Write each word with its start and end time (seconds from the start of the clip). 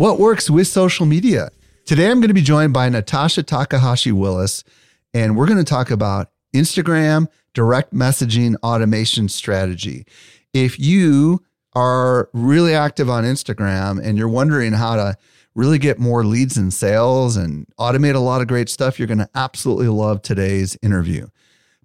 what 0.00 0.18
works 0.18 0.48
with 0.48 0.66
social 0.66 1.04
media. 1.04 1.50
Today, 1.84 2.10
I'm 2.10 2.20
going 2.20 2.28
to 2.28 2.34
be 2.34 2.40
joined 2.40 2.72
by 2.72 2.88
Natasha 2.88 3.42
Takahashi 3.42 4.12
Willis, 4.12 4.64
and 5.12 5.36
we're 5.36 5.44
going 5.44 5.58
to 5.58 5.62
talk 5.62 5.90
about 5.90 6.30
Instagram 6.56 7.26
direct 7.52 7.92
messaging 7.92 8.56
automation 8.62 9.28
strategy. 9.28 10.06
If 10.54 10.80
you 10.80 11.44
are 11.74 12.30
really 12.32 12.74
active 12.74 13.10
on 13.10 13.24
Instagram 13.24 14.02
and 14.02 14.16
you're 14.16 14.26
wondering 14.26 14.72
how 14.72 14.96
to 14.96 15.16
really 15.54 15.78
get 15.78 15.98
more 15.98 16.24
leads 16.24 16.56
and 16.56 16.72
sales 16.72 17.36
and 17.36 17.66
automate 17.78 18.14
a 18.14 18.20
lot 18.20 18.40
of 18.40 18.46
great 18.46 18.70
stuff, 18.70 18.98
you're 18.98 19.06
going 19.06 19.18
to 19.18 19.28
absolutely 19.34 19.88
love 19.88 20.22
today's 20.22 20.78
interview. 20.82 21.26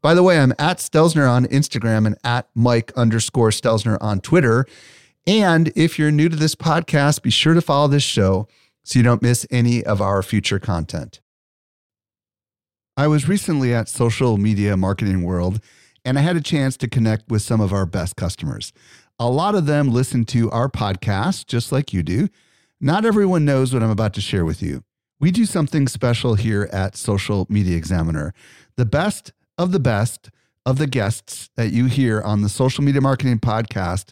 By 0.02 0.14
the 0.14 0.24
way, 0.24 0.40
I'm 0.40 0.54
at 0.58 0.78
Stelzner 0.78 1.30
on 1.30 1.48
Instagram 1.48 2.08
and 2.08 2.16
at 2.24 2.48
Mike 2.56 2.94
underscore 2.96 3.50
Stelzner 3.50 3.98
on 4.00 4.22
Twitter. 4.22 4.66
And 5.28 5.72
if 5.76 5.98
you're 5.98 6.12
new 6.12 6.30
to 6.30 6.36
this 6.36 6.56
podcast, 6.56 7.24
be 7.24 7.32
sure 7.32 7.56
to 7.56 7.62
follow 7.62 7.88
this 7.88 8.04
show 8.04 8.48
so 8.84 9.00
you 9.00 9.04
don't 9.04 9.24
miss 9.24 9.48
any 9.50 9.84
of 9.84 10.02
our 10.02 10.22
future 10.22 10.60
content. 10.60 11.20
I 12.96 13.08
was 13.08 13.28
recently 13.28 13.74
at 13.74 13.90
Social 13.90 14.38
Media 14.38 14.78
Marketing 14.78 15.24
World 15.24 15.60
and 16.06 16.20
I 16.20 16.22
had 16.22 16.36
a 16.36 16.42
chance 16.42 16.78
to 16.78 16.88
connect 16.88 17.30
with 17.30 17.42
some 17.42 17.60
of 17.60 17.74
our 17.74 17.88
best 17.88 18.16
customers. 18.16 18.72
A 19.18 19.30
lot 19.30 19.56
of 19.56 19.66
them 19.66 19.90
listen 19.90 20.26
to 20.26 20.52
our 20.52 20.70
podcast 20.70 21.48
just 21.48 21.72
like 21.72 21.92
you 21.92 22.04
do. 22.04 22.30
Not 22.80 23.04
everyone 23.04 23.46
knows 23.46 23.74
what 23.74 23.82
I'm 23.82 23.90
about 23.90 24.14
to 24.14 24.22
share 24.22 24.46
with 24.46 24.62
you. 24.62 24.84
We 25.20 25.32
do 25.32 25.46
something 25.46 25.88
special 25.88 26.36
here 26.36 26.70
at 26.72 26.96
Social 26.96 27.48
Media 27.50 27.76
Examiner. 27.78 28.34
The 28.76 28.86
best 28.86 29.34
of 29.58 29.72
the 29.72 29.80
best 29.80 30.30
of 30.66 30.78
the 30.78 30.88
guests 30.88 31.50
that 31.56 31.72
you 31.72 31.86
hear 31.86 32.22
on 32.22 32.42
the 32.42 32.50
Social 32.50 32.84
Media 32.84 33.02
Marketing 33.02 33.40
Podcast 33.40 34.12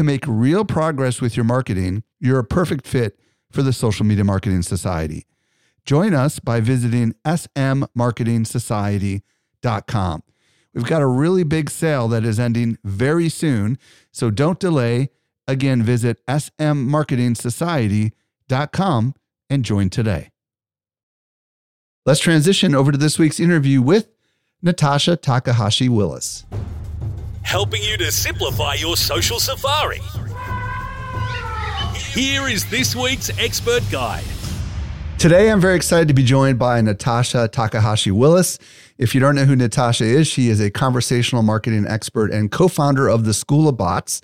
to 0.00 0.04
make 0.04 0.24
real 0.26 0.64
progress 0.64 1.20
with 1.20 1.36
your 1.36 1.44
marketing, 1.44 2.02
you're 2.18 2.38
a 2.38 2.44
perfect 2.44 2.86
fit 2.86 3.18
for 3.50 3.62
the 3.62 3.70
Social 3.70 4.06
Media 4.06 4.24
Marketing 4.24 4.62
Society. 4.62 5.26
Join 5.84 6.14
us 6.14 6.38
by 6.38 6.60
visiting 6.60 7.12
smmarketingsociety.com. 7.26 10.22
We've 10.72 10.86
got 10.86 11.02
a 11.02 11.06
really 11.06 11.44
big 11.44 11.68
sale 11.68 12.08
that 12.08 12.24
is 12.24 12.40
ending 12.40 12.78
very 12.82 13.28
soon, 13.28 13.76
so 14.10 14.30
don't 14.30 14.58
delay. 14.58 15.10
Again, 15.46 15.82
visit 15.82 16.24
smmarketingsociety.com 16.26 19.14
and 19.50 19.64
join 19.66 19.90
today. 19.90 20.30
Let's 22.06 22.20
transition 22.20 22.74
over 22.74 22.90
to 22.90 22.96
this 22.96 23.18
week's 23.18 23.38
interview 23.38 23.82
with 23.82 24.08
Natasha 24.62 25.16
Takahashi 25.16 25.90
Willis. 25.90 26.46
Helping 27.42 27.82
you 27.82 27.96
to 27.96 28.12
simplify 28.12 28.74
your 28.74 28.96
social 28.96 29.40
safari. 29.40 30.00
Here 32.12 32.48
is 32.48 32.68
this 32.70 32.94
week's 32.94 33.30
expert 33.38 33.82
guide. 33.90 34.24
Today, 35.18 35.50
I'm 35.50 35.60
very 35.60 35.76
excited 35.76 36.08
to 36.08 36.14
be 36.14 36.22
joined 36.22 36.58
by 36.58 36.80
Natasha 36.80 37.48
Takahashi 37.48 38.10
Willis. 38.10 38.58
If 38.98 39.14
you 39.14 39.20
don't 39.20 39.34
know 39.34 39.44
who 39.44 39.56
Natasha 39.56 40.04
is, 40.04 40.26
she 40.26 40.48
is 40.48 40.60
a 40.60 40.70
conversational 40.70 41.42
marketing 41.42 41.86
expert 41.86 42.32
and 42.32 42.50
co 42.50 42.68
founder 42.68 43.08
of 43.08 43.24
the 43.24 43.34
School 43.34 43.68
of 43.68 43.76
Bots. 43.76 44.20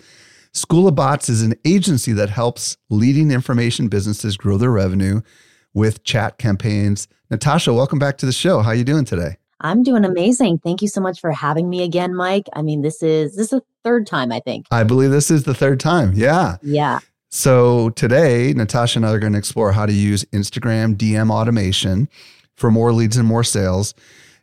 School 0.53 0.89
of 0.89 0.95
Bots 0.95 1.29
is 1.29 1.43
an 1.43 1.55
agency 1.65 2.13
that 2.13 2.31
helps 2.31 2.77
leading 2.89 3.31
information 3.31 3.89
businesses 3.89 4.37
grow 4.37 4.57
their 4.57 4.71
revenue 4.71 5.21
with 5.75 6.03
chat 6.03 6.39
campaigns. 6.39 7.09
Natasha, 7.31 7.75
welcome 7.75 7.99
back 7.99 8.17
to 8.19 8.27
the 8.27 8.33
show. 8.33 8.61
How 8.61 8.71
are 8.71 8.75
you 8.75 8.85
doing 8.85 9.05
today? 9.05 9.37
I'm 9.61 9.83
doing 9.83 10.05
amazing. 10.05 10.59
Thank 10.59 10.83
you 10.83 10.89
so 10.89 11.01
much 11.01 11.21
for 11.21 11.33
having 11.33 11.69
me 11.69 11.83
again, 11.83 12.15
Mike. 12.15 12.49
I 12.55 12.63
mean, 12.63 12.83
this 12.83 13.03
is 13.03 13.37
this 13.37 13.53
is 13.53 13.61
the 13.61 13.63
third 13.85 14.07
time, 14.07 14.33
I 14.33 14.41
think. 14.41 14.67
I 14.71 14.85
believe 14.85 15.11
this 15.11 15.31
is 15.31 15.45
the 15.45 15.55
third 15.55 15.81
time. 15.81 16.13
Yeah. 16.15 16.57
Yeah. 16.63 17.01
So 17.31 17.91
today, 17.91 18.53
Natasha 18.55 18.99
and 18.99 19.07
I 19.07 19.11
are 19.11 19.19
going 19.19 19.33
to 19.33 19.39
explore 19.39 19.73
how 19.73 19.87
to 19.87 19.93
use 19.93 20.25
Instagram 20.27 20.95
DM 20.97 21.31
automation 21.31 22.09
for 22.55 22.71
more 22.71 22.93
leads 22.93 23.17
and 23.17 23.27
more 23.27 23.45
sales. 23.45 23.95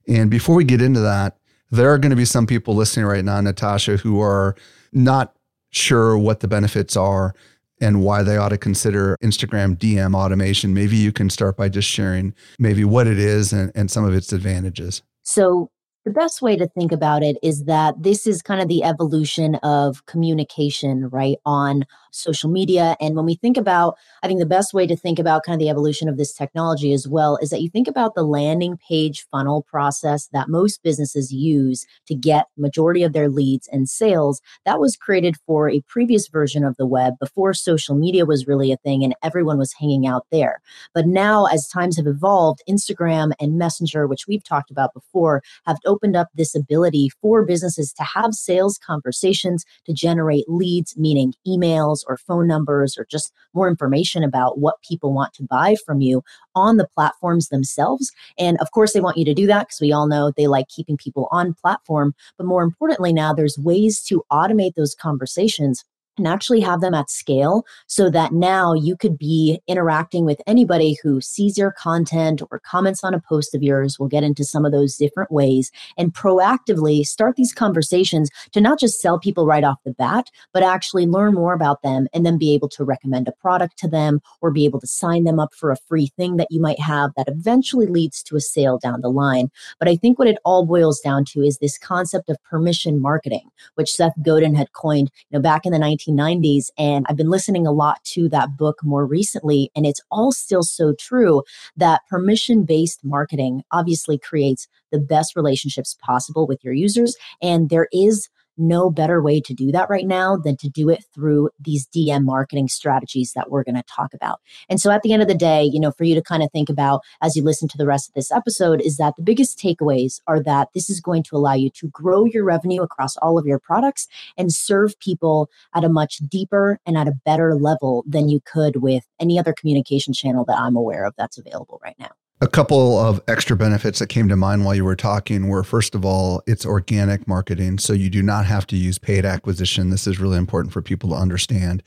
And 0.07 0.29
before 0.29 0.55
we 0.55 0.63
get 0.63 0.81
into 0.81 0.99
that, 0.99 1.37
there 1.71 1.91
are 1.91 1.97
going 1.97 2.11
to 2.11 2.15
be 2.15 2.25
some 2.25 2.45
people 2.45 2.75
listening 2.75 3.05
right 3.05 3.25
now, 3.25 3.39
Natasha, 3.41 3.97
who 3.97 4.21
are 4.21 4.55
not 4.91 5.35
sure 5.71 6.17
what 6.17 6.41
the 6.41 6.47
benefits 6.47 6.95
are 6.95 7.33
and 7.83 8.01
why 8.01 8.23
they 8.23 8.37
ought 8.37 8.49
to 8.49 8.57
consider 8.57 9.17
Instagram 9.21 9.77
DM 9.77 10.15
automation. 10.15 10.73
Maybe 10.73 10.95
you 10.95 11.11
can 11.11 11.29
start 11.29 11.57
by 11.57 11.69
just 11.69 11.87
sharing 11.87 12.33
maybe 12.57 12.83
what 12.83 13.07
it 13.07 13.19
is 13.19 13.51
and, 13.53 13.71
and 13.75 13.91
some 13.91 14.05
of 14.05 14.13
its 14.13 14.31
advantages. 14.31 15.01
So, 15.23 15.69
the 16.05 16.11
best 16.11 16.41
way 16.41 16.57
to 16.57 16.67
think 16.67 16.91
about 16.91 17.23
it 17.23 17.37
is 17.41 17.63
that 17.63 17.95
this 17.97 18.27
is 18.27 18.41
kind 18.41 18.61
of 18.61 18.67
the 18.67 18.83
evolution 18.83 19.55
of 19.63 20.05
communication, 20.05 21.07
right, 21.07 21.37
on 21.45 21.85
social 22.13 22.49
media. 22.49 22.95
And 22.99 23.15
when 23.15 23.25
we 23.25 23.35
think 23.35 23.57
about, 23.57 23.97
I 24.21 24.27
think 24.27 24.39
the 24.39 24.45
best 24.45 24.73
way 24.73 24.87
to 24.87 24.95
think 24.95 25.19
about 25.19 25.43
kind 25.43 25.55
of 25.55 25.59
the 25.59 25.69
evolution 25.69 26.07
of 26.07 26.17
this 26.17 26.33
technology 26.33 26.93
as 26.93 27.07
well 27.07 27.37
is 27.41 27.49
that 27.49 27.61
you 27.61 27.69
think 27.69 27.87
about 27.87 28.15
the 28.15 28.23
landing 28.23 28.77
page 28.77 29.25
funnel 29.31 29.63
process 29.63 30.27
that 30.33 30.49
most 30.49 30.83
businesses 30.83 31.31
use 31.31 31.85
to 32.07 32.15
get 32.15 32.47
majority 32.57 33.03
of 33.03 33.13
their 33.13 33.29
leads 33.29 33.67
and 33.71 33.89
sales. 33.89 34.41
That 34.65 34.79
was 34.79 34.95
created 34.95 35.35
for 35.45 35.69
a 35.69 35.81
previous 35.81 36.27
version 36.27 36.63
of 36.63 36.77
the 36.77 36.85
web 36.85 37.13
before 37.19 37.53
social 37.53 37.95
media 37.95 38.25
was 38.25 38.47
really 38.47 38.71
a 38.71 38.77
thing 38.77 39.03
and 39.03 39.15
everyone 39.23 39.57
was 39.57 39.73
hanging 39.73 40.07
out 40.07 40.25
there. 40.31 40.61
But 40.93 41.07
now, 41.07 41.45
as 41.45 41.67
times 41.67 41.97
have 41.97 42.07
evolved, 42.07 42.61
Instagram 42.69 43.31
and 43.39 43.57
Messenger, 43.57 44.07
which 44.07 44.27
we've 44.27 44.43
talked 44.43 44.71
about 44.71 44.93
before, 44.93 45.41
have 45.65 45.77
opened 45.85 46.15
up 46.15 46.27
this 46.35 46.55
ability 46.55 47.09
for 47.21 47.43
businesses 47.43 47.93
to 47.93 48.03
have 48.03 48.33
sales 48.33 48.77
conversations 48.77 49.65
to 49.85 49.93
generate 49.93 50.45
leads, 50.47 50.95
meaning 50.97 51.33
emails 51.47 52.02
or 52.07 52.17
phone 52.17 52.47
numbers 52.47 52.97
or 52.97 53.05
just 53.09 53.31
more 53.53 53.67
information 53.67 54.23
about 54.23 54.59
what 54.59 54.81
people 54.87 55.13
want 55.13 55.33
to 55.33 55.43
buy 55.43 55.75
from 55.85 56.01
you 56.01 56.23
on 56.55 56.77
the 56.77 56.87
platforms 56.87 57.49
themselves. 57.49 58.11
And 58.37 58.57
of 58.59 58.71
course, 58.71 58.93
they 58.93 59.01
want 59.01 59.17
you 59.17 59.25
to 59.25 59.33
do 59.33 59.47
that 59.47 59.67
because 59.67 59.81
we 59.81 59.91
all 59.91 60.07
know 60.07 60.31
they 60.35 60.47
like 60.47 60.67
keeping 60.69 60.97
people 60.97 61.27
on 61.31 61.53
platform. 61.53 62.13
But 62.37 62.47
more 62.47 62.63
importantly, 62.63 63.13
now 63.13 63.33
there's 63.33 63.57
ways 63.57 64.01
to 64.03 64.23
automate 64.31 64.75
those 64.75 64.95
conversations 64.95 65.83
and 66.17 66.27
actually 66.27 66.61
have 66.61 66.81
them 66.81 66.93
at 66.93 67.09
scale 67.09 67.65
so 67.87 68.09
that 68.09 68.33
now 68.33 68.73
you 68.73 68.95
could 68.95 69.17
be 69.17 69.59
interacting 69.67 70.25
with 70.25 70.41
anybody 70.45 70.97
who 71.01 71.21
sees 71.21 71.57
your 71.57 71.71
content 71.71 72.41
or 72.51 72.59
comments 72.59 73.03
on 73.03 73.13
a 73.13 73.21
post 73.21 73.55
of 73.55 73.63
yours. 73.63 73.97
We'll 73.99 74.09
get 74.09 74.23
into 74.23 74.43
some 74.43 74.65
of 74.65 74.71
those 74.71 74.97
different 74.97 75.31
ways 75.31 75.71
and 75.97 76.13
proactively 76.13 77.05
start 77.05 77.35
these 77.35 77.53
conversations 77.53 78.29
to 78.51 78.61
not 78.61 78.79
just 78.79 79.01
sell 79.01 79.19
people 79.19 79.45
right 79.45 79.63
off 79.63 79.79
the 79.85 79.93
bat, 79.93 80.29
but 80.53 80.63
actually 80.63 81.05
learn 81.05 81.33
more 81.33 81.53
about 81.53 81.81
them 81.81 82.07
and 82.13 82.25
then 82.25 82.37
be 82.37 82.53
able 82.53 82.69
to 82.69 82.83
recommend 82.83 83.27
a 83.27 83.31
product 83.31 83.77
to 83.79 83.87
them 83.87 84.21
or 84.41 84.51
be 84.51 84.65
able 84.65 84.79
to 84.79 84.87
sign 84.87 85.23
them 85.23 85.39
up 85.39 85.53
for 85.53 85.71
a 85.71 85.77
free 85.87 86.07
thing 86.17 86.37
that 86.37 86.47
you 86.49 86.61
might 86.61 86.79
have 86.79 87.11
that 87.17 87.27
eventually 87.27 87.87
leads 87.87 88.21
to 88.23 88.35
a 88.35 88.41
sale 88.41 88.77
down 88.77 89.01
the 89.01 89.09
line. 89.09 89.49
But 89.79 89.87
I 89.87 89.95
think 89.95 90.19
what 90.19 90.27
it 90.27 90.37
all 90.45 90.65
boils 90.65 90.99
down 90.99 91.25
to 91.25 91.41
is 91.41 91.57
this 91.57 91.77
concept 91.77 92.29
of 92.29 92.41
permission 92.43 93.01
marketing, 93.01 93.49
which 93.75 93.91
Seth 93.91 94.13
Godin 94.21 94.55
had 94.55 94.73
coined, 94.73 95.09
you 95.29 95.37
know, 95.37 95.41
back 95.41 95.65
in 95.65 95.71
the 95.71 95.79
19 95.79 96.02
1990s. 96.07 96.69
And 96.77 97.05
I've 97.09 97.17
been 97.17 97.29
listening 97.29 97.67
a 97.67 97.71
lot 97.71 98.03
to 98.05 98.29
that 98.29 98.57
book 98.57 98.79
more 98.83 99.05
recently. 99.05 99.71
And 99.75 99.85
it's 99.85 100.01
all 100.11 100.31
still 100.31 100.63
so 100.63 100.93
true 100.93 101.43
that 101.77 102.01
permission 102.09 102.63
based 102.63 103.03
marketing 103.03 103.63
obviously 103.71 104.17
creates 104.17 104.67
the 104.91 104.99
best 104.99 105.35
relationships 105.35 105.95
possible 106.01 106.47
with 106.47 106.63
your 106.63 106.73
users. 106.73 107.15
And 107.41 107.69
there 107.69 107.87
is 107.91 108.29
no 108.57 108.89
better 108.89 109.21
way 109.21 109.41
to 109.41 109.53
do 109.53 109.71
that 109.71 109.89
right 109.89 110.05
now 110.05 110.35
than 110.35 110.57
to 110.57 110.69
do 110.69 110.89
it 110.89 111.03
through 111.13 111.49
these 111.59 111.87
DM 111.87 112.23
marketing 112.23 112.67
strategies 112.67 113.33
that 113.33 113.49
we're 113.49 113.63
going 113.63 113.75
to 113.75 113.83
talk 113.83 114.13
about. 114.13 114.39
And 114.69 114.79
so 114.79 114.91
at 114.91 115.01
the 115.01 115.13
end 115.13 115.21
of 115.21 115.27
the 115.27 115.35
day, 115.35 115.63
you 115.63 115.79
know, 115.79 115.91
for 115.91 116.03
you 116.03 116.15
to 116.15 116.21
kind 116.21 116.43
of 116.43 116.51
think 116.51 116.69
about 116.69 117.01
as 117.21 117.35
you 117.35 117.43
listen 117.43 117.67
to 117.69 117.77
the 117.77 117.85
rest 117.85 118.09
of 118.09 118.13
this 118.13 118.31
episode 118.31 118.81
is 118.81 118.97
that 118.97 119.15
the 119.15 119.23
biggest 119.23 119.59
takeaways 119.59 120.19
are 120.27 120.41
that 120.43 120.69
this 120.73 120.89
is 120.89 121.01
going 121.01 121.23
to 121.23 121.35
allow 121.35 121.53
you 121.53 121.69
to 121.71 121.87
grow 121.89 122.25
your 122.25 122.43
revenue 122.43 122.81
across 122.81 123.17
all 123.17 123.37
of 123.37 123.45
your 123.45 123.59
products 123.59 124.07
and 124.37 124.53
serve 124.53 124.97
people 124.99 125.49
at 125.75 125.83
a 125.83 125.89
much 125.89 126.17
deeper 126.29 126.79
and 126.85 126.97
at 126.97 127.07
a 127.07 127.15
better 127.25 127.55
level 127.55 128.03
than 128.07 128.29
you 128.29 128.39
could 128.45 128.77
with 128.77 129.03
any 129.19 129.39
other 129.39 129.53
communication 129.53 130.13
channel 130.13 130.45
that 130.45 130.59
I'm 130.59 130.75
aware 130.75 131.05
of 131.05 131.13
that's 131.17 131.37
available 131.37 131.79
right 131.83 131.95
now. 131.99 132.11
A 132.43 132.47
couple 132.47 132.99
of 132.99 133.21
extra 133.25 133.55
benefits 133.55 133.99
that 133.99 134.07
came 134.07 134.27
to 134.27 134.35
mind 134.35 134.65
while 134.65 134.75
you 134.75 134.83
were 134.83 134.97
talking 134.97 135.47
were 135.47 135.63
first 135.63 135.95
of 135.95 136.03
all, 136.03 136.43
it's 136.45 136.65
organic 136.65 137.25
marketing. 137.25 137.77
So 137.77 137.93
you 137.93 138.09
do 138.09 138.21
not 138.21 138.45
have 138.45 138.67
to 138.67 138.75
use 138.75 138.97
paid 138.97 139.23
acquisition. 139.23 139.91
This 139.91 140.07
is 140.07 140.19
really 140.19 140.35
important 140.37 140.73
for 140.73 140.81
people 140.81 141.11
to 141.11 141.15
understand. 141.15 141.83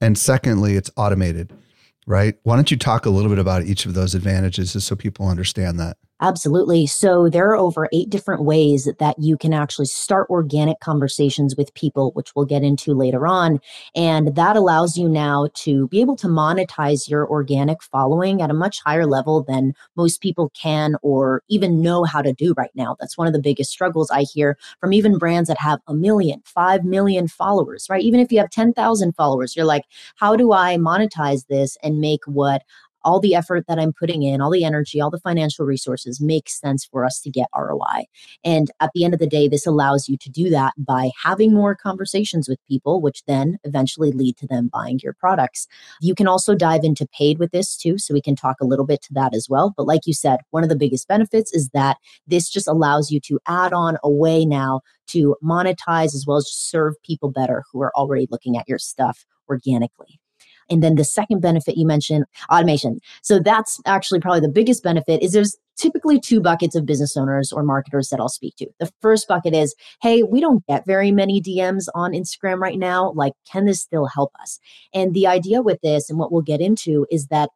And 0.00 0.16
secondly, 0.16 0.76
it's 0.76 0.88
automated, 0.96 1.52
right? 2.06 2.36
Why 2.44 2.54
don't 2.54 2.70
you 2.70 2.76
talk 2.76 3.06
a 3.06 3.10
little 3.10 3.28
bit 3.28 3.40
about 3.40 3.64
each 3.64 3.86
of 3.86 3.94
those 3.94 4.14
advantages 4.14 4.72
just 4.72 4.86
so 4.86 4.94
people 4.94 5.26
understand 5.26 5.80
that? 5.80 5.96
Absolutely. 6.20 6.86
So 6.86 7.28
there 7.28 7.48
are 7.50 7.56
over 7.56 7.88
eight 7.92 8.10
different 8.10 8.42
ways 8.42 8.88
that 8.98 9.16
you 9.20 9.36
can 9.36 9.52
actually 9.52 9.86
start 9.86 10.28
organic 10.30 10.80
conversations 10.80 11.54
with 11.56 11.72
people, 11.74 12.10
which 12.14 12.34
we'll 12.34 12.44
get 12.44 12.64
into 12.64 12.92
later 12.92 13.24
on. 13.26 13.60
And 13.94 14.34
that 14.34 14.56
allows 14.56 14.98
you 14.98 15.08
now 15.08 15.48
to 15.54 15.86
be 15.88 16.00
able 16.00 16.16
to 16.16 16.26
monetize 16.26 17.08
your 17.08 17.28
organic 17.30 17.82
following 17.84 18.42
at 18.42 18.50
a 18.50 18.54
much 18.54 18.80
higher 18.84 19.06
level 19.06 19.44
than 19.44 19.74
most 19.94 20.20
people 20.20 20.50
can 20.60 20.96
or 21.02 21.42
even 21.48 21.82
know 21.82 22.02
how 22.02 22.20
to 22.22 22.32
do 22.32 22.52
right 22.56 22.72
now. 22.74 22.96
That's 22.98 23.16
one 23.16 23.28
of 23.28 23.32
the 23.32 23.38
biggest 23.40 23.70
struggles 23.70 24.10
I 24.10 24.22
hear 24.22 24.58
from 24.80 24.92
even 24.92 25.18
brands 25.18 25.46
that 25.48 25.58
have 25.60 25.78
a 25.86 25.94
million, 25.94 26.42
five 26.44 26.84
million 26.84 27.28
followers, 27.28 27.86
right? 27.88 28.02
Even 28.02 28.18
if 28.18 28.32
you 28.32 28.40
have 28.40 28.50
10,000 28.50 29.14
followers, 29.14 29.54
you're 29.54 29.64
like, 29.64 29.84
how 30.16 30.34
do 30.34 30.52
I 30.52 30.76
monetize 30.78 31.46
this 31.46 31.76
and 31.84 32.00
make 32.00 32.24
what 32.26 32.62
all 33.04 33.20
the 33.20 33.34
effort 33.34 33.64
that 33.68 33.78
I'm 33.78 33.92
putting 33.92 34.22
in, 34.22 34.40
all 34.40 34.50
the 34.50 34.64
energy, 34.64 35.00
all 35.00 35.10
the 35.10 35.20
financial 35.20 35.64
resources 35.64 36.20
makes 36.20 36.58
sense 36.58 36.84
for 36.84 37.04
us 37.04 37.20
to 37.20 37.30
get 37.30 37.48
ROI. 37.56 38.04
And 38.44 38.70
at 38.80 38.90
the 38.94 39.04
end 39.04 39.14
of 39.14 39.20
the 39.20 39.26
day, 39.26 39.48
this 39.48 39.66
allows 39.66 40.08
you 40.08 40.16
to 40.18 40.30
do 40.30 40.50
that 40.50 40.74
by 40.76 41.10
having 41.22 41.52
more 41.52 41.74
conversations 41.74 42.48
with 42.48 42.58
people, 42.68 43.00
which 43.00 43.24
then 43.26 43.58
eventually 43.64 44.12
lead 44.12 44.36
to 44.38 44.46
them 44.46 44.70
buying 44.72 45.00
your 45.02 45.14
products. 45.14 45.66
You 46.00 46.14
can 46.14 46.28
also 46.28 46.54
dive 46.54 46.84
into 46.84 47.06
paid 47.06 47.38
with 47.38 47.52
this 47.52 47.76
too. 47.76 47.98
So 47.98 48.14
we 48.14 48.22
can 48.22 48.36
talk 48.36 48.56
a 48.60 48.66
little 48.66 48.86
bit 48.86 49.02
to 49.02 49.14
that 49.14 49.34
as 49.34 49.48
well. 49.48 49.72
But 49.76 49.86
like 49.86 50.06
you 50.06 50.14
said, 50.14 50.40
one 50.50 50.62
of 50.62 50.68
the 50.68 50.76
biggest 50.76 51.08
benefits 51.08 51.52
is 51.52 51.70
that 51.70 51.96
this 52.26 52.48
just 52.48 52.68
allows 52.68 53.10
you 53.10 53.20
to 53.20 53.38
add 53.46 53.72
on 53.72 53.98
a 54.02 54.10
way 54.10 54.44
now 54.44 54.80
to 55.08 55.36
monetize 55.42 56.14
as 56.14 56.24
well 56.26 56.36
as 56.36 56.50
serve 56.50 56.94
people 57.02 57.30
better 57.30 57.64
who 57.72 57.82
are 57.82 57.92
already 57.96 58.26
looking 58.30 58.56
at 58.56 58.68
your 58.68 58.78
stuff 58.78 59.24
organically. 59.48 60.20
And 60.70 60.82
then 60.82 60.94
the 60.94 61.04
second 61.04 61.40
benefit 61.40 61.76
you 61.76 61.86
mentioned, 61.86 62.24
automation. 62.52 63.00
So 63.22 63.38
that's 63.38 63.80
actually 63.86 64.20
probably 64.20 64.40
the 64.40 64.48
biggest 64.48 64.82
benefit 64.82 65.22
is 65.22 65.32
there's 65.32 65.56
typically 65.78 66.20
two 66.20 66.40
buckets 66.40 66.74
of 66.74 66.84
business 66.84 67.16
owners 67.16 67.52
or 67.52 67.62
marketers 67.62 68.08
that 68.08 68.20
I'll 68.20 68.28
speak 68.28 68.56
to. 68.56 68.66
The 68.80 68.90
first 69.00 69.28
bucket 69.28 69.54
is, 69.54 69.74
hey, 70.02 70.22
we 70.22 70.40
don't 70.40 70.66
get 70.66 70.84
very 70.86 71.12
many 71.12 71.40
DMs 71.40 71.86
on 71.94 72.12
Instagram 72.12 72.58
right 72.58 72.78
now. 72.78 73.12
Like, 73.12 73.32
can 73.50 73.64
this 73.64 73.80
still 73.80 74.06
help 74.06 74.32
us? 74.40 74.58
And 74.92 75.14
the 75.14 75.26
idea 75.26 75.62
with 75.62 75.80
this 75.80 76.10
and 76.10 76.18
what 76.18 76.32
we'll 76.32 76.42
get 76.42 76.60
into 76.60 77.06
is 77.10 77.28
that 77.28 77.50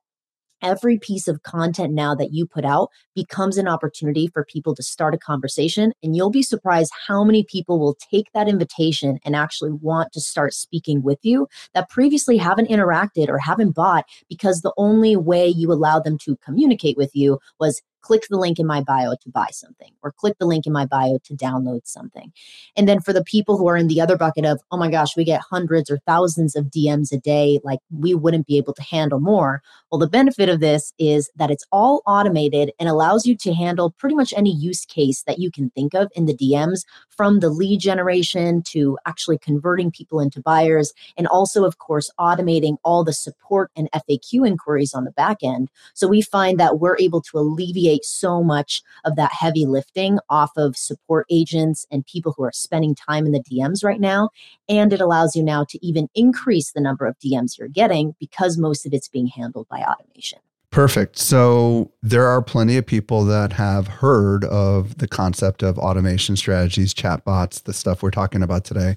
every 0.62 0.98
piece 0.98 1.28
of 1.28 1.42
content 1.42 1.92
now 1.92 2.14
that 2.14 2.32
you 2.32 2.46
put 2.46 2.64
out 2.64 2.90
becomes 3.14 3.58
an 3.58 3.68
opportunity 3.68 4.28
for 4.28 4.44
people 4.44 4.74
to 4.74 4.82
start 4.82 5.14
a 5.14 5.18
conversation. 5.18 5.92
And 6.02 6.16
you'll 6.16 6.30
be 6.30 6.42
surprised 6.42 6.92
how 7.06 7.24
many 7.24 7.44
people 7.44 7.78
will 7.78 7.94
take 7.94 8.32
that 8.32 8.48
invitation 8.48 9.18
and 9.24 9.36
actually 9.36 9.72
want 9.72 10.12
to 10.12 10.20
start 10.20 10.54
speaking 10.54 11.02
with 11.02 11.18
you 11.22 11.48
that 11.74 11.90
previously 11.90 12.36
haven't 12.36 12.68
interacted 12.68 13.28
or 13.28 13.38
haven't 13.38 13.72
bought 13.72 14.04
because 14.28 14.60
the 14.60 14.72
only 14.76 15.16
way 15.16 15.46
you 15.48 15.72
allowed 15.72 16.04
them 16.04 16.18
to 16.18 16.36
communicate 16.36 16.96
with 16.96 17.14
you 17.14 17.38
was 17.58 17.82
click 18.02 18.24
the 18.28 18.36
link 18.36 18.58
in 18.58 18.66
my 18.66 18.82
bio 18.82 19.14
to 19.22 19.30
buy 19.30 19.48
something 19.50 19.92
or 20.02 20.12
click 20.12 20.36
the 20.38 20.46
link 20.46 20.66
in 20.66 20.72
my 20.72 20.84
bio 20.84 21.18
to 21.24 21.34
download 21.34 21.86
something. 21.86 22.32
And 22.76 22.88
then 22.88 23.00
for 23.00 23.12
the 23.12 23.24
people 23.24 23.56
who 23.56 23.68
are 23.68 23.76
in 23.76 23.88
the 23.88 24.00
other 24.00 24.16
bucket 24.16 24.44
of, 24.44 24.60
oh 24.70 24.76
my 24.76 24.90
gosh, 24.90 25.16
we 25.16 25.24
get 25.24 25.40
hundreds 25.40 25.90
or 25.90 25.98
thousands 26.06 26.54
of 26.56 26.66
DMs 26.66 27.12
a 27.12 27.18
day, 27.18 27.60
like 27.64 27.78
we 27.90 28.14
wouldn't 28.14 28.46
be 28.46 28.58
able 28.58 28.74
to 28.74 28.82
handle 28.82 29.20
more. 29.20 29.62
Well, 29.90 29.98
the 29.98 30.08
benefit 30.08 30.48
of 30.48 30.60
this 30.60 30.92
is 30.98 31.30
that 31.36 31.50
it's 31.50 31.66
all 31.70 32.02
automated 32.06 32.72
and 32.78 32.88
allows 32.88 33.26
you 33.26 33.36
to 33.36 33.54
handle 33.54 33.90
pretty 33.90 34.14
much 34.14 34.34
any 34.36 34.54
use 34.54 34.84
case 34.84 35.22
that 35.22 35.38
you 35.38 35.50
can 35.50 35.70
think 35.70 35.94
of 35.94 36.10
in 36.14 36.26
the 36.26 36.36
DMs 36.36 36.84
from 37.08 37.40
the 37.40 37.50
lead 37.50 37.80
generation 37.80 38.62
to 38.62 38.98
actually 39.06 39.38
converting 39.38 39.90
people 39.90 40.18
into 40.18 40.40
buyers 40.40 40.92
and 41.16 41.26
also 41.26 41.64
of 41.64 41.78
course 41.78 42.10
automating 42.18 42.76
all 42.84 43.04
the 43.04 43.12
support 43.12 43.70
and 43.76 43.88
FAQ 43.92 44.46
inquiries 44.46 44.94
on 44.94 45.04
the 45.04 45.12
back 45.12 45.38
end. 45.42 45.70
So 45.94 46.08
we 46.08 46.22
find 46.22 46.58
that 46.58 46.80
we're 46.80 46.98
able 46.98 47.20
to 47.22 47.38
alleviate 47.38 47.91
so 48.02 48.42
much 48.42 48.82
of 49.04 49.16
that 49.16 49.32
heavy 49.32 49.66
lifting 49.66 50.18
off 50.28 50.52
of 50.56 50.76
support 50.76 51.26
agents 51.30 51.86
and 51.90 52.06
people 52.06 52.34
who 52.36 52.44
are 52.44 52.52
spending 52.52 52.94
time 52.94 53.26
in 53.26 53.32
the 53.32 53.42
DMs 53.42 53.84
right 53.84 54.00
now. 54.00 54.30
And 54.68 54.92
it 54.92 55.00
allows 55.00 55.36
you 55.36 55.42
now 55.42 55.64
to 55.68 55.86
even 55.86 56.08
increase 56.14 56.72
the 56.72 56.80
number 56.80 57.06
of 57.06 57.18
DMs 57.18 57.58
you're 57.58 57.68
getting 57.68 58.14
because 58.18 58.58
most 58.58 58.86
of 58.86 58.92
it's 58.92 59.08
being 59.08 59.26
handled 59.26 59.68
by 59.68 59.80
automation. 59.82 60.38
Perfect. 60.70 61.18
So 61.18 61.92
there 62.02 62.26
are 62.26 62.40
plenty 62.40 62.78
of 62.78 62.86
people 62.86 63.26
that 63.26 63.52
have 63.52 63.86
heard 63.86 64.44
of 64.46 64.96
the 64.98 65.06
concept 65.06 65.62
of 65.62 65.78
automation 65.78 66.34
strategies, 66.34 66.94
chatbots, 66.94 67.64
the 67.64 67.74
stuff 67.74 68.02
we're 68.02 68.10
talking 68.10 68.42
about 68.42 68.64
today. 68.64 68.94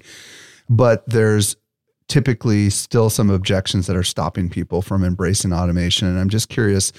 But 0.70 1.06
there's 1.06 1.54
typically 2.08 2.70
still 2.70 3.10
some 3.10 3.28
objections 3.28 3.86
that 3.86 3.96
are 3.96 4.02
stopping 4.02 4.48
people 4.48 4.80
from 4.80 5.04
embracing 5.04 5.52
automation. 5.52 6.08
And 6.08 6.18
I'm 6.18 6.30
just 6.30 6.48
curious 6.48 6.92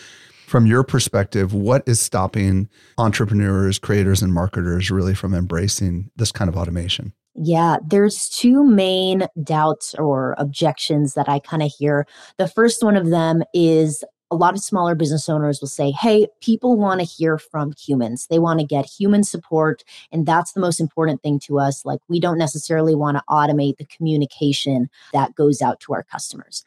from 0.47 0.65
your 0.65 0.81
perspective, 0.81 1.53
what 1.53 1.83
is 1.85 1.99
stopping 1.99 2.69
entrepreneurs, 2.97 3.77
creators, 3.77 4.21
and 4.21 4.33
marketers 4.33 4.89
really 4.89 5.13
from 5.13 5.33
embracing 5.33 6.10
this 6.15 6.31
kind 6.31 6.48
of 6.48 6.55
automation? 6.55 7.12
Yeah, 7.36 7.77
there's 7.86 8.29
two 8.29 8.63
main 8.63 9.27
doubts 9.43 9.93
or 9.95 10.36
objections 10.38 11.15
that 11.15 11.27
I 11.27 11.39
kind 11.39 11.62
of 11.62 11.72
hear. 11.77 12.07
The 12.38 12.48
first 12.48 12.81
one 12.81 12.95
of 12.95 13.10
them 13.10 13.43
is 13.53 14.05
a 14.31 14.36
lot 14.36 14.53
of 14.53 14.62
smaller 14.62 14.95
business 14.95 15.27
owners 15.27 15.60
will 15.60 15.67
say, 15.67 15.91
Hey, 15.91 16.27
people 16.41 16.77
want 16.77 17.01
to 17.01 17.05
hear 17.05 17.38
from 17.38 17.74
humans. 17.77 18.27
They 18.29 18.39
want 18.39 18.62
to 18.62 18.65
get 18.65 18.86
human 18.86 19.24
support. 19.24 19.83
And 20.13 20.25
that's 20.25 20.53
the 20.53 20.62
most 20.62 20.79
important 20.79 21.22
thing 21.22 21.39
to 21.41 21.60
us. 21.60 21.83
Like, 21.86 22.00
we 22.07 22.22
don't 22.22 22.38
necessarily 22.38 22.95
want 22.95 23.17
to 23.17 23.24
automate 23.29 23.77
the 23.77 23.86
communication 23.86 24.89
that 25.12 25.36
goes 25.36 25.62
out 25.62 25.81
to 25.81 25.93
our 25.93 26.03
customers. 26.03 26.63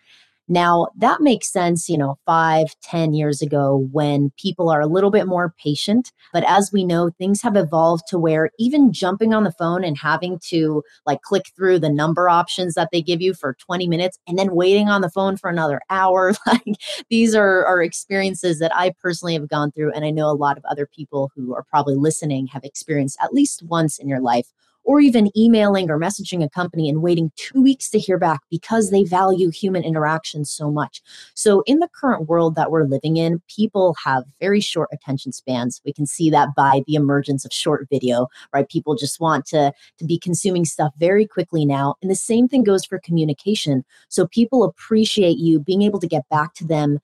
Now, 0.50 0.88
that 0.96 1.20
makes 1.20 1.48
sense, 1.48 1.88
you 1.88 1.96
know, 1.96 2.18
five, 2.26 2.74
ten 2.82 3.14
years 3.14 3.40
ago 3.40 3.88
when 3.92 4.32
people 4.36 4.68
are 4.68 4.80
a 4.80 4.88
little 4.88 5.12
bit 5.12 5.28
more 5.28 5.54
patient. 5.62 6.10
But 6.32 6.42
as 6.42 6.72
we 6.72 6.84
know, 6.84 7.10
things 7.10 7.40
have 7.42 7.54
evolved 7.54 8.02
to 8.08 8.18
where 8.18 8.50
even 8.58 8.92
jumping 8.92 9.32
on 9.32 9.44
the 9.44 9.52
phone 9.52 9.84
and 9.84 9.96
having 9.96 10.40
to 10.48 10.82
like 11.06 11.22
click 11.22 11.52
through 11.54 11.78
the 11.78 11.88
number 11.88 12.28
options 12.28 12.74
that 12.74 12.88
they 12.90 13.00
give 13.00 13.22
you 13.22 13.32
for 13.32 13.54
20 13.64 13.86
minutes 13.86 14.18
and 14.26 14.36
then 14.36 14.56
waiting 14.56 14.88
on 14.88 15.02
the 15.02 15.10
phone 15.10 15.36
for 15.36 15.48
another 15.48 15.80
hour, 15.88 16.34
like 16.48 16.74
these 17.08 17.32
are, 17.36 17.64
are 17.64 17.80
experiences 17.80 18.58
that 18.58 18.74
I 18.74 18.92
personally 19.00 19.34
have 19.34 19.48
gone 19.48 19.70
through. 19.70 19.92
And 19.92 20.04
I 20.04 20.10
know 20.10 20.28
a 20.28 20.32
lot 20.32 20.58
of 20.58 20.64
other 20.64 20.84
people 20.84 21.30
who 21.36 21.54
are 21.54 21.62
probably 21.62 21.94
listening 21.94 22.48
have 22.48 22.64
experienced 22.64 23.18
at 23.22 23.32
least 23.32 23.62
once 23.62 24.00
in 24.00 24.08
your 24.08 24.20
life 24.20 24.48
or 24.84 25.00
even 25.00 25.30
emailing 25.36 25.90
or 25.90 25.98
messaging 25.98 26.44
a 26.44 26.48
company 26.48 26.88
and 26.88 27.02
waiting 27.02 27.30
two 27.36 27.62
weeks 27.62 27.88
to 27.90 27.98
hear 27.98 28.18
back 28.18 28.40
because 28.50 28.90
they 28.90 29.04
value 29.04 29.50
human 29.50 29.84
interaction 29.84 30.44
so 30.44 30.70
much. 30.70 31.02
So, 31.34 31.62
in 31.66 31.78
the 31.78 31.88
current 31.94 32.28
world 32.28 32.54
that 32.54 32.70
we're 32.70 32.84
living 32.84 33.16
in, 33.16 33.42
people 33.48 33.94
have 34.04 34.24
very 34.40 34.60
short 34.60 34.88
attention 34.92 35.32
spans. 35.32 35.80
We 35.84 35.92
can 35.92 36.06
see 36.06 36.30
that 36.30 36.54
by 36.56 36.82
the 36.86 36.94
emergence 36.94 37.44
of 37.44 37.52
short 37.52 37.86
video, 37.90 38.28
right? 38.52 38.68
People 38.68 38.94
just 38.96 39.20
want 39.20 39.46
to, 39.46 39.72
to 39.98 40.04
be 40.04 40.18
consuming 40.18 40.64
stuff 40.64 40.92
very 40.98 41.26
quickly 41.26 41.64
now. 41.64 41.94
And 42.02 42.10
the 42.10 42.16
same 42.16 42.48
thing 42.48 42.64
goes 42.64 42.84
for 42.84 42.98
communication. 42.98 43.84
So, 44.08 44.26
people 44.26 44.64
appreciate 44.64 45.38
you 45.38 45.60
being 45.60 45.82
able 45.82 46.00
to 46.00 46.08
get 46.08 46.28
back 46.30 46.54
to 46.54 46.66
them 46.66 47.00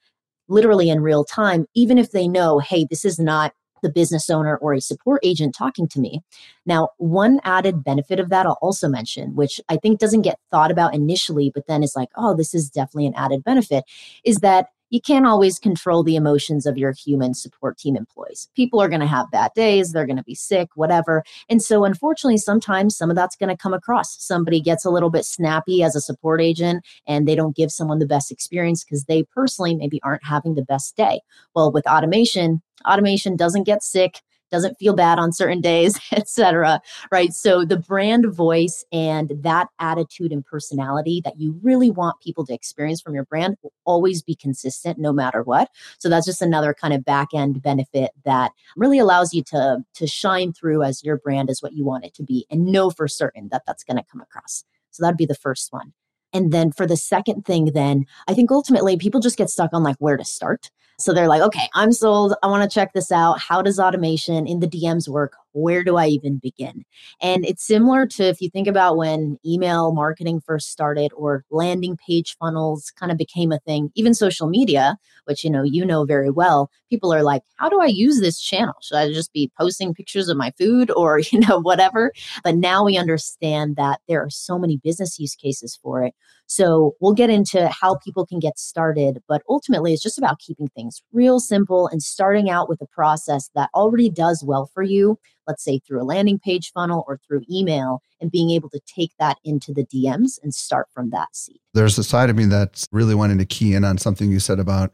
literally 0.49 0.91
in 0.91 1.01
real 1.01 1.25
time, 1.25 1.67
even 1.75 1.99
if 1.99 2.13
they 2.13 2.29
know, 2.29 2.59
hey, 2.59 2.87
this 2.89 3.05
is 3.05 3.19
not 3.19 3.53
the 3.87 3.93
business 3.93 4.29
owner 4.29 4.57
or 4.57 4.75
a 4.75 4.81
support 4.81 5.21
agent 5.23 5.55
talking 5.55 5.87
to 5.89 6.01
me. 6.01 6.23
Now, 6.65 6.89
one 6.99 7.41
added 7.45 7.85
benefit 7.85 8.19
of 8.19 8.31
that 8.31 8.47
I'll 8.47 8.59
also 8.61 8.89
mention, 8.89 9.37
which 9.37 9.61
I 9.69 9.77
think 9.77 10.01
doesn't 10.01 10.23
get 10.23 10.41
thought 10.51 10.73
about 10.73 10.95
initially, 10.95 11.53
but 11.55 11.69
then 11.69 11.85
is 11.85 11.95
like, 11.95 12.09
oh, 12.17 12.35
this 12.35 12.55
is 12.55 12.69
definitely 12.69 13.07
an 13.07 13.15
added 13.15 13.45
benefit, 13.45 13.85
is 14.25 14.39
that 14.39 14.71
you 14.91 15.01
can't 15.01 15.27
always 15.27 15.59
control 15.59 16.03
the 16.03 16.17
emotions 16.17 16.67
of 16.67 16.79
your 16.79 16.93
human 16.93 17.35
support 17.35 17.79
team 17.79 17.97
employees. 17.97 18.49
People 18.55 18.81
are 18.81 18.89
going 18.89 19.01
to 19.01 19.07
have 19.07 19.31
bad 19.31 19.53
days, 19.55 19.93
they're 19.93 20.07
going 20.07 20.17
to 20.17 20.23
be 20.23 20.35
sick, 20.35 20.69
whatever. 20.75 21.25
And 21.49 21.63
so, 21.63 21.85
unfortunately, 21.85 22.39
sometimes 22.39 22.97
some 22.97 23.11
of 23.11 23.17
that's 23.17 23.37
going 23.37 23.49
to 23.49 23.57
come 23.57 23.75
across. 23.75 24.17
Somebody 24.23 24.61
gets 24.61 24.85
a 24.85 24.91
little 24.91 25.11
bit 25.11 25.25
snappy 25.25 25.83
as 25.83 25.97
a 25.97 26.01
support 26.01 26.41
agent 26.41 26.85
and 27.07 27.27
they 27.27 27.35
don't 27.35 27.57
give 27.57 27.71
someone 27.71 27.99
the 27.99 28.07
best 28.07 28.31
experience 28.31 28.85
because 28.85 29.05
they 29.05 29.23
personally 29.23 29.75
maybe 29.75 30.01
aren't 30.03 30.25
having 30.25 30.55
the 30.55 30.63
best 30.63 30.97
day. 30.97 31.21
Well, 31.55 31.73
with 31.73 31.87
automation, 31.87 32.63
automation 32.87 33.37
doesn't 33.37 33.65
get 33.65 33.83
sick 33.83 34.23
doesn't 34.51 34.79
feel 34.79 34.95
bad 34.95 35.19
on 35.19 35.33
certain 35.33 35.61
days, 35.61 35.99
etc. 36.13 36.81
Right. 37.11 37.33
So 37.33 37.65
the 37.65 37.79
brand 37.79 38.27
voice 38.35 38.85
and 38.93 39.33
that 39.41 39.69
attitude 39.79 40.33
and 40.33 40.45
personality 40.45 41.21
that 41.25 41.39
you 41.39 41.59
really 41.63 41.91
want 41.91 42.21
people 42.21 42.47
to 42.47 42.55
experience 42.55 43.01
from 43.01 43.15
your 43.15 43.25
brand 43.25 43.57
will 43.63 43.73
always 43.85 44.23
be 44.23 44.35
consistent 44.35 44.99
no 44.99 45.13
matter 45.13 45.43
what. 45.43 45.69
So 45.99 46.09
that's 46.09 46.27
just 46.27 46.43
another 46.43 46.75
kind 46.75 46.95
of 46.95 47.05
back 47.05 47.29
end 47.35 47.63
benefit 47.63 48.11
that 48.25 48.53
really 48.77 48.99
allows 48.99 49.33
you 49.35 49.43
to 49.45 49.79
to 49.95 50.07
shine 50.07 50.53
through 50.53 50.83
as 50.83 51.05
your 51.05 51.19
brand 51.19 51.51
is 51.51 51.63
what 51.63 51.73
you 51.73 51.85
want 51.85 52.05
it 52.05 52.15
to 52.15 52.23
be 52.23 52.47
and 52.51 52.67
know 52.67 52.91
for 52.91 53.09
certain 53.09 53.49
that 53.51 53.63
that's 53.67 53.85
going 53.85 53.97
to 53.97 54.05
come 54.11 54.21
across. 54.21 54.65
So 54.91 55.03
that'd 55.03 55.17
be 55.17 55.27
the 55.27 55.35
first 55.35 55.73
one. 55.73 55.93
And 56.33 56.53
then 56.53 56.73
for 56.73 56.87
the 56.87 56.97
second 56.97 57.47
thing, 57.47 57.67
then 57.73 58.05
I 58.29 58.35
think 58.35 58.51
ultimately 58.51 58.97
people 58.97 59.21
just 59.21 59.39
get 59.39 59.49
stuck 59.49 59.71
on 59.73 59.83
like 59.83 59.97
where 59.99 60.17
to 60.17 60.25
start. 60.25 60.71
So 60.99 61.13
they're 61.13 61.29
like, 61.29 61.43
okay, 61.43 61.69
I'm 61.75 61.93
sold. 61.93 62.35
I 62.43 62.47
want 62.47 62.69
to 62.69 62.75
check 62.75 62.93
this 62.93 63.13
out. 63.13 63.39
How 63.39 63.61
does 63.61 63.79
automation 63.79 64.47
in 64.47 64.61
the 64.61 64.67
DMs 64.67 65.09
work? 65.09 65.35
Where 65.57 65.83
do 65.83 65.97
I 65.97 66.07
even 66.09 66.37
begin? 66.37 66.85
And 67.23 67.45
it's 67.47 67.67
similar 67.67 68.07
to 68.09 68.25
if 68.25 68.43
you 68.43 68.51
think 68.51 68.69
about 68.69 68.99
when 68.99 69.39
email 69.45 69.93
marketing 69.93 70.41
first 70.41 70.71
started 70.71 71.13
or 71.17 71.45
landing 71.51 71.97
page 72.07 72.37
funnels 72.39 72.93
kind 72.95 73.11
of 73.11 73.17
became 73.17 73.53
a 73.53 73.59
thing, 73.61 73.91
even 73.95 74.13
social 74.13 74.49
media, 74.49 74.99
which 75.25 75.45
you 75.45 75.51
know 75.51 75.63
you 75.63 75.85
know 75.85 76.05
very 76.05 76.31
well, 76.31 76.71
people 76.91 77.13
are 77.13 77.23
like, 77.23 77.43
how 77.57 77.71
do 77.71 77.81
I 77.81 77.87
use 77.87 78.21
this 78.21 78.39
channel? 78.39 78.75
Should 78.83 78.99
I 78.99 79.13
just 79.13 79.33
be 79.33 79.51
posting 79.59 79.95
pictures 79.95 80.29
of 80.29 80.37
my 80.37 80.53
food 80.59 80.91
or 80.91 81.19
you 81.33 81.41
know 81.41 81.61
whatever? 81.61 82.13
But 82.45 82.57
now 82.57 82.85
we 82.85 82.99
understand 82.99 83.77
that 83.77 84.01
there 84.09 84.23
are 84.23 84.31
so 84.31 84.59
many 84.59 84.77
business 84.77 85.19
use 85.19 85.35
cases 85.35 85.79
for 85.83 86.05
it. 86.05 86.15
So 86.49 86.95
we'll 87.01 87.13
get 87.13 87.31
into 87.31 87.69
how 87.69 87.97
people 87.97 88.25
can 88.25 88.39
get 88.39 88.59
started, 88.59 89.21
but 89.27 89.43
ultimately 89.49 89.93
it's 89.93 90.03
just 90.03 90.19
about 90.19 90.39
keeping 90.39 90.69
things 90.69 91.03
real 91.13 91.41
simple 91.41 91.89
and 91.89 92.01
starting 92.03 92.49
out 92.49 92.69
with 92.69 92.81
a 92.81 92.87
process 92.87 93.51
that 93.57 93.71
already 93.75 94.11
does 94.11 94.45
well 94.47 94.71
for 94.73 94.85
you 94.85 95.19
let's 95.47 95.65
say 95.65 95.79
through 95.79 96.03
a 96.03 96.05
landing 96.05 96.39
page 96.39 96.73
funnel 96.73 97.05
or 97.07 97.19
through 97.27 97.43
email, 97.51 98.03
and 98.21 98.31
being 98.31 98.51
able 98.51 98.71
to 98.71 98.81
take 98.87 99.13
that 99.19 99.39
into 99.45 99.73
the 99.73 99.85
DMs 99.85 100.39
and 100.43 100.55
start 100.55 100.89
from 100.93 101.11
that 101.11 101.35
seed. 101.35 101.61
There's 101.75 101.99
a 101.99 102.05
side 102.05 102.31
of 102.31 102.37
me 102.37 102.47
that's 102.47 102.87
really 102.93 103.15
wanting 103.15 103.39
to 103.39 103.47
key 103.47 103.75
in 103.75 103.85
on 103.85 103.99
something 103.99 104.31
you 104.31 104.41
said 104.41 104.59
about 104.59 104.93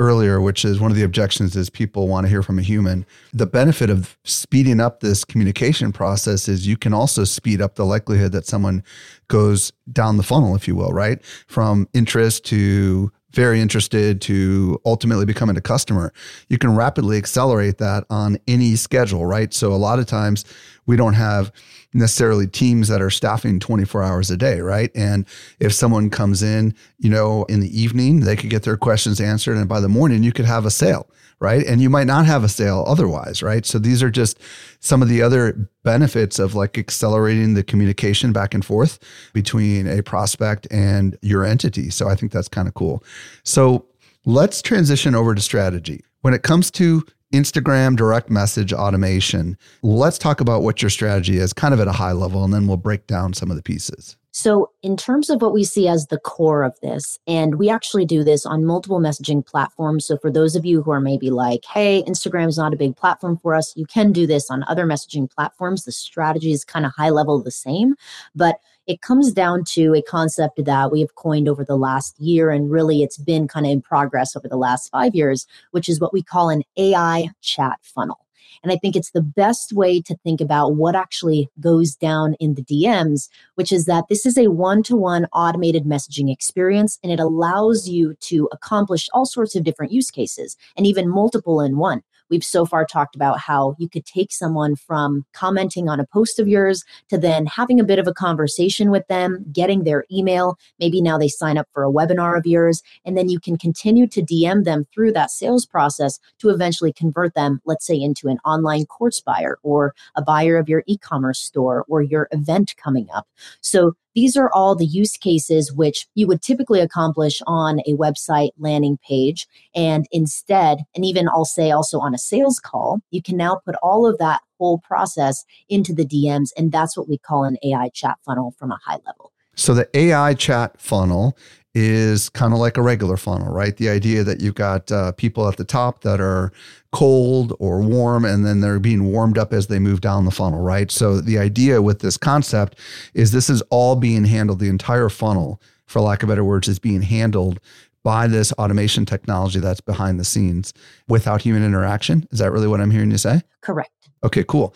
earlier, 0.00 0.40
which 0.40 0.64
is 0.64 0.80
one 0.80 0.90
of 0.90 0.96
the 0.96 1.04
objections 1.04 1.54
is 1.54 1.70
people 1.70 2.08
want 2.08 2.24
to 2.24 2.28
hear 2.28 2.42
from 2.42 2.58
a 2.58 2.62
human. 2.62 3.06
The 3.32 3.46
benefit 3.46 3.90
of 3.90 4.18
speeding 4.24 4.80
up 4.80 5.00
this 5.00 5.24
communication 5.24 5.92
process 5.92 6.48
is 6.48 6.66
you 6.66 6.76
can 6.76 6.92
also 6.92 7.24
speed 7.24 7.60
up 7.60 7.76
the 7.76 7.84
likelihood 7.84 8.32
that 8.32 8.46
someone 8.46 8.82
goes 9.28 9.72
down 9.92 10.16
the 10.16 10.22
funnel, 10.22 10.56
if 10.56 10.66
you 10.66 10.74
will, 10.74 10.92
right? 10.92 11.24
From 11.46 11.88
interest 11.94 12.44
to 12.46 13.12
very 13.34 13.60
interested 13.60 14.20
to 14.22 14.80
ultimately 14.84 15.26
becoming 15.26 15.56
a 15.56 15.60
customer, 15.60 16.12
you 16.48 16.58
can 16.58 16.74
rapidly 16.74 17.18
accelerate 17.18 17.78
that 17.78 18.04
on 18.08 18.38
any 18.46 18.76
schedule, 18.76 19.26
right? 19.26 19.52
So 19.52 19.72
a 19.72 19.76
lot 19.76 19.98
of 19.98 20.06
times 20.06 20.44
we 20.86 20.96
don't 20.96 21.14
have 21.14 21.52
necessarily 21.92 22.46
teams 22.46 22.88
that 22.88 23.00
are 23.00 23.10
staffing 23.10 23.60
24 23.60 24.02
hours 24.02 24.30
a 24.30 24.36
day, 24.36 24.60
right? 24.60 24.90
And 24.94 25.26
if 25.60 25.72
someone 25.72 26.10
comes 26.10 26.42
in, 26.42 26.74
you 26.98 27.10
know, 27.10 27.44
in 27.44 27.60
the 27.60 27.80
evening, 27.80 28.20
they 28.20 28.36
could 28.36 28.50
get 28.50 28.64
their 28.64 28.76
questions 28.76 29.20
answered 29.20 29.56
and 29.56 29.68
by 29.68 29.80
the 29.80 29.88
morning 29.88 30.22
you 30.22 30.32
could 30.32 30.46
have 30.46 30.66
a 30.66 30.70
sale 30.70 31.08
right? 31.40 31.66
And 31.66 31.80
you 31.80 31.90
might 31.90 32.06
not 32.06 32.26
have 32.26 32.44
a 32.44 32.48
sale 32.48 32.84
otherwise, 32.86 33.42
right? 33.42 33.66
So 33.66 33.78
these 33.78 34.02
are 34.02 34.10
just 34.10 34.38
some 34.80 35.02
of 35.02 35.08
the 35.08 35.20
other 35.20 35.68
benefits 35.82 36.38
of 36.38 36.54
like 36.54 36.78
accelerating 36.78 37.54
the 37.54 37.62
communication 37.62 38.32
back 38.32 38.54
and 38.54 38.64
forth 38.64 38.98
between 39.32 39.86
a 39.86 40.02
prospect 40.02 40.66
and 40.70 41.18
your 41.22 41.44
entity. 41.44 41.90
So 41.90 42.08
I 42.08 42.14
think 42.14 42.32
that's 42.32 42.48
kind 42.48 42.68
of 42.68 42.74
cool. 42.74 43.02
So 43.42 43.86
let's 44.24 44.62
transition 44.62 45.14
over 45.14 45.34
to 45.34 45.40
strategy. 45.42 46.04
When 46.22 46.34
it 46.34 46.42
comes 46.42 46.70
to 46.72 47.04
Instagram 47.32 47.96
direct 47.96 48.30
message 48.30 48.72
automation, 48.72 49.56
let's 49.82 50.18
talk 50.18 50.40
about 50.40 50.62
what 50.62 50.82
your 50.82 50.90
strategy 50.90 51.38
is 51.38 51.52
kind 51.52 51.74
of 51.74 51.80
at 51.80 51.88
a 51.88 51.92
high 51.92 52.12
level, 52.12 52.44
and 52.44 52.52
then 52.52 52.66
we'll 52.66 52.76
break 52.76 53.06
down 53.06 53.32
some 53.32 53.50
of 53.50 53.56
the 53.56 53.62
pieces. 53.62 54.16
So, 54.36 54.72
in 54.82 54.96
terms 54.96 55.30
of 55.30 55.40
what 55.42 55.52
we 55.52 55.62
see 55.62 55.86
as 55.86 56.08
the 56.08 56.18
core 56.18 56.64
of 56.64 56.78
this, 56.80 57.20
and 57.24 57.54
we 57.54 57.70
actually 57.70 58.04
do 58.04 58.24
this 58.24 58.44
on 58.44 58.64
multiple 58.64 58.98
messaging 58.98 59.46
platforms. 59.46 60.06
So, 60.06 60.18
for 60.18 60.28
those 60.28 60.56
of 60.56 60.66
you 60.66 60.82
who 60.82 60.90
are 60.90 61.00
maybe 61.00 61.30
like, 61.30 61.64
hey, 61.64 62.02
Instagram 62.02 62.48
is 62.48 62.58
not 62.58 62.74
a 62.74 62.76
big 62.76 62.96
platform 62.96 63.38
for 63.38 63.54
us, 63.54 63.72
you 63.76 63.86
can 63.86 64.10
do 64.10 64.26
this 64.26 64.50
on 64.50 64.64
other 64.66 64.86
messaging 64.86 65.30
platforms. 65.30 65.84
The 65.84 65.92
strategy 65.92 66.50
is 66.50 66.64
kind 66.64 66.84
of 66.84 66.90
high 66.96 67.10
level 67.10 67.40
the 67.40 67.52
same, 67.52 67.94
but 68.34 68.58
it 68.86 69.00
comes 69.00 69.32
down 69.32 69.64
to 69.64 69.94
a 69.94 70.02
concept 70.02 70.64
that 70.64 70.92
we 70.92 71.00
have 71.00 71.14
coined 71.14 71.48
over 71.48 71.64
the 71.64 71.76
last 71.76 72.18
year, 72.20 72.50
and 72.50 72.70
really 72.70 73.02
it's 73.02 73.18
been 73.18 73.48
kind 73.48 73.66
of 73.66 73.72
in 73.72 73.82
progress 73.82 74.36
over 74.36 74.48
the 74.48 74.56
last 74.56 74.90
five 74.90 75.14
years, 75.14 75.46
which 75.70 75.88
is 75.88 76.00
what 76.00 76.12
we 76.12 76.22
call 76.22 76.50
an 76.50 76.62
AI 76.76 77.28
chat 77.40 77.78
funnel. 77.82 78.18
And 78.62 78.72
I 78.72 78.76
think 78.76 78.96
it's 78.96 79.10
the 79.10 79.22
best 79.22 79.74
way 79.74 80.00
to 80.00 80.16
think 80.24 80.40
about 80.40 80.74
what 80.74 80.96
actually 80.96 81.50
goes 81.60 81.94
down 81.94 82.34
in 82.40 82.54
the 82.54 82.62
DMs, 82.62 83.28
which 83.56 83.70
is 83.70 83.84
that 83.84 84.04
this 84.08 84.24
is 84.24 84.38
a 84.38 84.48
one 84.48 84.82
to 84.84 84.96
one 84.96 85.26
automated 85.34 85.84
messaging 85.84 86.32
experience 86.32 86.98
and 87.02 87.12
it 87.12 87.20
allows 87.20 87.88
you 87.88 88.14
to 88.20 88.48
accomplish 88.52 89.08
all 89.12 89.26
sorts 89.26 89.54
of 89.54 89.64
different 89.64 89.92
use 89.92 90.10
cases 90.10 90.56
and 90.78 90.86
even 90.86 91.10
multiple 91.10 91.60
in 91.60 91.76
one. 91.76 92.02
We've 92.30 92.44
so 92.44 92.64
far 92.64 92.84
talked 92.84 93.14
about 93.14 93.38
how 93.38 93.76
you 93.78 93.88
could 93.88 94.06
take 94.06 94.32
someone 94.32 94.76
from 94.76 95.24
commenting 95.32 95.88
on 95.88 96.00
a 96.00 96.06
post 96.06 96.38
of 96.38 96.48
yours 96.48 96.84
to 97.10 97.18
then 97.18 97.46
having 97.46 97.78
a 97.78 97.84
bit 97.84 97.98
of 97.98 98.06
a 98.06 98.14
conversation 98.14 98.90
with 98.90 99.06
them, 99.08 99.44
getting 99.52 99.84
their 99.84 100.04
email. 100.12 100.58
Maybe 100.78 101.00
now 101.00 101.18
they 101.18 101.28
sign 101.28 101.58
up 101.58 101.68
for 101.72 101.84
a 101.84 101.92
webinar 101.92 102.36
of 102.36 102.46
yours, 102.46 102.82
and 103.04 103.16
then 103.16 103.28
you 103.28 103.38
can 103.38 103.56
continue 103.56 104.06
to 104.08 104.22
DM 104.22 104.64
them 104.64 104.86
through 104.92 105.12
that 105.12 105.30
sales 105.30 105.66
process 105.66 106.18
to 106.38 106.50
eventually 106.50 106.92
convert 106.92 107.34
them, 107.34 107.60
let's 107.64 107.86
say, 107.86 108.00
into 108.00 108.28
an 108.28 108.38
online 108.44 108.86
course 108.86 109.20
buyer 109.20 109.58
or 109.62 109.94
a 110.16 110.22
buyer 110.22 110.56
of 110.56 110.68
your 110.68 110.82
e 110.86 110.96
commerce 110.96 111.40
store 111.40 111.84
or 111.88 112.02
your 112.02 112.28
event 112.32 112.74
coming 112.76 113.08
up. 113.14 113.28
So 113.60 113.94
these 114.14 114.36
are 114.36 114.50
all 114.52 114.74
the 114.74 114.86
use 114.86 115.16
cases 115.16 115.72
which 115.72 116.06
you 116.14 116.26
would 116.26 116.42
typically 116.42 116.80
accomplish 116.80 117.40
on 117.46 117.80
a 117.80 117.94
website 117.94 118.50
landing 118.58 118.98
page. 119.06 119.46
And 119.74 120.06
instead, 120.12 120.78
and 120.94 121.04
even 121.04 121.28
I'll 121.28 121.44
say 121.44 121.70
also 121.70 121.98
on 122.00 122.14
a 122.14 122.18
sales 122.18 122.60
call, 122.60 123.00
you 123.10 123.22
can 123.22 123.36
now 123.36 123.60
put 123.64 123.74
all 123.82 124.06
of 124.06 124.18
that 124.18 124.40
whole 124.58 124.78
process 124.78 125.44
into 125.68 125.92
the 125.92 126.06
DMs. 126.06 126.50
And 126.56 126.72
that's 126.72 126.96
what 126.96 127.08
we 127.08 127.18
call 127.18 127.44
an 127.44 127.58
AI 127.62 127.90
chat 127.90 128.18
funnel 128.24 128.54
from 128.58 128.70
a 128.70 128.78
high 128.84 128.98
level. 129.06 129.32
So 129.56 129.74
the 129.74 129.88
AI 129.96 130.34
chat 130.34 130.80
funnel 130.80 131.36
is 131.74 132.28
kind 132.28 132.52
of 132.52 132.60
like 132.60 132.76
a 132.76 132.82
regular 132.82 133.16
funnel, 133.16 133.52
right? 133.52 133.76
The 133.76 133.88
idea 133.88 134.22
that 134.24 134.40
you've 134.40 134.54
got 134.54 134.90
uh, 134.92 135.12
people 135.12 135.48
at 135.48 135.56
the 135.56 135.64
top 135.64 136.02
that 136.02 136.20
are 136.20 136.52
cold 136.92 137.56
or 137.58 137.80
warm, 137.80 138.24
and 138.24 138.46
then 138.46 138.60
they're 138.60 138.78
being 138.78 139.10
warmed 139.10 139.38
up 139.38 139.52
as 139.52 139.66
they 139.66 139.80
move 139.80 140.00
down 140.00 140.24
the 140.24 140.30
funnel, 140.30 140.60
right? 140.60 140.90
So 140.90 141.20
the 141.20 141.38
idea 141.38 141.82
with 141.82 141.98
this 141.98 142.16
concept 142.16 142.78
is 143.14 143.32
this 143.32 143.50
is 143.50 143.62
all 143.70 143.96
being 143.96 144.24
handled, 144.24 144.60
the 144.60 144.68
entire 144.68 145.08
funnel, 145.08 145.60
for 145.86 146.00
lack 146.00 146.22
of 146.22 146.28
better 146.28 146.44
words, 146.44 146.68
is 146.68 146.78
being 146.78 147.02
handled 147.02 147.58
by 148.04 148.26
this 148.28 148.52
automation 148.52 149.04
technology 149.04 149.58
that's 149.58 149.80
behind 149.80 150.20
the 150.20 150.24
scenes 150.24 150.72
without 151.08 151.42
human 151.42 151.64
interaction. 151.64 152.28
Is 152.30 152.38
that 152.38 152.52
really 152.52 152.68
what 152.68 152.80
I'm 152.80 152.90
hearing 152.90 153.10
you 153.10 153.18
say? 153.18 153.42
Correct. 153.62 153.90
Okay, 154.22 154.44
cool. 154.46 154.74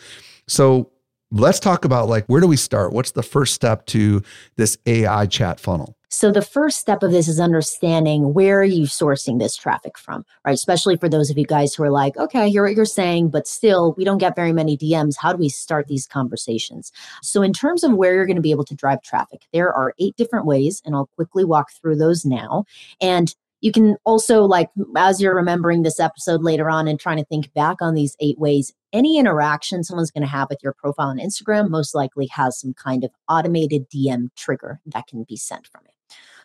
So 0.49 0.91
let's 1.31 1.61
talk 1.61 1.85
about 1.85 2.09
like 2.09 2.27
where 2.27 2.41
do 2.41 2.47
we 2.47 2.57
start? 2.57 2.93
What's 2.93 3.13
the 3.13 3.23
first 3.23 3.55
step 3.55 3.87
to 3.87 4.23
this 4.57 4.79
AI 4.87 5.27
chat 5.27 5.61
funnel? 5.61 5.98
So 6.11 6.33
the 6.33 6.43
first 6.43 6.79
step 6.79 7.03
of 7.03 7.11
this 7.11 7.29
is 7.29 7.39
understanding 7.39 8.33
where 8.33 8.61
are 8.61 8.65
you 8.65 8.87
sourcing 8.87 9.39
this 9.39 9.55
traffic 9.55 9.99
from, 9.99 10.25
right? 10.45 10.55
Especially 10.55 10.97
for 10.97 11.09
those 11.09 11.29
of 11.29 11.37
you 11.37 11.45
guys 11.45 11.75
who 11.75 11.83
are 11.83 11.91
like, 11.91 12.17
okay, 12.17 12.45
I 12.45 12.49
hear 12.49 12.65
what 12.65 12.75
you're 12.75 12.87
saying, 12.87 13.29
but 13.29 13.47
still 13.47 13.93
we 13.99 14.05
don't 14.05 14.17
get 14.19 14.35
very 14.35 14.53
many 14.53 14.77
DMs. 14.79 15.17
How 15.19 15.33
do 15.33 15.39
we 15.39 15.51
start 15.51 15.87
these 15.87 16.07
conversations? 16.07 16.93
So 17.23 17.43
in 17.43 17.53
terms 17.53 17.85
of 17.85 17.93
where 17.93 18.15
you're 18.15 18.27
going 18.27 18.37
to 18.37 18.43
be 18.43 18.53
able 18.53 18.65
to 18.65 18.75
drive 18.75 19.03
traffic, 19.03 19.43
there 19.53 19.71
are 19.73 19.93
eight 19.99 20.17
different 20.17 20.47
ways, 20.47 20.81
and 20.87 20.95
I'll 20.95 21.11
quickly 21.17 21.45
walk 21.45 21.73
through 21.73 21.97
those 21.97 22.25
now. 22.25 22.65
And 23.03 23.35
you 23.61 23.73
can 23.73 23.97
also 24.05 24.45
like 24.45 24.71
as 24.97 25.21
you're 25.21 25.35
remembering 25.35 25.83
this 25.83 26.01
episode 26.01 26.43
later 26.43 26.71
on 26.71 26.89
and 26.89 26.99
trying 26.99 27.17
to 27.19 27.25
think 27.25 27.53
back 27.55 27.83
on 27.83 27.95
these 27.95 28.17
eight 28.21 28.39
ways 28.39 28.73
any 28.93 29.19
interaction 29.19 29.83
someone's 29.83 30.13
going 30.13 30.23
to 30.23 30.29
have 30.29 30.49
with 30.49 30.63
your 30.63 30.73
profile 30.73 31.09
on 31.09 31.19
instagram 31.19 31.69
most 31.69 31.93
likely 31.93 32.29
has 32.29 32.59
some 32.59 32.73
kind 32.73 33.03
of 33.03 33.11
automated 33.29 33.91
dm 33.91 34.29
trigger 34.37 34.81
that 34.87 35.09
can 35.09 35.25
be 35.25 35.37
sent 35.37 35.67
from 35.67 35.83
it 35.87 35.98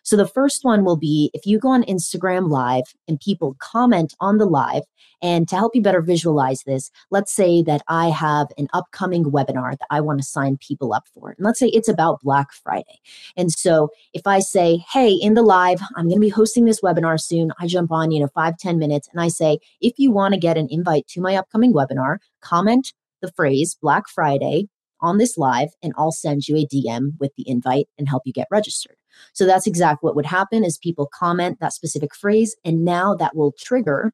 so 0.03 0.17
the 0.17 0.27
first 0.27 0.63
one 0.63 0.83
will 0.83 0.97
be 0.97 1.31
if 1.33 1.45
you 1.45 1.59
go 1.59 1.69
on 1.69 1.83
Instagram 1.83 2.49
Live 2.49 2.83
and 3.07 3.19
people 3.19 3.55
comment 3.59 4.15
on 4.19 4.37
the 4.37 4.45
live, 4.45 4.83
and 5.21 5.47
to 5.47 5.55
help 5.55 5.73
you 5.73 5.81
better 5.81 6.01
visualize 6.01 6.63
this, 6.63 6.91
let's 7.09 7.31
say 7.31 7.63
that 7.63 7.81
I 7.87 8.09
have 8.09 8.47
an 8.57 8.67
upcoming 8.73 9.23
webinar 9.23 9.71
that 9.71 9.87
I 9.89 10.01
want 10.01 10.19
to 10.19 10.25
sign 10.25 10.57
people 10.57 10.93
up 10.93 11.05
for. 11.13 11.29
And 11.29 11.45
let's 11.45 11.59
say 11.59 11.67
it's 11.67 11.87
about 11.87 12.19
Black 12.21 12.51
Friday. 12.51 12.99
And 13.37 13.51
so 13.51 13.89
if 14.13 14.27
I 14.27 14.39
say, 14.39 14.83
hey, 14.91 15.11
in 15.13 15.33
the 15.33 15.41
live, 15.41 15.79
I'm 15.95 16.09
going 16.09 16.19
to 16.19 16.25
be 16.25 16.29
hosting 16.29 16.65
this 16.65 16.81
webinar 16.81 17.19
soon, 17.19 17.53
I 17.59 17.67
jump 17.67 17.91
on, 17.91 18.11
you 18.11 18.19
know, 18.19 18.29
five 18.35 18.57
ten 18.57 18.77
minutes, 18.77 19.07
and 19.11 19.21
I 19.21 19.29
say, 19.29 19.59
if 19.79 19.93
you 19.97 20.11
want 20.11 20.33
to 20.33 20.39
get 20.39 20.57
an 20.57 20.67
invite 20.69 21.07
to 21.09 21.21
my 21.21 21.35
upcoming 21.35 21.73
webinar, 21.73 22.17
comment 22.41 22.93
the 23.21 23.31
phrase 23.31 23.77
Black 23.81 24.09
Friday 24.09 24.67
on 24.99 25.17
this 25.17 25.37
live, 25.37 25.69
and 25.81 25.93
I'll 25.97 26.11
send 26.11 26.47
you 26.47 26.57
a 26.57 26.67
DM 26.67 27.19
with 27.19 27.31
the 27.37 27.47
invite 27.47 27.87
and 27.97 28.09
help 28.09 28.23
you 28.25 28.33
get 28.33 28.47
registered. 28.51 28.97
So 29.33 29.45
that's 29.45 29.67
exactly 29.67 30.07
what 30.07 30.15
would 30.15 30.25
happen 30.25 30.63
is 30.63 30.77
people 30.77 31.09
comment 31.13 31.59
that 31.59 31.73
specific 31.73 32.15
phrase 32.15 32.55
and 32.63 32.83
now 32.85 33.15
that 33.15 33.35
will 33.35 33.53
trigger 33.59 34.13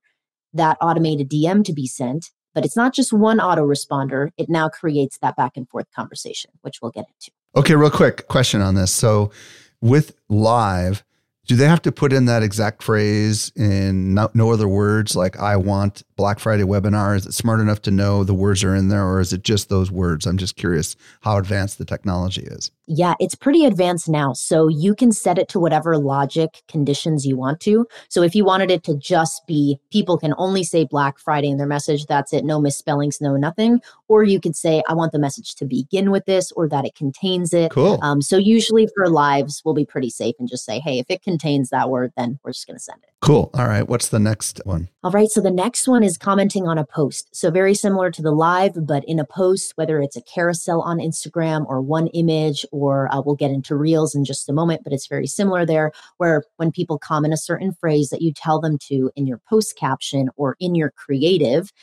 that 0.54 0.78
automated 0.82 1.30
DM 1.30 1.64
to 1.66 1.74
be 1.74 1.88
sent. 1.88 2.32
But 2.56 2.66
it's 2.66 2.76
not 2.76 2.94
just 2.94 3.14
one 3.14 3.38
autoresponder. 3.38 4.30
It 4.38 4.50
now 4.50 4.70
creates 4.70 5.20
that 5.20 5.36
back 5.36 5.56
and 5.56 5.70
forth 5.70 5.86
conversation, 5.96 6.52
which 6.62 6.80
we'll 6.82 6.92
get 6.92 7.06
into. 7.08 7.32
Okay, 7.56 7.76
real 7.76 7.92
quick 7.92 8.28
question 8.28 8.62
on 8.62 8.76
this. 8.76 8.92
So 8.92 9.32
with 9.82 10.16
live, 10.30 11.04
do 11.50 11.56
they 11.56 11.68
have 11.68 11.82
to 11.84 11.92
put 11.92 12.14
in 12.14 12.26
that 12.26 12.44
exact 12.44 12.84
phrase 12.84 13.52
in 13.56 14.14
no, 14.14 14.30
no, 14.34 14.52
other 14.52 14.68
words 14.68 15.16
like 15.16 15.40
I 15.40 15.56
want 15.58 16.04
Black 16.20 16.38
Friday 16.40 16.64
webinar? 16.64 17.16
Is 17.16 17.26
it 17.26 17.34
smart 17.34 17.60
enough 17.60 17.82
to 17.84 17.92
know 17.92 18.24
the 18.24 18.34
words 18.34 18.64
are 18.64 18.76
in 18.76 18.90
there 18.90 19.08
or 19.08 19.20
is 19.20 19.34
it 19.34 19.44
just 19.44 19.70
those 19.70 19.90
words? 19.90 20.26
I'm 20.26 20.38
just 20.38 20.56
curious 20.56 20.96
how 21.22 21.38
advanced 21.38 21.78
the 21.78 21.86
technology 21.86 22.42
is. 22.42 22.72
Yeah, 22.88 23.14
it's 23.20 23.36
pretty 23.36 23.66
advanced 23.66 24.10
now. 24.10 24.34
So 24.34 24.68
you 24.68 24.96
can 24.96 25.12
set 25.12 25.38
it 25.38 25.48
to 25.50 25.60
whatever 25.60 25.98
logic 25.98 26.64
conditions 26.68 27.26
you 27.26 27.38
want 27.38 27.60
to. 27.62 27.86
So 28.10 28.24
if 28.24 28.34
you 28.36 28.44
wanted 28.44 28.72
it 28.72 28.84
to 28.86 28.98
just 28.98 29.46
be 29.48 29.80
people 29.92 30.18
can 30.18 30.34
only 30.38 30.64
say 30.64 30.86
Black 30.86 31.20
Friday 31.20 31.50
in 31.50 31.58
their 31.58 31.68
message, 31.68 32.06
that's 32.06 32.34
it, 32.34 32.44
no 32.44 32.60
misspellings, 32.60 33.22
no 33.22 33.36
nothing. 33.36 33.80
Or 34.08 34.24
you 34.24 34.42
could 34.42 34.56
say, 34.56 34.82
I 34.90 34.96
want 34.96 35.12
the 35.12 35.20
message 35.20 35.56
to 35.56 35.66
begin 35.66 36.10
with 36.10 36.26
this 36.26 36.52
or 36.54 36.68
that 36.70 36.84
it 36.84 36.96
contains 36.96 37.54
it. 37.54 37.72
Cool. 37.72 38.00
Um, 38.02 38.22
so 38.22 38.38
usually 38.38 38.88
for 38.96 39.08
lives, 39.08 39.62
we'll 39.64 39.76
be 39.76 39.86
pretty 39.86 40.10
safe 40.10 40.36
and 40.40 40.50
just 40.50 40.66
say, 40.66 40.80
hey, 40.80 40.98
if 40.98 41.06
it 41.10 41.22
contains 41.22 41.40
contains 41.40 41.70
that 41.70 41.90
word, 41.90 42.12
then 42.18 42.40
we're 42.44 42.52
just 42.52 42.68
going 42.68 42.78
to 42.78 42.84
send 42.84 43.02
it. 43.04 43.10
Cool. 43.22 43.50
All 43.54 43.68
right. 43.68 43.88
What's 43.88 44.08
the 44.10 44.20
next 44.20 44.62
one? 44.64 44.88
All 45.04 45.12
right. 45.12 45.30
So 45.30 45.42
the 45.42 45.52
next 45.52 45.90
one 45.90 46.04
is 46.04 46.18
commenting 46.18 46.68
on 46.68 46.78
a 46.78 46.86
post. 46.86 47.36
So 47.36 47.52
very 47.52 47.74
similar 47.74 48.12
to 48.12 48.22
the 48.22 48.32
live, 48.32 48.88
but 48.88 49.04
in 49.06 49.20
a 49.20 49.26
post, 49.26 49.74
whether 49.76 50.02
it's 50.02 50.16
a 50.16 50.22
carousel 50.22 50.82
on 50.82 51.00
Instagram 51.00 51.66
or 51.68 51.82
one 51.82 52.08
image, 52.08 52.66
or 52.72 53.14
uh, 53.14 53.22
we'll 53.22 53.36
get 53.36 53.52
into 53.52 53.76
reels 53.76 54.16
in 54.16 54.24
just 54.24 54.48
a 54.48 54.54
moment, 54.54 54.86
but 54.86 54.94
it's 54.94 55.08
very 55.08 55.28
similar 55.28 55.66
there, 55.66 55.92
where 56.18 56.44
when 56.56 56.72
people 56.72 56.98
comment 56.98 57.34
a 57.34 57.38
certain 57.38 57.74
phrase 57.74 58.10
that 58.10 58.22
you 58.22 58.32
tell 58.32 58.62
them 58.62 58.78
to 58.88 59.12
in 59.18 59.28
your 59.28 59.42
post 59.50 59.76
caption 59.76 60.30
or 60.38 60.56
in 60.62 60.74
your 60.74 60.92
creative 60.92 61.74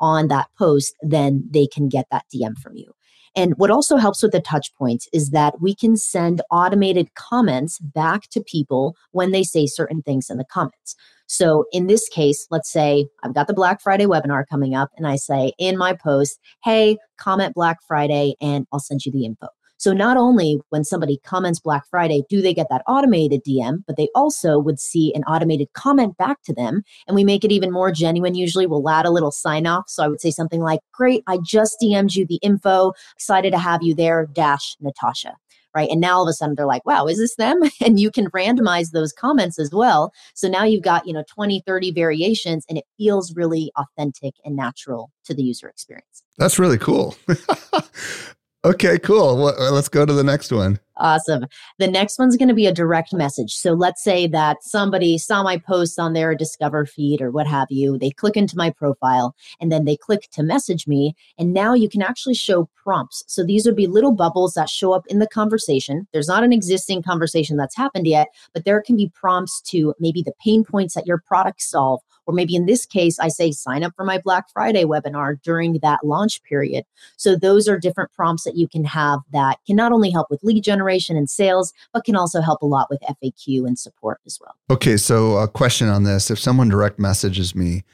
on 0.00 0.28
that 0.28 0.48
post, 0.58 0.96
then 1.02 1.46
they 1.50 1.66
can 1.66 1.90
get 1.90 2.06
that 2.10 2.24
DM 2.34 2.56
from 2.56 2.74
you. 2.74 2.95
And 3.36 3.52
what 3.58 3.70
also 3.70 3.98
helps 3.98 4.22
with 4.22 4.32
the 4.32 4.40
touch 4.40 4.74
points 4.76 5.08
is 5.12 5.30
that 5.30 5.60
we 5.60 5.74
can 5.74 5.96
send 5.96 6.40
automated 6.50 7.14
comments 7.14 7.78
back 7.78 8.28
to 8.30 8.40
people 8.40 8.96
when 9.12 9.30
they 9.30 9.42
say 9.42 9.66
certain 9.66 10.02
things 10.02 10.30
in 10.30 10.38
the 10.38 10.44
comments. 10.44 10.96
So 11.26 11.66
in 11.70 11.86
this 11.86 12.08
case, 12.08 12.46
let's 12.50 12.70
say 12.72 13.08
I've 13.22 13.34
got 13.34 13.46
the 13.46 13.54
Black 13.54 13.82
Friday 13.82 14.06
webinar 14.06 14.44
coming 14.48 14.74
up 14.74 14.90
and 14.96 15.06
I 15.06 15.16
say 15.16 15.52
in 15.58 15.76
my 15.76 15.92
post, 15.92 16.40
hey, 16.64 16.96
comment 17.18 17.54
Black 17.54 17.78
Friday 17.86 18.36
and 18.40 18.66
I'll 18.72 18.80
send 18.80 19.04
you 19.04 19.12
the 19.12 19.26
info. 19.26 19.48
So 19.78 19.92
not 19.92 20.16
only 20.16 20.60
when 20.70 20.84
somebody 20.84 21.18
comments 21.24 21.60
Black 21.60 21.84
Friday, 21.90 22.22
do 22.28 22.40
they 22.40 22.54
get 22.54 22.68
that 22.70 22.82
automated 22.86 23.42
DM, 23.44 23.84
but 23.86 23.96
they 23.96 24.08
also 24.14 24.58
would 24.58 24.80
see 24.80 25.12
an 25.14 25.24
automated 25.24 25.68
comment 25.74 26.16
back 26.16 26.42
to 26.44 26.54
them. 26.54 26.82
And 27.06 27.14
we 27.14 27.24
make 27.24 27.44
it 27.44 27.52
even 27.52 27.72
more 27.72 27.92
genuine. 27.92 28.34
Usually 28.34 28.66
we'll 28.66 28.88
add 28.88 29.06
a 29.06 29.10
little 29.10 29.30
sign 29.30 29.66
off. 29.66 29.84
So 29.88 30.02
I 30.02 30.08
would 30.08 30.20
say 30.20 30.30
something 30.30 30.60
like, 30.60 30.80
Great, 30.92 31.22
I 31.26 31.38
just 31.44 31.78
DM'd 31.82 32.14
you 32.14 32.26
the 32.26 32.40
info. 32.42 32.92
Excited 33.14 33.52
to 33.52 33.58
have 33.58 33.82
you 33.82 33.94
there, 33.94 34.26
dash 34.32 34.76
Natasha. 34.80 35.36
Right. 35.74 35.90
And 35.90 36.00
now 36.00 36.16
all 36.16 36.22
of 36.22 36.30
a 36.30 36.32
sudden 36.32 36.54
they're 36.54 36.64
like, 36.64 36.86
wow, 36.86 37.06
is 37.06 37.18
this 37.18 37.36
them? 37.36 37.60
And 37.84 38.00
you 38.00 38.10
can 38.10 38.30
randomize 38.30 38.92
those 38.92 39.12
comments 39.12 39.58
as 39.58 39.72
well. 39.72 40.10
So 40.34 40.48
now 40.48 40.64
you've 40.64 40.82
got, 40.82 41.06
you 41.06 41.12
know, 41.12 41.22
20, 41.28 41.62
30 41.66 41.90
variations 41.92 42.64
and 42.70 42.78
it 42.78 42.84
feels 42.96 43.36
really 43.36 43.70
authentic 43.76 44.32
and 44.42 44.56
natural 44.56 45.10
to 45.26 45.34
the 45.34 45.42
user 45.42 45.68
experience. 45.68 46.22
That's 46.38 46.58
really 46.58 46.78
cool. 46.78 47.14
Okay, 48.66 48.98
cool. 48.98 49.36
Well, 49.36 49.72
let's 49.72 49.88
go 49.88 50.04
to 50.04 50.12
the 50.12 50.24
next 50.24 50.50
one. 50.50 50.80
Awesome. 50.98 51.46
The 51.78 51.88
next 51.88 52.18
one's 52.18 52.36
going 52.36 52.48
to 52.48 52.54
be 52.54 52.66
a 52.66 52.72
direct 52.72 53.12
message. 53.12 53.54
So 53.54 53.72
let's 53.72 54.02
say 54.02 54.26
that 54.28 54.62
somebody 54.62 55.18
saw 55.18 55.42
my 55.42 55.58
post 55.58 55.98
on 55.98 56.14
their 56.14 56.34
Discover 56.34 56.86
feed 56.86 57.20
or 57.20 57.30
what 57.30 57.46
have 57.46 57.68
you. 57.70 57.98
They 57.98 58.10
click 58.10 58.36
into 58.36 58.56
my 58.56 58.70
profile 58.70 59.34
and 59.60 59.70
then 59.70 59.84
they 59.84 59.96
click 59.96 60.28
to 60.32 60.42
message 60.42 60.86
me. 60.86 61.14
And 61.38 61.52
now 61.52 61.74
you 61.74 61.88
can 61.88 62.02
actually 62.02 62.34
show 62.34 62.68
prompts. 62.76 63.24
So 63.26 63.44
these 63.44 63.66
would 63.66 63.76
be 63.76 63.86
little 63.86 64.12
bubbles 64.12 64.54
that 64.54 64.70
show 64.70 64.92
up 64.92 65.06
in 65.08 65.18
the 65.18 65.28
conversation. 65.28 66.06
There's 66.12 66.28
not 66.28 66.44
an 66.44 66.52
existing 66.52 67.02
conversation 67.02 67.56
that's 67.56 67.76
happened 67.76 68.06
yet, 68.06 68.28
but 68.54 68.64
there 68.64 68.80
can 68.80 68.96
be 68.96 69.10
prompts 69.14 69.60
to 69.62 69.94
maybe 70.00 70.22
the 70.22 70.34
pain 70.42 70.64
points 70.64 70.94
that 70.94 71.06
your 71.06 71.18
products 71.18 71.68
solve 71.68 72.00
or 72.26 72.34
maybe 72.34 72.56
in 72.56 72.66
this 72.66 72.84
case, 72.84 73.18
I 73.18 73.28
say 73.28 73.52
sign 73.52 73.84
up 73.84 73.92
for 73.96 74.04
my 74.04 74.18
Black 74.18 74.50
Friday 74.52 74.84
webinar 74.84 75.40
during 75.42 75.78
that 75.82 76.04
launch 76.04 76.42
period. 76.42 76.84
So 77.16 77.36
those 77.36 77.68
are 77.68 77.78
different 77.78 78.12
prompts 78.12 78.44
that 78.44 78.56
you 78.56 78.68
can 78.68 78.84
have 78.84 79.20
that 79.32 79.58
can 79.66 79.76
not 79.76 79.92
only 79.92 80.10
help 80.10 80.28
with 80.28 80.42
lead 80.42 80.62
generation 80.62 80.85
and 81.16 81.28
sales, 81.28 81.72
but 81.92 82.04
can 82.04 82.16
also 82.16 82.40
help 82.40 82.62
a 82.62 82.66
lot 82.66 82.88
with 82.90 83.00
FAQ 83.02 83.66
and 83.66 83.78
support 83.78 84.20
as 84.26 84.38
well. 84.40 84.54
Okay. 84.70 84.96
So 84.96 85.36
a 85.36 85.48
question 85.48 85.88
on 85.88 86.04
this 86.04 86.30
if 86.30 86.38
someone 86.38 86.68
direct 86.68 86.98
messages 86.98 87.54
me, 87.54 87.84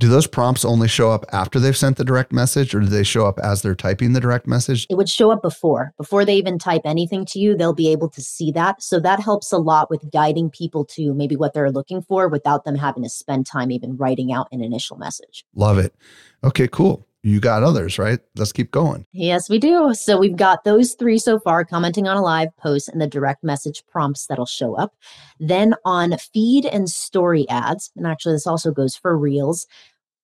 do 0.00 0.08
those 0.08 0.26
prompts 0.26 0.64
only 0.64 0.88
show 0.88 1.10
up 1.10 1.26
after 1.30 1.60
they've 1.60 1.76
sent 1.76 1.98
the 1.98 2.04
direct 2.04 2.32
message 2.32 2.74
or 2.74 2.80
do 2.80 2.86
they 2.86 3.02
show 3.02 3.26
up 3.26 3.38
as 3.38 3.60
they're 3.60 3.74
typing 3.74 4.14
the 4.14 4.20
direct 4.20 4.46
message? 4.46 4.86
It 4.88 4.94
would 4.94 5.10
show 5.10 5.30
up 5.30 5.42
before. 5.42 5.92
Before 5.98 6.24
they 6.24 6.36
even 6.36 6.58
type 6.58 6.80
anything 6.86 7.26
to 7.26 7.38
you, 7.38 7.54
they'll 7.54 7.74
be 7.74 7.92
able 7.92 8.08
to 8.08 8.22
see 8.22 8.50
that. 8.52 8.82
So 8.82 8.98
that 9.00 9.20
helps 9.20 9.52
a 9.52 9.58
lot 9.58 9.90
with 9.90 10.10
guiding 10.10 10.48
people 10.48 10.86
to 10.86 11.12
maybe 11.12 11.36
what 11.36 11.52
they're 11.52 11.70
looking 11.70 12.00
for 12.00 12.28
without 12.28 12.64
them 12.64 12.76
having 12.76 13.02
to 13.02 13.10
spend 13.10 13.44
time 13.44 13.70
even 13.70 13.98
writing 13.98 14.32
out 14.32 14.48
an 14.52 14.62
initial 14.62 14.96
message. 14.96 15.44
Love 15.54 15.76
it. 15.76 15.94
Okay, 16.42 16.66
cool. 16.66 17.06
You 17.22 17.38
got 17.38 17.62
others, 17.62 17.98
right? 17.98 18.18
Let's 18.36 18.52
keep 18.52 18.70
going. 18.70 19.06
Yes, 19.12 19.50
we 19.50 19.58
do. 19.58 19.92
So 19.92 20.18
we've 20.18 20.36
got 20.36 20.64
those 20.64 20.94
three 20.94 21.18
so 21.18 21.38
far 21.38 21.64
commenting 21.64 22.08
on 22.08 22.16
a 22.16 22.22
live 22.22 22.56
post 22.56 22.88
and 22.88 23.00
the 23.00 23.06
direct 23.06 23.44
message 23.44 23.84
prompts 23.90 24.26
that'll 24.26 24.46
show 24.46 24.74
up. 24.74 24.94
Then 25.38 25.74
on 25.84 26.16
feed 26.16 26.64
and 26.64 26.88
story 26.88 27.46
ads, 27.50 27.90
and 27.94 28.06
actually 28.06 28.34
this 28.34 28.46
also 28.46 28.70
goes 28.70 28.96
for 28.96 29.18
reels, 29.18 29.66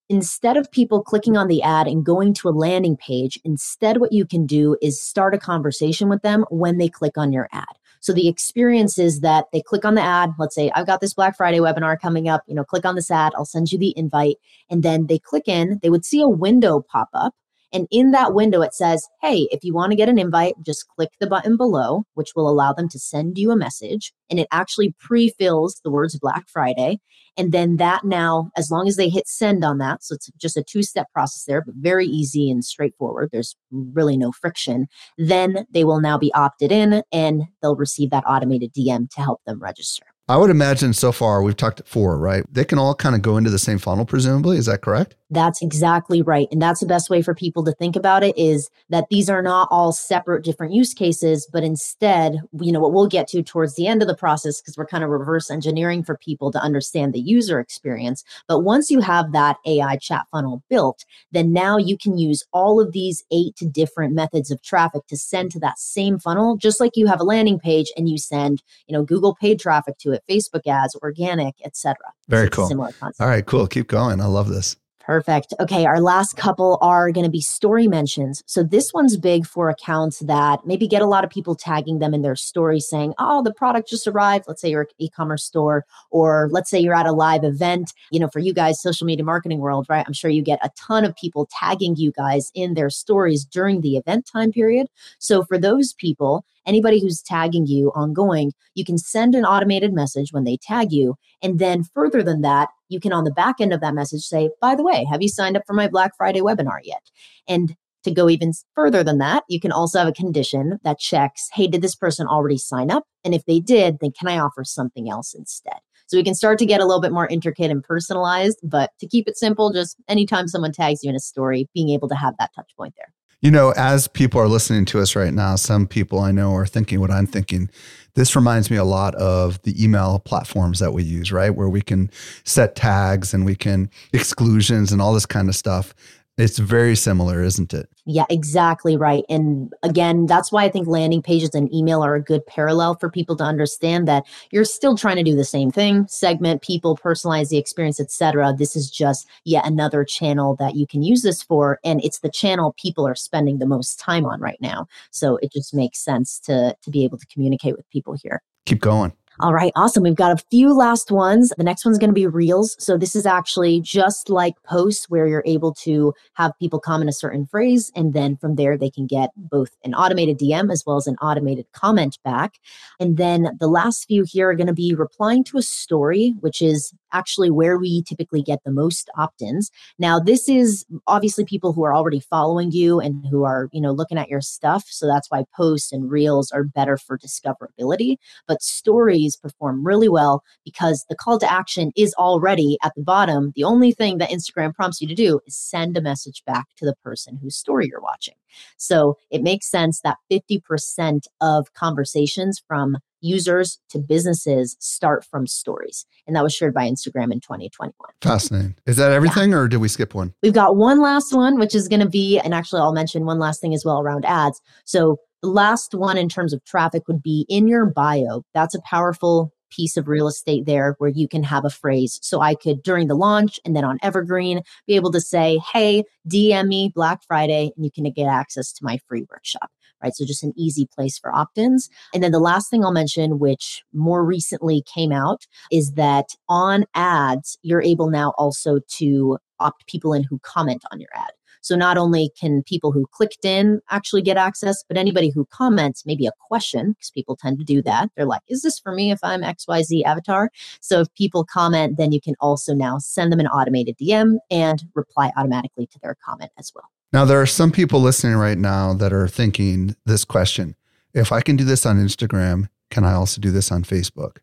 instead 0.09 0.57
of 0.57 0.71
people 0.71 1.03
clicking 1.03 1.37
on 1.37 1.49
the 1.49 1.63
ad 1.63 1.87
and 1.87 2.05
going 2.05 2.33
to 2.33 2.49
a 2.49 2.51
landing 2.51 2.97
page, 2.97 3.39
instead, 3.45 3.99
what 3.99 4.13
you 4.13 4.25
can 4.25 4.47
do 4.47 4.77
is 4.81 5.01
start 5.01 5.35
a 5.35 5.39
conversation 5.39 6.09
with 6.09 6.23
them 6.23 6.45
when 6.51 6.79
they 6.79 6.89
click 6.89 7.19
on 7.19 7.33
your 7.33 7.49
ad. 7.53 7.65
So 8.07 8.13
the 8.13 8.29
experience 8.29 9.01
is 9.01 9.19
that 9.23 9.47
they 9.53 9.61
click 9.61 9.85
on 9.85 9.97
the 9.97 10.01
ad. 10.01 10.31
Let's 10.39 10.55
say 10.55 10.71
I've 10.77 10.87
got 10.87 11.01
this 11.01 11.13
Black 11.13 11.37
Friday 11.37 11.59
webinar 11.59 11.99
coming 12.01 12.29
up. 12.29 12.45
You 12.47 12.55
know, 12.55 12.63
click 12.63 12.85
on 12.85 12.95
this 12.95 13.11
ad. 13.11 13.33
I'll 13.35 13.45
send 13.45 13.73
you 13.73 13.81
the 13.81 13.93
invite. 13.97 14.37
And 14.71 14.85
then 14.85 15.09
they 15.09 15.19
click 15.19 15.49
in, 15.49 15.81
they 15.83 15.91
would 15.91 16.05
see 16.05 16.21
a 16.21 16.29
window 16.29 16.85
pop 16.89 17.09
up 17.15 17.35
and 17.77 17.87
in 17.91 18.13
that 18.13 18.33
window, 18.33 18.63
it 18.63 18.73
says, 18.73 19.07
hey, 19.21 19.49
if 19.51 19.63
you 19.63 19.75
want 19.75 19.91
to 19.91 19.97
get 19.97 20.09
an 20.09 20.19
invite, 20.19 20.55
just 20.65 20.89
click 20.89 21.11
the 21.21 21.27
button 21.27 21.59
below, 21.59 22.05
which 22.15 22.31
will 22.35 22.49
allow 22.49 22.73
them 22.73 22.89
to 22.89 22.99
send 22.99 23.37
you 23.37 23.51
a 23.51 23.57
message. 23.57 24.15
And 24.31 24.41
it 24.41 24.49
actually 24.51 24.95
pre 24.99 25.29
fills 25.29 25.79
the 25.85 25.91
words 25.91 26.19
Black 26.19 26.49
Friday. 26.49 27.01
And 27.37 27.53
then 27.53 27.77
that 27.77 28.03
now, 28.03 28.51
as 28.57 28.71
long 28.71 28.89
as 28.89 28.97
they 28.97 29.11
hit 29.11 29.29
send 29.29 29.63
on 29.63 29.77
that, 29.77 30.03
so 30.03 30.15
it's 30.15 30.31
just 30.39 30.57
a 30.57 30.63
two 30.63 30.83
step 30.83 31.13
process 31.13 31.45
there, 31.45 31.61
but 31.61 31.75
very 31.75 32.07
easy 32.07 32.51
and 32.51 32.65
straightforward. 32.65 33.29
There's 33.31 33.55
really 33.71 34.17
no 34.17 34.33
friction. 34.33 34.87
Then 35.19 35.67
they 35.71 35.85
will 35.85 36.01
now 36.01 36.17
be 36.17 36.33
opted 36.33 36.73
in 36.73 37.03
and 37.13 37.43
they'll 37.61 37.77
receive 37.77 38.09
that 38.09 38.25
automated 38.27 38.73
DM 38.73 39.11
to 39.11 39.21
help 39.21 39.43
them 39.45 39.61
register. 39.61 40.07
I 40.29 40.37
would 40.37 40.51
imagine 40.51 40.93
so 40.93 41.13
far 41.13 41.41
we've 41.41 41.57
talked 41.57 41.83
four, 41.87 42.19
right? 42.19 42.43
They 42.53 42.65
can 42.65 42.79
all 42.79 42.97
kind 42.97 43.15
of 43.15 43.23
go 43.23 43.37
into 43.37 43.51
the 43.51 43.61
same 43.61 43.79
funnel, 43.79 44.05
presumably. 44.05 44.57
Is 44.57 44.67
that 44.67 44.83
correct? 44.83 45.15
That's 45.31 45.61
exactly 45.61 46.23
right. 46.23 46.47
And 46.53 46.63
that's 46.63 46.81
the 46.81 46.87
best 46.87 47.11
way 47.11 47.21
for 47.21 47.35
people 47.35 47.65
to 47.65 47.73
think 47.73 47.97
about 47.97 48.23
it 48.23 48.37
is 48.39 48.71
that 48.91 49.09
these 49.11 49.29
are 49.29 49.43
not 49.43 49.67
all 49.71 49.93
separate 49.93 50.45
different 50.45 50.73
use 50.73 50.95
cases, 50.95 51.49
but 51.53 51.65
instead, 51.65 52.41
you 52.61 52.71
know, 52.71 52.81
what 52.81 52.93
we'll 52.93 53.09
get 53.09 53.27
to 53.29 53.43
towards 53.43 53.75
the 53.75 53.89
end 53.89 54.03
of 54.03 54.09
the 54.09 54.15
process, 54.15 54.61
because 54.61 54.77
we're 54.77 54.87
kind 54.87 55.03
of 55.03 55.11
reverse 55.11 55.51
engineering 55.51 56.05
for 56.05 56.17
people 56.17 56.53
to 56.53 56.61
understand 56.61 57.13
the 57.13 57.21
user 57.21 57.59
experience. 57.59 58.23
But 58.47 58.61
once 58.61 58.91
you 58.91 59.01
have 59.01 59.33
that 59.33 59.57
AI 59.67 59.97
chat 59.97 60.27
funnel 60.31 60.63
built, 60.71 61.05
then 61.33 61.53
now 61.53 61.77
you 61.77 61.99
can 61.99 62.17
use 62.19 62.45
all 62.53 62.81
of 62.81 62.93
these 62.93 63.25
eight 63.33 63.61
different 63.73 64.15
methods 64.15 64.53
of 64.53 64.63
traffic 64.63 65.07
to 65.09 65.17
send 65.17 65.51
to 65.53 65.61
that 65.61 65.79
same 65.79 66.21
funnel, 66.21 66.57
just 66.57 66.81
like 66.81 66.93
you 66.95 67.09
have 67.09 67.21
a 67.21 67.25
landing 67.25 67.59
page 67.59 67.91
and 67.97 68.09
you 68.09 68.19
send, 68.19 68.63
you 68.87 68.93
know, 68.93 69.03
Google 69.03 69.35
paid 69.35 69.59
traffic 69.59 69.99
to 69.99 70.13
it, 70.13 70.23
Facebook 70.31 70.67
ads, 70.67 70.95
organic, 71.03 71.55
etc. 71.65 71.97
Very 72.29 72.47
so 72.47 72.51
cool. 72.51 72.69
Similar 72.69 72.93
concept. 72.93 73.21
All 73.21 73.29
right, 73.29 73.45
cool. 73.45 73.67
Keep 73.67 73.89
going. 73.89 74.21
I 74.21 74.27
love 74.27 74.49
this. 74.49 74.77
Perfect. 75.07 75.55
Okay, 75.61 75.87
our 75.87 76.01
last 76.01 76.37
couple 76.37 76.79
are 76.83 77.13
going 77.13 77.23
to 77.23 77.31
be 77.31 77.41
story 77.41 77.87
mentions. 77.87 78.43
So 78.47 78.65
this 78.65 78.93
one's 78.93 79.17
big 79.17 79.47
for 79.47 79.71
accounts 79.71 80.19
that 80.19 80.67
maybe 80.67 80.89
get 80.89 81.01
a 81.01 81.07
lot 81.07 81.23
of 81.23 81.31
people 81.31 81.55
tagging 81.55 82.01
them 82.01 82.13
in 82.13 82.23
their 82.23 82.35
stories 82.35 82.89
saying, 82.89 83.15
"Oh, 83.17 83.41
the 83.41 83.55
product 83.55 83.89
just 83.89 84.09
arrived." 84.09 84.47
Let's 84.49 84.61
say 84.61 84.69
you're 84.69 84.81
an 84.81 84.89
e-commerce 84.99 85.45
store 85.45 85.85
or 86.11 86.49
let's 86.51 86.69
say 86.69 86.81
you're 86.81 86.93
at 86.93 87.07
a 87.07 87.13
live 87.13 87.45
event. 87.45 87.93
You 88.11 88.19
know, 88.19 88.27
for 88.27 88.41
you 88.41 88.53
guys 88.53 88.83
social 88.83 89.07
media 89.07 89.25
marketing 89.25 89.61
world, 89.61 89.87
right? 89.89 90.05
I'm 90.05 90.13
sure 90.13 90.29
you 90.29 90.43
get 90.43 90.59
a 90.65 90.71
ton 90.77 91.05
of 91.05 91.15
people 91.15 91.49
tagging 91.53 91.95
you 91.95 92.11
guys 92.11 92.51
in 92.57 92.75
their 92.75 92.91
stories 92.91 93.45
during 93.45 93.83
the 93.83 93.97
event 93.97 94.27
time 94.27 94.51
period. 94.51 94.89
So 95.21 95.45
for 95.45 95.57
those 95.57 95.93
people, 95.93 96.45
anybody 96.67 96.99
who's 97.01 97.23
tagging 97.23 97.67
you 97.69 97.93
ongoing, 97.95 98.55
you 98.75 98.85
can 98.85 98.99
send 98.99 99.37
an 99.37 99.45
automated 99.45 99.93
message 99.93 100.33
when 100.33 100.43
they 100.43 100.57
tag 100.57 100.91
you. 100.91 101.15
And 101.43 101.61
then 101.61 101.85
further 101.85 102.25
than 102.25 102.41
that, 102.43 102.71
you 102.89 103.01
can 103.01 103.13
on 103.13 103.25
the 103.25 103.31
back 103.31 103.57
end 103.61 103.73
of 103.73 103.81
that 103.81 103.95
message 103.95 104.23
say, 104.23 104.51
by 104.61 104.75
the 104.75 104.83
way, 104.83 105.07
have 105.11 105.23
you 105.23 105.29
signed 105.29 105.57
up 105.57 105.63
for 105.67 105.75
my 105.75 105.89
Black 105.89 106.13
Friday 106.17 106.41
webinar 106.41 106.79
yet? 106.83 107.11
And 107.49 107.75
to 108.05 108.11
go 108.13 108.29
even 108.31 108.53
further 108.75 109.03
than 109.03 109.19
that, 109.19 109.45
you 109.49 109.61
can 109.61 109.73
also 109.73 109.99
have 109.99 110.09
a 110.09 110.13
condition 110.13 110.79
that 110.85 110.99
checks, 110.99 111.49
hey, 111.53 111.67
did 111.67 111.83
this 111.83 111.97
person 111.97 112.27
already 112.27 112.57
sign 112.57 112.91
up? 112.91 113.05
And 113.25 113.35
if 113.35 113.45
they 113.47 113.59
did, 113.59 113.99
then 114.01 114.13
can 114.13 114.29
I 114.29 114.39
offer 114.39 114.63
something 114.65 115.11
else 115.11 115.35
instead? 115.35 115.79
So 116.07 116.17
we 116.17 116.23
can 116.23 116.37
start 116.37 116.61
to 116.61 116.67
get 116.67 116.81
a 116.81 116.85
little 116.85 117.01
bit 117.01 117.11
more 117.11 117.27
intricate 117.27 117.71
and 117.71 117.83
personalized, 117.83 118.61
but 118.63 118.93
to 119.01 119.09
keep 119.09 119.27
it 119.27 119.37
simple, 119.37 119.73
just 119.73 119.97
anytime 120.09 120.47
someone 120.47 120.71
tags 120.71 121.03
you 121.03 121.11
in 121.11 121.17
a 121.17 121.21
story, 121.21 121.69
being 121.75 121.91
able 121.91 122.09
to 122.09 122.15
have 122.15 122.35
that 122.39 122.55
touch 122.55 122.71
point 122.77 122.95
there. 122.97 123.13
You 123.47 123.53
know, 123.53 123.73
as 123.77 124.09
people 124.09 124.41
are 124.41 124.49
listening 124.49 124.87
to 124.87 124.99
us 124.99 125.15
right 125.15 125.33
now, 125.33 125.55
some 125.55 125.87
people 125.87 126.19
I 126.19 126.33
know 126.33 126.53
are 126.57 126.67
thinking 126.67 126.99
what 126.99 127.13
I'm 127.13 127.29
thinking. 127.29 127.71
This 128.15 128.35
reminds 128.35 128.73
me 128.73 128.77
a 128.77 128.83
lot 128.83 129.15
of 129.15 129.63
the 129.63 129.81
email 129.81 130.19
platforms 130.19 130.81
that 130.81 130.93
we 130.93 131.05
use, 131.05 131.31
right? 131.31 131.55
Where 131.55 131.69
we 131.69 131.81
can 131.81 132.11
set 132.43 132.75
tags 132.75 133.33
and 133.33 133.47
we 133.47 133.55
can 133.55 133.89
exclusions 134.13 134.91
and 134.91 135.01
all 135.01 135.15
this 135.15 135.27
kind 135.27 135.49
of 135.49 135.55
stuff. 135.55 135.95
It's 136.39 136.59
very 136.59 136.97
similar, 136.97 137.43
isn't 137.43 137.73
it? 137.73 137.89
Yeah, 138.05 138.27
exactly 138.29 138.95
right. 138.99 139.25
And 139.31 139.73
again, 139.83 140.27
that's 140.27 140.53
why 140.53 140.65
I 140.65 140.69
think 140.69 140.87
landing 140.87 141.23
pages 141.23 141.55
and 141.55 141.73
email 141.73 142.05
are 142.05 142.15
a 142.15 142.23
good 142.23 142.47
parallel 142.47 142.97
for 142.97 143.11
people 143.11 143.37
to 143.37 143.45
understand 143.45 144.07
that 144.07 144.25
you're 144.51 144.67
still 144.67 144.99
trying 144.99 145.17
to 145.17 145.23
do 145.23 145.35
the 145.35 145.45
same 145.45 145.71
thing, 145.71 146.07
segment 146.09 146.61
people, 146.61 146.95
personalize 146.95 147.49
the 147.49 147.57
experience, 147.57 147.99
etc. 147.99 148.55
This 148.57 148.77
is 148.77 148.91
just 148.91 149.27
yet 149.45 149.67
another 149.67 150.05
channel 150.05 150.57
that 150.57 150.77
you 150.77 150.87
can 150.87 151.03
use 151.03 151.23
this 151.23 151.43
for 151.43 151.81
and 151.85 152.05
it's 152.05 152.19
the 152.19 152.31
channel 152.31 152.75
people 152.79 153.09
are 153.09 153.15
spending 153.15 153.59
the 153.59 153.67
most 153.67 153.99
time 153.99 154.27
on 154.27 154.39
right 154.39 154.61
now. 154.61 154.87
So 155.11 155.39
it 155.41 155.53
just 155.53 155.73
makes 155.73 155.99
sense 155.99 156.39
to 156.41 156.77
to 156.83 156.91
be 156.91 157.03
able 157.05 157.17
to 157.17 157.27
communicate 157.27 157.77
with 157.77 157.89
people 157.89 158.15
here. 158.23 158.43
Keep 158.67 158.81
going. 158.81 159.13
All 159.39 159.53
right, 159.53 159.71
awesome. 159.77 160.03
We've 160.03 160.15
got 160.15 160.33
a 160.33 160.43
few 160.51 160.73
last 160.73 161.11
ones. 161.11 161.53
The 161.59 161.65
next 161.65 161.85
one's 161.85 161.99
going 161.99 162.09
to 162.09 162.15
be 162.15 162.27
Reels. 162.27 162.75
So, 162.79 162.97
this 162.97 163.15
is 163.15 163.27
actually 163.27 163.83
just 163.83 164.31
like 164.31 164.55
posts 164.63 165.11
where 165.11 165.27
you're 165.27 165.43
able 165.45 165.75
to 165.75 166.15
have 166.35 166.53
people 166.59 166.81
comment 166.81 167.11
a 167.11 167.13
certain 167.13 167.47
phrase. 167.47 167.93
And 167.95 168.15
then 168.15 168.39
from 168.39 168.55
there, 168.55 168.79
they 168.79 168.89
can 168.89 169.07
get 169.07 169.31
both 169.37 169.77
an 169.85 169.95
automated 169.95 170.39
DM 170.39 170.73
as 170.73 170.85
well 170.87 170.97
as 170.97 171.07
an 171.07 171.17
automated 171.17 171.67
comment 171.73 172.19
back. 172.25 172.55
And 172.99 173.19
then 173.19 173.57
the 173.61 173.69
last 173.69 174.07
few 174.07 174.25
here 174.27 174.49
are 174.49 174.55
going 174.55 174.69
to 174.69 174.73
be 174.73 174.95
replying 174.95 175.45
to 175.45 175.59
a 175.59 175.63
story, 175.63 176.35
which 176.41 176.63
is 176.63 176.95
actually 177.13 177.51
where 177.51 177.79
we 177.79 178.03
typically 178.03 178.43
get 178.43 178.61
the 178.65 178.73
most 178.73 179.11
opt-ins. 179.17 179.71
Now, 179.99 180.19
this 180.19 180.49
is 180.49 180.85
obviously 181.07 181.45
people 181.45 181.73
who 181.73 181.85
are 181.85 181.95
already 181.95 182.21
following 182.21 182.73
you 182.73 183.01
and 183.01 183.25
who 183.31 183.45
are, 183.45 183.69
you 183.73 183.81
know, 183.81 183.93
looking 183.93 184.19
at 184.19 184.29
your 184.29 184.41
stuff. 184.41 184.85
So 184.89 185.07
that's 185.07 185.31
why 185.31 185.45
posts 185.57 185.93
and 185.93 186.11
reels 186.11 186.51
are 186.51 186.65
better 186.65 186.97
for 186.97 187.19
discoverability. 187.19 188.17
But 188.47 188.63
stories 188.63 189.37
perform 189.37 189.87
really 189.87 190.09
well 190.09 190.43
because 190.65 191.05
the 191.09 191.17
call 191.17 191.39
to 191.39 191.51
action 191.51 191.93
is 191.97 192.15
already 192.15 192.79
at 192.83 192.93
the 192.97 193.03
bottom. 193.03 193.53
The 193.55 193.65
only 193.65 193.93
thing 193.93 194.19
that 194.19 194.31
Instagram 194.31 194.75
prompts 194.75 195.01
you 195.01 195.09
to 195.09 195.15
do 195.15 195.41
is 195.47 195.57
send 195.57 195.97
a 195.97 196.03
message 196.03 196.43
back 196.47 196.67
to 196.77 196.85
the 196.85 196.95
person 197.03 197.39
whose 197.43 197.57
story 197.57 197.87
you're 197.91 198.01
watching. 198.01 198.35
So 198.77 199.19
it 199.31 199.43
makes 199.43 199.71
sense 199.71 200.01
that 200.03 200.19
50% 200.31 201.27
of 201.41 201.73
conversations 201.75 202.63
from 202.67 202.99
users 203.27 203.79
to 203.91 203.99
businesses 203.99 204.77
start 204.79 205.25
from 205.25 205.47
stories. 205.47 206.07
And 206.27 206.37
that 206.37 206.43
was 206.43 206.55
shared 206.55 206.75
by 206.75 206.89
Instagram 206.89 207.33
in 207.33 207.41
2021. 207.41 207.93
Fascinating. 208.23 208.77
Is 208.87 208.97
that 208.97 209.13
everything 209.13 209.51
yeah. 209.51 209.57
or 209.57 209.69
did 209.69 209.79
we 209.79 209.89
skip 209.89 210.15
one? 210.15 210.35
We've 210.43 210.53
got 210.53 210.77
one 210.77 211.01
last 211.01 211.33
one, 211.33 211.59
which 211.59 211.75
is 211.75 211.89
going 211.89 212.01
to 212.01 212.09
be, 212.09 212.39
and 212.39 212.55
actually 212.55 212.81
I'll 212.81 212.93
mention 212.93 213.25
one 213.25 213.39
last 213.39 213.61
thing 213.61 213.75
as 213.75 213.85
well 213.85 214.01
around 214.01 214.25
ads. 214.25 214.61
So 214.85 215.19
the 215.43 215.49
last 215.49 215.95
one 215.95 216.17
in 216.17 216.29
terms 216.29 216.53
of 216.53 216.65
traffic 216.65 217.07
would 217.09 217.23
be 217.23 217.47
in 217.49 217.69
your 217.69 217.87
bio. 217.87 218.43
That's 218.55 218.75
a 218.75 218.81
powerful 218.83 219.53
piece 219.71 219.97
of 219.97 220.09
real 220.09 220.29
estate 220.29 220.65
there 220.65 220.95
where 220.99 221.11
you 221.11 221.29
can 221.29 221.43
have 221.43 221.65
a 221.65 221.71
phrase. 221.71 222.19
So 222.23 222.41
I 222.41 222.55
could, 222.55 222.83
during 222.83 223.09
the 223.09 223.15
launch 223.15 223.61
and 223.65 223.75
then 223.77 223.85
on 223.85 223.99
Evergreen, 224.03 224.63
be 224.87 224.95
able 224.95 225.13
to 225.13 225.21
say, 225.21 225.61
hey, 225.73 226.05
DM 226.29 226.69
me 226.69 226.91
Black 226.95 227.21
Friday, 227.27 227.73
and 227.77 227.85
you 227.85 227.91
can 227.91 228.11
get 228.13 228.27
access 228.27 228.73
to 228.75 228.85
my 228.85 228.99
free 229.09 229.25
workshop 229.31 229.71
right? 230.03 230.15
So 230.15 230.25
just 230.25 230.45
an 230.45 230.53
easy 230.57 230.87
place 230.95 231.19
for 231.19 231.35
opt 231.35 231.59
ins. 231.59 231.89
And 232.15 232.23
then 232.23 232.33
the 232.33 232.39
last 232.39 232.71
thing 232.71 232.85
I'll 232.85 232.93
mention, 232.93 233.39
which 233.39 233.85
more 233.93 234.25
recently 234.25 234.83
came 234.83 235.13
out, 235.13 235.47
is 235.71 235.93
that 235.93 236.31
on 236.49 236.85
ads, 236.95 237.59
you're 237.63 237.83
able 237.83 238.11
now 238.11 238.33
also 238.39 238.81
to 238.99 239.39
opt 239.59 239.87
people 239.87 240.13
in 240.13 240.25
who 240.25 240.39
comment 240.41 240.85
on 240.93 241.01
your 241.01 241.11
ad. 241.15 241.31
So 241.67 241.75
not 241.75 241.99
only 241.99 242.31
can 242.39 242.63
people 242.63 242.93
who 242.93 243.09
clicked 243.11 243.45
in 243.45 243.81
actually 243.91 244.23
get 244.23 244.37
access, 244.37 244.85
but 244.87 244.97
anybody 244.97 245.31
who 245.31 245.49
comments 245.51 246.07
maybe 246.07 246.25
a 246.25 246.31
question, 246.41 246.93
because 246.93 247.11
people 247.11 247.35
tend 247.35 247.59
to 247.59 247.65
do 247.65 247.83
that. 247.83 248.09
They're 248.15 248.25
like, 248.25 248.43
is 248.47 248.63
this 248.63 248.79
for 248.79 248.93
me 248.93 249.11
if 249.11 249.19
I'm 249.25 249.43
XYZ 249.43 250.05
avatar? 250.05 250.51
So 250.81 251.01
if 251.01 251.13
people 251.15 251.45
comment, 251.45 251.97
then 251.97 252.13
you 252.13 252.21
can 252.21 252.37
also 252.39 252.73
now 252.73 252.99
send 252.99 253.33
them 253.33 253.41
an 253.41 253.49
automated 253.49 253.97
DM 253.99 254.37
and 254.49 254.85
reply 254.95 255.33
automatically 255.37 255.89
to 255.89 255.99
their 256.01 256.17
comment 256.25 256.53
as 256.57 256.71
well. 256.73 256.89
Now, 257.13 257.25
there 257.25 257.41
are 257.41 257.47
some 257.47 257.71
people 257.71 258.01
listening 258.01 258.37
right 258.37 258.59
now 258.59 258.93
that 258.95 259.13
are 259.13 259.29
thinking 259.29 259.97
this 260.05 260.25
question 260.25 260.75
if 261.15 261.33
I 261.33 261.41
can 261.41 261.57
do 261.57 261.65
this 261.65 261.87
on 261.87 261.97
Instagram, 261.97 262.69
can 262.91 263.03
I 263.03 263.15
also 263.15 263.41
do 263.41 263.51
this 263.51 263.73
on 263.73 263.85
Facebook? 263.85 264.39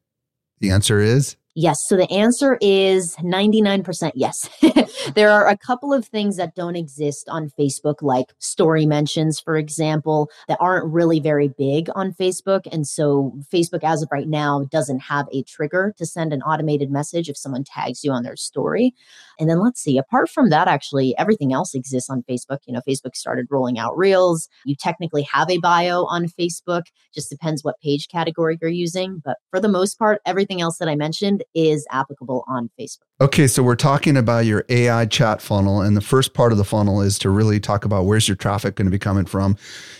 The 0.60 0.72
answer 0.72 1.00
is 1.00 1.36
Yes. 1.56 1.88
So 1.88 1.96
the 1.96 2.12
answer 2.12 2.58
is 2.62 3.16
99% 3.18 4.12
yes. 4.16 4.50
there 5.16 5.30
are 5.30 5.48
a 5.48 5.56
couple 5.56 5.94
of 5.94 6.04
things 6.04 6.36
that 6.38 6.56
don't 6.56 6.76
exist 6.76 7.30
on 7.30 7.52
Facebook, 7.60 8.02
like 8.02 8.34
story 8.40 8.88
mentions, 8.88 9.40
for 9.40 9.56
example, 9.56 10.32
that 10.48 10.58
aren't 10.60 10.92
really 10.92 11.20
very 11.20 11.50
big 11.50 11.90
on 11.94 12.12
Facebook. 12.12 12.62
And 12.72 12.88
so 12.88 13.38
Facebook, 13.54 13.84
as 13.84 14.02
of 14.02 14.10
right 14.12 14.28
now, 14.28 14.66
doesn't 14.72 15.02
have 15.02 15.28
a 15.32 15.44
trigger 15.44 15.94
to 16.00 16.08
send 16.08 16.34
an 16.34 16.42
automated 16.42 16.90
message 16.90 17.30
if 17.30 17.38
someone 17.38 17.64
tags 17.64 18.04
you 18.04 18.12
on 18.12 18.24
their 18.24 18.36
story. 18.36 18.96
And 19.40 19.48
then 19.48 19.60
let's 19.60 19.82
see, 19.82 20.00
apart 20.00 20.30
from 20.30 20.50
that, 20.50 20.68
actually, 20.68 21.16
everything 21.20 21.54
else 21.54 21.76
exists 21.76 22.10
on 22.10 22.24
Facebook. 22.28 22.60
You 22.66 22.74
know, 22.74 22.82
Facebook 22.88 23.16
started 23.16 23.46
rolling 23.52 23.78
out 23.78 23.96
Reels. 23.96 24.48
You 24.66 24.76
technically 24.76 25.28
have 25.32 25.52
a 25.52 25.60
bio 25.60 26.06
on 26.06 26.26
Facebook, 26.26 26.84
just 27.14 27.30
depends 27.30 27.64
what 27.64 27.80
page 27.80 28.08
category 28.08 28.58
you're 28.60 28.72
using. 28.72 29.22
But 29.24 29.38
for 29.52 29.60
the 29.60 29.68
most 29.68 30.00
part, 30.00 30.20
everything 30.26 30.60
else 30.62 30.78
that 30.80 30.90
I 30.90 30.96
mentioned 30.96 31.43
is 31.54 31.86
applicable 31.92 32.44
on 32.48 32.70
Facebook. 32.80 33.04
Okay, 33.22 33.48
so 33.48 33.64
we're 33.64 33.76
talking 33.76 34.18
about 34.18 34.46
your 34.46 34.66
AI 34.70 35.06
chat 35.06 35.42
funnel, 35.42 35.82
and 35.82 35.96
the 35.96 36.02
first 36.02 36.34
part 36.34 36.52
of 36.52 36.58
the 36.58 36.64
funnel 36.64 37.02
is 37.02 37.18
to 37.20 37.30
really 37.30 37.60
talk 37.60 37.86
about 37.86 38.06
where's 38.06 38.28
your 38.28 38.36
traffic 38.36 38.76
going 38.76 38.86
to 38.86 38.92
be 38.92 39.00
coming 39.00 39.26
from. 39.26 39.58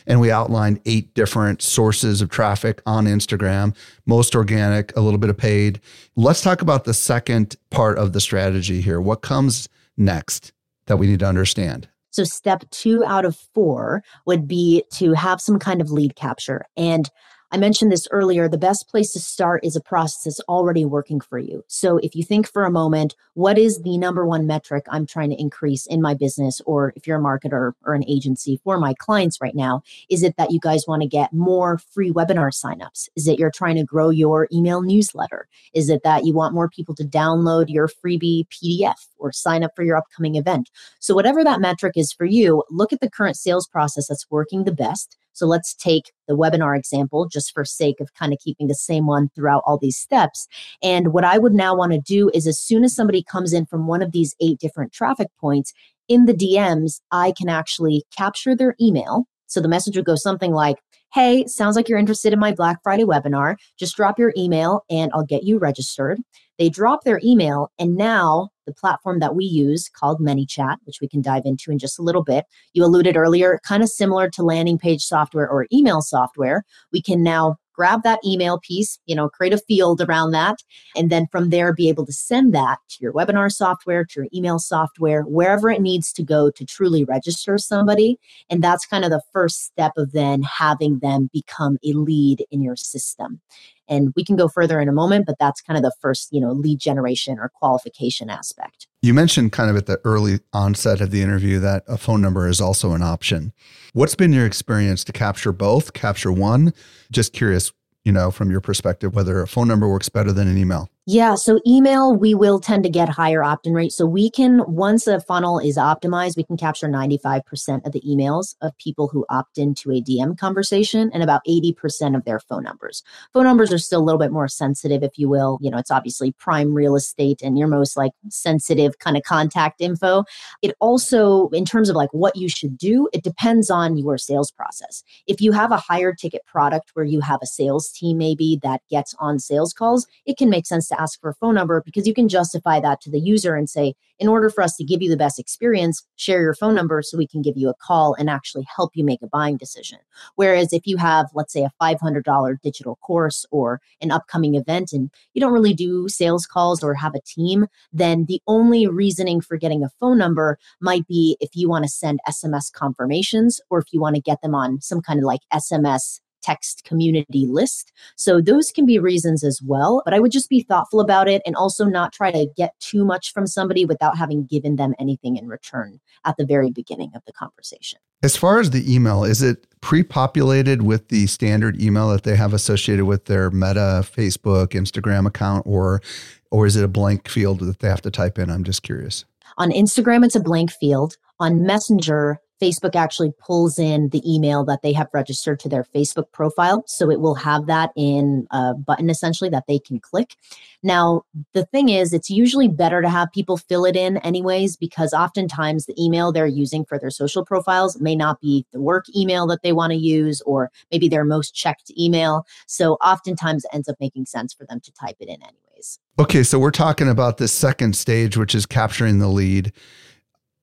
And 0.08 0.20
we 0.20 0.32
outlined 0.32 0.82
eight 0.86 1.14
different 1.14 1.62
sources 1.62 2.22
of 2.22 2.30
traffic 2.30 2.82
on 2.86 3.06
Instagram, 3.06 3.76
most 4.06 4.36
organic, 4.36 4.96
a 4.98 5.02
little 5.02 5.20
bit 5.20 5.30
of 5.30 5.38
paid. 5.38 5.80
Let's 6.16 6.42
talk 6.42 6.62
about 6.62 6.86
the 6.86 6.94
second 6.94 7.56
part 7.70 7.98
of 7.98 8.14
the 8.14 8.22
strategy 8.22 8.82
here. 8.82 9.00
What 9.00 9.22
comes 9.22 9.70
next 9.98 10.52
that 10.88 10.98
we 10.98 11.08
need 11.08 11.20
to 11.20 11.28
understand? 11.28 11.88
So, 12.14 12.24
step 12.24 12.64
two 12.70 13.04
out 13.06 13.26
of 13.26 13.36
four 13.56 14.04
would 14.28 14.48
be 14.48 14.84
to 14.94 15.14
have 15.14 15.42
some 15.42 15.58
kind 15.58 15.82
of 15.82 15.90
lead 15.90 16.16
capture. 16.16 16.66
And 16.78 17.10
I 17.54 17.58
mentioned 17.58 17.92
this 17.92 18.08
earlier. 18.10 18.50
The 18.50 18.58
best 18.58 18.88
place 18.88 19.14
to 19.14 19.20
start 19.20 19.64
is 19.64 19.76
a 19.76 19.82
process 19.82 20.24
that's 20.24 20.40
already 20.50 20.86
working 20.86 21.22
for 21.22 21.38
you. 21.38 21.64
So 21.68 22.00
if 22.00 22.16
you 22.16 22.24
think 22.24 22.52
for 22.52 22.66
a 22.66 22.72
moment, 22.72 23.16
what 23.36 23.60
is 23.60 23.84
the 23.84 23.96
number 24.00 24.26
one 24.26 24.48
metric 24.48 24.88
I'm 24.90 25.06
trying 25.06 25.30
to 25.30 25.40
increase 25.40 25.86
in 25.86 26.02
my 26.02 26.16
business? 26.16 26.62
Or 26.66 26.94
if 26.96 27.06
you're 27.06 27.20
a 27.20 27.22
marketer 27.22 27.74
or 27.86 27.94
an 27.94 28.06
agency 28.08 28.60
for 28.64 28.80
my 28.80 28.96
clients 28.96 29.40
right 29.40 29.54
now, 29.54 29.84
is 30.10 30.24
it 30.24 30.36
that 30.38 30.50
you 30.50 30.60
guys 30.60 30.86
want 30.88 31.04
to 31.04 31.08
get 31.08 31.32
more 31.32 31.78
free 31.78 32.12
webinar 32.12 32.50
signups? 32.52 33.08
Is 33.16 33.28
it 33.28 33.38
you're 33.38 33.52
trying 33.52 33.76
to 33.76 33.84
grow 33.84 34.10
your 34.10 34.48
email 34.52 34.82
newsletter? 34.82 35.48
Is 35.76 35.90
it 35.90 36.02
that 36.04 36.26
you 36.26 36.34
want 36.34 36.56
more 36.56 36.70
people 36.70 36.96
to 36.96 37.04
download 37.04 37.70
your 37.70 37.88
freebie 37.88 38.48
PDF 38.48 38.96
or 39.20 39.32
sign 39.32 39.64
up 39.64 39.76
for 39.76 39.84
your 39.84 39.96
upcoming 39.96 40.36
event. 40.36 40.70
So, 41.00 41.16
whatever 41.16 41.44
that 41.44 41.62
metric 41.62 41.94
is 41.96 42.12
for 42.12 42.26
you, 42.26 42.64
look 42.70 42.92
at 42.92 43.00
the 43.00 43.10
current 43.10 43.38
sales 43.38 43.68
process 43.68 44.08
that's 44.08 44.30
working 44.30 44.66
the 44.66 44.72
best. 44.72 45.18
So, 45.34 45.46
let's 45.46 45.74
take 45.74 46.12
the 46.28 46.36
webinar 46.38 46.78
example 46.78 47.28
just 47.28 47.54
for 47.54 47.66
sake 47.66 48.00
of 48.00 48.14
kind 48.14 48.34
of 48.34 48.40
keeping 48.40 48.68
the 48.68 48.76
same 48.76 49.06
one 49.06 49.30
throughout 49.36 49.64
all 49.66 49.78
these 49.78 49.98
steps. 49.98 50.48
And 50.82 51.14
what 51.14 51.24
I 51.26 51.38
would 51.38 51.54
now 51.54 51.76
want 51.76 51.92
to 51.92 52.00
do 52.00 52.32
is 52.34 52.48
as 52.48 52.60
soon 52.60 52.84
as 52.84 52.96
somebody 52.96 53.24
comes 53.24 53.54
in 53.54 53.66
from 53.66 53.88
one 53.88 54.02
of 54.02 54.12
these 54.12 54.36
eight 54.42 54.60
different 54.60 54.94
traffic 54.94 55.28
points, 55.40 55.74
in 56.08 56.26
the 56.26 56.34
DMs, 56.34 57.00
I 57.12 57.34
can 57.38 57.50
actually 57.50 58.04
capture 58.16 58.56
their 58.56 58.76
email. 58.80 59.26
So 59.48 59.62
the 59.62 59.68
message 59.68 59.96
would 59.96 60.06
go 60.06 60.16
something 60.16 60.52
like, 60.52 60.78
Hey, 61.14 61.46
sounds 61.46 61.76
like 61.76 61.88
you're 61.88 62.00
interested 62.00 62.34
in 62.34 62.40
my 62.40 62.54
Black 62.54 62.82
Friday 62.82 63.04
webinar. 63.04 63.58
Just 63.78 63.96
drop 63.96 64.18
your 64.18 64.34
email 64.36 64.84
and 64.90 65.12
I'll 65.14 65.26
get 65.26 65.44
you 65.44 65.60
registered. 65.60 66.20
They 66.60 66.70
drop 66.70 67.04
their 67.04 67.20
email, 67.24 67.72
and 67.80 67.96
now 67.96 68.50
the 68.66 68.74
platform 68.74 69.20
that 69.20 69.36
we 69.36 69.46
use 69.46 69.90
called 69.90 70.20
ManyChat, 70.20 70.78
which 70.86 71.02
we 71.02 71.08
can 71.08 71.22
dive 71.22 71.44
into 71.46 71.72
in 71.72 71.80
just 71.80 72.00
a 72.00 72.04
little 72.04 72.24
bit. 72.24 72.46
You 72.74 72.86
alluded 72.86 73.18
earlier, 73.18 73.60
kind 73.66 73.84
of 73.84 73.90
similar 73.90 74.30
to 74.30 74.44
landing 74.44 74.78
page 74.78 75.04
software 75.04 75.50
or 75.50 75.68
email 75.74 76.02
software. 76.02 76.64
We 76.92 77.02
can 77.02 77.24
now 77.24 77.58
grab 77.74 78.04
that 78.04 78.20
email 78.24 78.60
piece, 78.60 79.00
you 79.08 79.16
know, 79.16 79.28
create 79.28 79.54
a 79.54 79.58
field 79.58 80.00
around 80.00 80.32
that, 80.32 80.58
and 80.96 81.10
then 81.10 81.28
from 81.32 81.50
there 81.50 81.74
be 81.74 81.90
able 81.90 82.06
to 82.06 82.14
send 82.14 82.54
that 82.54 82.78
to 82.88 82.98
your 83.02 83.12
webinar 83.12 83.52
software, 83.52 84.06
to 84.06 84.22
your 84.22 84.30
email 84.34 84.60
software, 84.60 85.24
wherever 85.24 85.70
it 85.70 85.82
needs 85.82 86.14
to 86.14 86.24
go 86.24 86.52
to 86.52 86.66
truly 86.66 87.04
register 87.04 87.58
somebody. 87.58 88.20
And 88.50 88.64
that's 88.64 88.86
kind 88.86 89.04
of 89.04 89.10
the 89.10 89.24
first 89.32 89.64
step 89.64 89.94
of 89.98 90.12
then 90.12 90.44
having 90.44 91.00
them 91.00 91.30
become 91.34 91.78
a 91.84 91.94
lead 91.94 92.46
in 92.52 92.62
your 92.62 92.76
system. 92.76 93.42
And 93.88 94.14
we 94.16 94.24
can 94.24 94.36
go 94.36 94.48
further 94.48 94.80
in 94.80 94.88
a 94.88 94.94
moment, 94.94 95.26
but 95.26 95.36
that's 95.40 95.62
kind 95.62 95.78
of 95.78 95.84
the 95.84 95.94
first, 96.00 96.30
you 96.32 96.40
know, 96.40 96.52
lead 96.52 96.80
generation 96.80 97.38
or 97.38 97.50
qualification 97.50 98.30
aspect. 98.30 98.88
You 99.02 99.14
mentioned 99.14 99.52
kind 99.52 99.70
of 99.70 99.76
at 99.76 99.86
the 99.86 100.00
early 100.06 100.40
onset 100.54 101.02
of 101.02 101.12
the 101.12 101.22
interview 101.22 101.60
that 101.60 101.84
a 101.88 101.98
phone 101.98 102.22
number 102.22 102.48
is 102.48 102.62
also 102.62 102.94
an 102.94 103.02
option. 103.02 103.52
What's 103.92 104.16
been 104.16 104.32
your 104.32 104.46
experience 104.46 105.04
to 105.06 105.12
capture 105.12 105.52
both, 105.52 105.94
capture 105.94 106.32
one? 106.32 106.74
Just 107.12 107.34
curious, 107.34 107.74
you 108.06 108.12
know, 108.12 108.32
from 108.32 108.50
your 108.50 108.62
perspective, 108.62 109.14
whether 109.14 109.42
a 109.42 109.48
phone 109.48 109.68
number 109.68 109.90
works 109.90 110.10
better 110.10 110.32
than 110.32 110.48
an 110.48 110.58
email. 110.58 110.90
Yeah, 111.06 111.36
so 111.36 111.60
email, 111.68 112.16
we 112.16 112.34
will 112.34 112.62
tend 112.62 112.84
to 112.84 112.90
get 112.90 113.10
higher 113.10 113.44
opt 113.44 113.68
in 113.68 113.74
rate. 113.74 113.92
So 113.92 114.06
we 114.06 114.30
can, 114.30 114.64
once 114.74 115.06
a 115.06 115.20
funnel 115.20 115.60
is 115.60 115.76
optimized, 115.76 116.38
we 116.38 116.46
can 116.46 116.56
capture 116.56 116.88
95% 116.88 117.86
of 117.86 117.92
the 117.92 118.00
emails 118.08 118.56
of 118.62 118.78
people 118.78 119.10
who 119.10 119.26
opt 119.30 119.58
into 119.58 119.92
a 119.92 120.02
DM 120.02 120.38
conversation 120.38 121.12
and 121.14 121.22
about 121.22 121.42
80% 121.46 122.16
of 122.16 122.24
their 122.24 122.40
phone 122.40 122.64
numbers. 122.64 123.04
Phone 123.34 123.44
numbers 123.44 123.74
are 123.74 123.78
still 123.78 124.00
a 124.00 124.06
little 124.06 124.18
bit 124.18 124.32
more 124.32 124.48
sensitive, 124.48 125.04
if 125.04 125.20
you 125.20 125.28
will. 125.28 125.58
You 125.60 125.72
know, 125.72 125.78
it's 125.78 125.92
obviously 125.92 126.32
prime 126.32 126.74
real 126.74 126.96
estate 126.96 127.42
and 127.42 127.58
your 127.58 127.68
most 127.68 127.98
like 127.98 128.14
sensitive 128.30 129.00
kind 129.00 129.18
of 129.18 129.24
contact 129.24 129.82
info. 129.82 130.24
It 130.62 130.74
also, 130.80 131.50
in 131.50 131.66
terms 131.66 131.90
of 131.90 131.98
like 131.98 132.14
what 132.14 132.38
you 132.38 132.48
should 132.48 132.78
do, 132.78 133.10
it 133.12 133.26
depends 133.26 133.70
on 133.70 133.98
your 133.98 134.18
sales 134.18 134.52
process. 134.52 135.04
If 135.28 135.42
you 135.42 135.52
have 135.52 135.74
a 135.74 135.78
higher 135.78 136.14
ticket 136.14 136.46
product 136.46 136.92
where 136.94 137.04
you 137.04 137.20
have 137.20 137.42
a 137.44 137.48
sales 137.48 137.92
team 137.92 138.20
maybe 138.20 138.58
that 138.64 138.80
gets 138.90 139.14
on 139.20 139.38
sales 139.38 139.74
calls, 139.74 140.08
it 140.26 140.38
can 140.38 140.50
make 140.50 140.66
sense 140.66 140.93
to 140.94 141.02
ask 141.02 141.20
for 141.20 141.30
a 141.30 141.36
phone 141.36 141.56
number 141.56 141.82
because 141.86 142.08
you 142.08 142.14
can 142.14 142.30
justify 142.30 142.80
that 142.80 143.02
to 143.02 143.10
the 143.10 143.20
user 143.20 143.56
and 143.56 143.70
say, 143.70 143.96
in 144.20 144.28
order 144.28 144.50
for 144.50 144.64
us 144.64 144.76
to 144.78 144.84
give 144.84 145.02
you 145.02 145.10
the 145.10 145.18
best 145.18 145.40
experience, 145.40 146.06
share 146.16 146.42
your 146.42 146.54
phone 146.54 146.76
number 146.76 147.02
so 147.02 147.18
we 147.18 147.28
can 147.28 147.42
give 147.42 147.58
you 147.58 147.70
a 147.70 147.74
call 147.74 148.14
and 148.14 148.30
actually 148.30 148.66
help 148.74 148.92
you 148.94 149.04
make 149.04 149.22
a 149.22 149.28
buying 149.28 149.58
decision. 149.58 150.00
Whereas 150.36 150.72
if 150.72 150.86
you 150.86 150.98
have, 150.98 151.28
let's 151.34 151.52
say, 151.52 151.64
a 151.64 151.72
$500 151.82 152.62
digital 152.62 152.96
course 152.98 153.46
or 153.52 153.82
an 154.02 154.12
upcoming 154.12 154.56
event 154.56 154.94
and 154.94 155.10
you 155.34 155.42
don't 155.42 155.54
really 155.54 155.74
do 155.74 156.08
sales 156.08 156.46
calls 156.46 156.84
or 156.84 156.94
have 156.94 157.16
a 157.16 157.22
team, 157.22 157.68
then 157.92 158.26
the 158.28 158.42
only 158.48 158.88
reasoning 158.88 159.42
for 159.42 159.58
getting 159.58 159.84
a 159.84 159.90
phone 160.00 160.18
number 160.18 160.58
might 160.80 161.08
be 161.08 161.38
if 161.40 161.50
you 161.54 161.68
want 161.68 161.84
to 161.84 161.90
send 161.90 162.20
SMS 162.28 162.72
confirmations 162.72 163.60
or 163.70 163.80
if 163.80 163.86
you 163.92 164.00
want 164.00 164.16
to 164.16 164.22
get 164.22 164.42
them 164.42 164.56
on 164.56 164.80
some 164.80 165.02
kind 165.02 165.20
of 165.20 165.26
like 165.26 165.42
SMS 165.52 166.20
text 166.44 166.84
community 166.84 167.48
list. 167.48 167.92
So 168.16 168.42
those 168.42 168.72
can 168.72 168.86
be 168.86 169.00
reasons 169.00 169.44
as 169.44 169.62
well. 169.64 170.02
But 170.06 170.14
I 170.14 170.20
would 170.20 170.32
just 170.32 170.50
be 170.50 170.62
thoughtful 170.62 171.00
about 171.00 171.28
it 171.28 171.42
and 171.46 171.56
also 171.56 171.86
not 171.86 172.14
try 172.14 172.32
to 172.32 172.48
get 172.56 172.80
too 172.80 173.06
much 173.06 173.34
from 173.34 173.48
somebody 173.48 173.86
without 173.86 174.18
having 174.18 174.46
given 174.46 174.76
them 174.76 174.94
anything 175.00 175.38
in 175.38 175.48
return 175.48 176.00
at 176.26 176.38
the 176.38 176.46
very 176.46 176.70
beginning 176.70 177.12
of 177.16 177.24
the 177.26 177.34
conversation. 177.34 178.00
As 178.22 178.38
far 178.38 178.60
as 178.60 178.70
the 178.70 178.94
email, 178.94 179.26
is 179.26 179.42
it 179.42 179.68
pre 179.82 180.02
populated 180.02 180.82
with 180.82 181.10
the 181.10 181.28
standard 181.28 181.82
email 181.82 182.10
that 182.10 182.24
they 182.24 182.38
have 182.38 182.54
associated 182.54 183.04
with 183.04 183.26
their 183.26 183.52
Meta, 183.52 184.06
Facebook, 184.06 184.68
Instagram 184.70 185.28
account, 185.28 185.66
or, 185.68 186.02
or 186.50 186.66
is 186.66 186.78
it 186.78 186.86
a 186.86 186.88
blank 186.88 187.28
field 187.28 187.60
that 187.60 187.80
they 187.80 187.90
have 187.90 188.02
to 188.04 188.12
type 188.12 188.40
in? 188.40 188.50
I'm 188.50 188.64
just 188.64 188.82
curious. 188.82 189.26
On 189.58 189.72
Instagram, 189.72 190.24
it's 190.24 190.36
a 190.36 190.40
blank 190.40 190.72
field. 190.72 191.18
On 191.40 191.64
Messenger, 191.64 192.40
Facebook 192.62 192.96
actually 192.96 193.34
pulls 193.40 193.78
in 193.78 194.10
the 194.10 194.22
email 194.26 194.64
that 194.64 194.82
they 194.82 194.94
have 194.94 195.08
registered 195.14 195.60
to 195.60 195.70
their 195.70 195.84
Facebook 195.84 196.32
profile. 196.32 196.84
So 196.88 197.10
it 197.12 197.20
will 197.20 197.36
have 197.36 197.66
that 197.68 197.92
in 197.96 198.48
a 198.52 198.74
button 198.74 199.10
essentially 199.10 199.50
that 199.50 199.66
they 199.68 199.80
can 199.80 200.00
click. 200.00 200.36
Now, 200.82 201.24
the 201.54 201.66
thing 201.66 201.90
is, 201.90 202.14
it's 202.14 202.30
usually 202.30 202.68
better 202.68 203.02
to 203.02 203.10
have 203.10 203.32
people 203.34 203.58
fill 203.58 203.86
it 203.86 203.96
in 203.96 204.18
anyways, 204.18 204.78
because 204.78 205.14
oftentimes 205.14 205.86
the 205.86 205.96
email 206.02 206.32
they're 206.32 206.48
using 206.48 206.86
for 206.86 206.98
their 206.98 207.10
social 207.10 207.44
profiles 207.44 208.00
may 208.00 208.16
not 208.16 208.40
be 208.40 208.66
the 208.72 208.82
work 208.82 209.06
email 209.16 209.46
that 209.48 209.62
they 209.62 209.74
want 209.74 209.92
to 209.92 209.98
use, 209.98 210.42
or 210.42 210.72
maybe 210.92 211.10
their 211.10 211.26
most 211.26 211.54
checked 211.54 211.92
email. 211.98 212.46
So 212.68 212.94
oftentimes 212.96 213.66
it 213.66 213.72
ends 213.74 213.90
up 213.90 213.96
making 214.00 214.26
sense 214.26 214.54
for 214.54 214.66
them 214.66 214.80
to 214.82 214.92
type 214.94 215.18
it 215.20 215.28
in 215.28 215.42
anyways. 215.42 216.00
Okay, 216.20 216.44
so 216.44 216.60
we're 216.60 216.72
talking 216.72 217.10
about 217.10 217.38
the 217.38 217.48
second 217.48 217.96
stage, 217.96 218.38
which 218.38 218.56
is 218.56 218.66
capturing 218.66 219.20
the 219.20 219.28
lead 219.28 219.74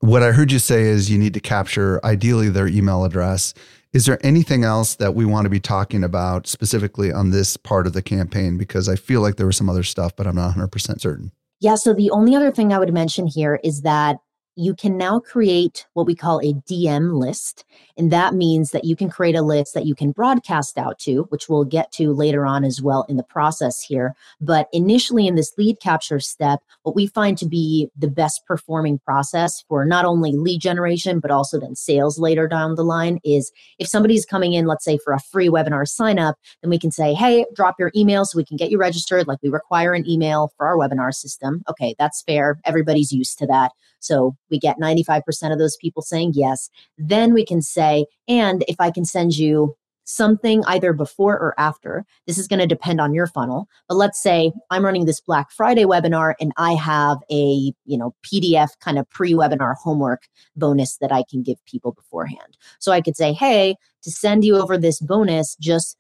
what 0.01 0.23
I 0.23 0.33
heard 0.33 0.51
you 0.51 0.59
say 0.59 0.83
is 0.83 1.11
you 1.11 1.19
need 1.19 1.35
to 1.35 1.41
capture 1.41 2.05
ideally 2.05 2.49
their 2.49 2.67
email 2.67 3.05
address. 3.05 3.55
Is 3.93 4.07
there 4.07 4.19
anything 4.25 4.65
else 4.65 4.95
that 4.97 5.15
we 5.15 5.25
want 5.25 5.45
to 5.45 5.51
be 5.51 5.61
talking 5.61 6.03
about 6.03 6.47
specifically 6.47 7.13
on 7.13 7.31
this 7.31 7.57
part 7.57 7.87
of 7.87 7.93
the 7.93 8.03
campaign? 8.03 8.57
Because 8.57 8.89
I 8.89 8.97
feel 8.97 9.21
like 9.21 9.37
there 9.37 9.47
was 9.47 9.57
some 9.57 9.69
other 9.69 9.83
stuff, 9.83 10.17
but 10.17 10.27
I'm 10.27 10.37
not 10.37 10.57
100% 10.57 11.01
certain. 11.01 11.33
Yeah. 11.61 11.75
So 11.75 11.93
the 11.93 12.11
only 12.11 12.35
other 12.35 12.51
thing 12.51 12.73
I 12.73 12.79
would 12.79 12.93
mention 12.93 13.27
here 13.27 13.61
is 13.63 13.83
that 13.83 14.17
you 14.57 14.75
can 14.75 14.97
now 14.97 15.21
create 15.21 15.87
what 15.95 16.07
we 16.07 16.15
call 16.15 16.41
a 16.41 16.55
DM 16.55 17.19
list. 17.19 17.65
And 18.01 18.11
that 18.11 18.33
means 18.33 18.71
that 18.71 18.87
you 18.87 18.97
can 18.97 19.11
create 19.11 19.37
a 19.37 19.43
list 19.43 19.75
that 19.75 19.85
you 19.85 19.95
can 19.95 20.13
broadcast 20.13 20.79
out 20.79 20.99
to, 21.01 21.25
which 21.29 21.51
we'll 21.51 21.67
get 21.67 21.93
to 21.93 22.15
later 22.15 22.47
on 22.47 22.65
as 22.65 22.81
well 22.81 23.05
in 23.11 23.19
the 23.19 23.23
process 23.23 23.83
here. 23.83 24.15
But 24.41 24.69
initially, 24.73 25.27
in 25.27 25.35
this 25.35 25.53
lead 25.59 25.81
capture 25.83 26.19
step, 26.19 26.61
what 26.83 26.97
we 26.97 27.07
find 27.07 27.37
to 27.37 27.47
be 27.47 27.91
the 27.95 28.09
best 28.09 28.47
performing 28.47 29.01
process 29.01 29.63
for 29.69 29.85
not 29.85 30.07
only 30.07 30.33
lead 30.33 30.63
generation, 30.63 31.21
but 31.21 31.31
also 31.31 31.61
then 31.61 31.77
sales 31.77 32.19
later 32.19 32.49
down 32.49 32.75
the 32.75 32.85
line 32.85 33.21
is 33.23 33.53
if 33.79 33.87
somebody's 33.87 34.25
coming 34.25 34.55
in, 34.55 34.65
let's 34.65 34.87
say 34.87 34.99
for 35.05 35.13
a 35.13 35.21
free 35.21 35.51
webinar 35.51 35.87
sign 35.87 36.19
up, 36.19 36.37
then 36.63 36.71
we 36.71 36.79
can 36.79 36.91
say, 36.91 37.13
hey, 37.13 37.45
drop 37.55 37.75
your 37.79 37.93
email 37.95 38.25
so 38.25 38.39
we 38.39 38.47
can 38.47 38.57
get 38.57 38.71
you 38.71 38.79
registered. 38.79 39.29
Like 39.29 39.41
we 39.43 39.51
require 39.51 39.93
an 39.93 40.09
email 40.09 40.55
for 40.57 40.67
our 40.67 40.79
webinar 40.79 41.13
system. 41.13 41.63
Okay, 41.69 41.95
that's 41.99 42.23
fair. 42.23 42.59
Everybody's 42.65 43.13
used 43.13 43.39
to 43.41 43.47
that. 43.49 43.73
So 44.01 44.35
we 44.51 44.59
get 44.59 44.79
95% 44.79 45.53
of 45.53 45.59
those 45.59 45.77
people 45.77 46.03
saying 46.03 46.33
yes. 46.35 46.71
Then 46.97 47.33
we 47.33 47.45
can 47.45 47.61
say, 47.63 47.90
and 48.29 48.65
if 48.69 48.77
I 48.81 48.91
can 48.91 49.05
send 49.05 49.37
you 49.37 49.77
something 50.11 50.63
either 50.67 50.93
before 50.93 51.35
or 51.35 51.55
after. 51.59 52.05
This 52.27 52.39
is 52.39 52.49
going 52.49 52.59
to 52.61 52.67
depend 52.67 53.01
on 53.01 53.15
your 53.15 53.27
funnel. 53.27 53.69
But 53.89 53.97
let's 53.97 54.21
say 54.21 54.53
I'm 54.71 54.85
running 54.85 55.05
this 55.05 55.21
Black 55.21 55.51
Friday 55.53 55.85
webinar 55.85 56.35
and 56.41 56.53
I 56.57 56.73
have 56.73 57.19
a, 57.31 57.73
you 57.85 57.99
know, 57.99 58.15
PDF 58.25 58.71
kind 58.81 58.99
of 58.99 59.09
pre-webinar 59.11 59.77
homework 59.77 60.29
bonus 60.57 60.97
that 60.99 61.13
I 61.13 61.25
can 61.31 61.43
give 61.43 61.65
people 61.65 61.93
beforehand. 61.93 62.57
So 62.81 62.93
I 62.93 63.01
could 63.01 63.17
say, 63.17 63.33
"Hey, 63.33 63.77
to 64.03 64.11
send 64.11 64.45
you 64.45 64.57
over 64.57 64.77
this 64.77 65.01
bonus, 65.01 65.57
just 65.57 65.97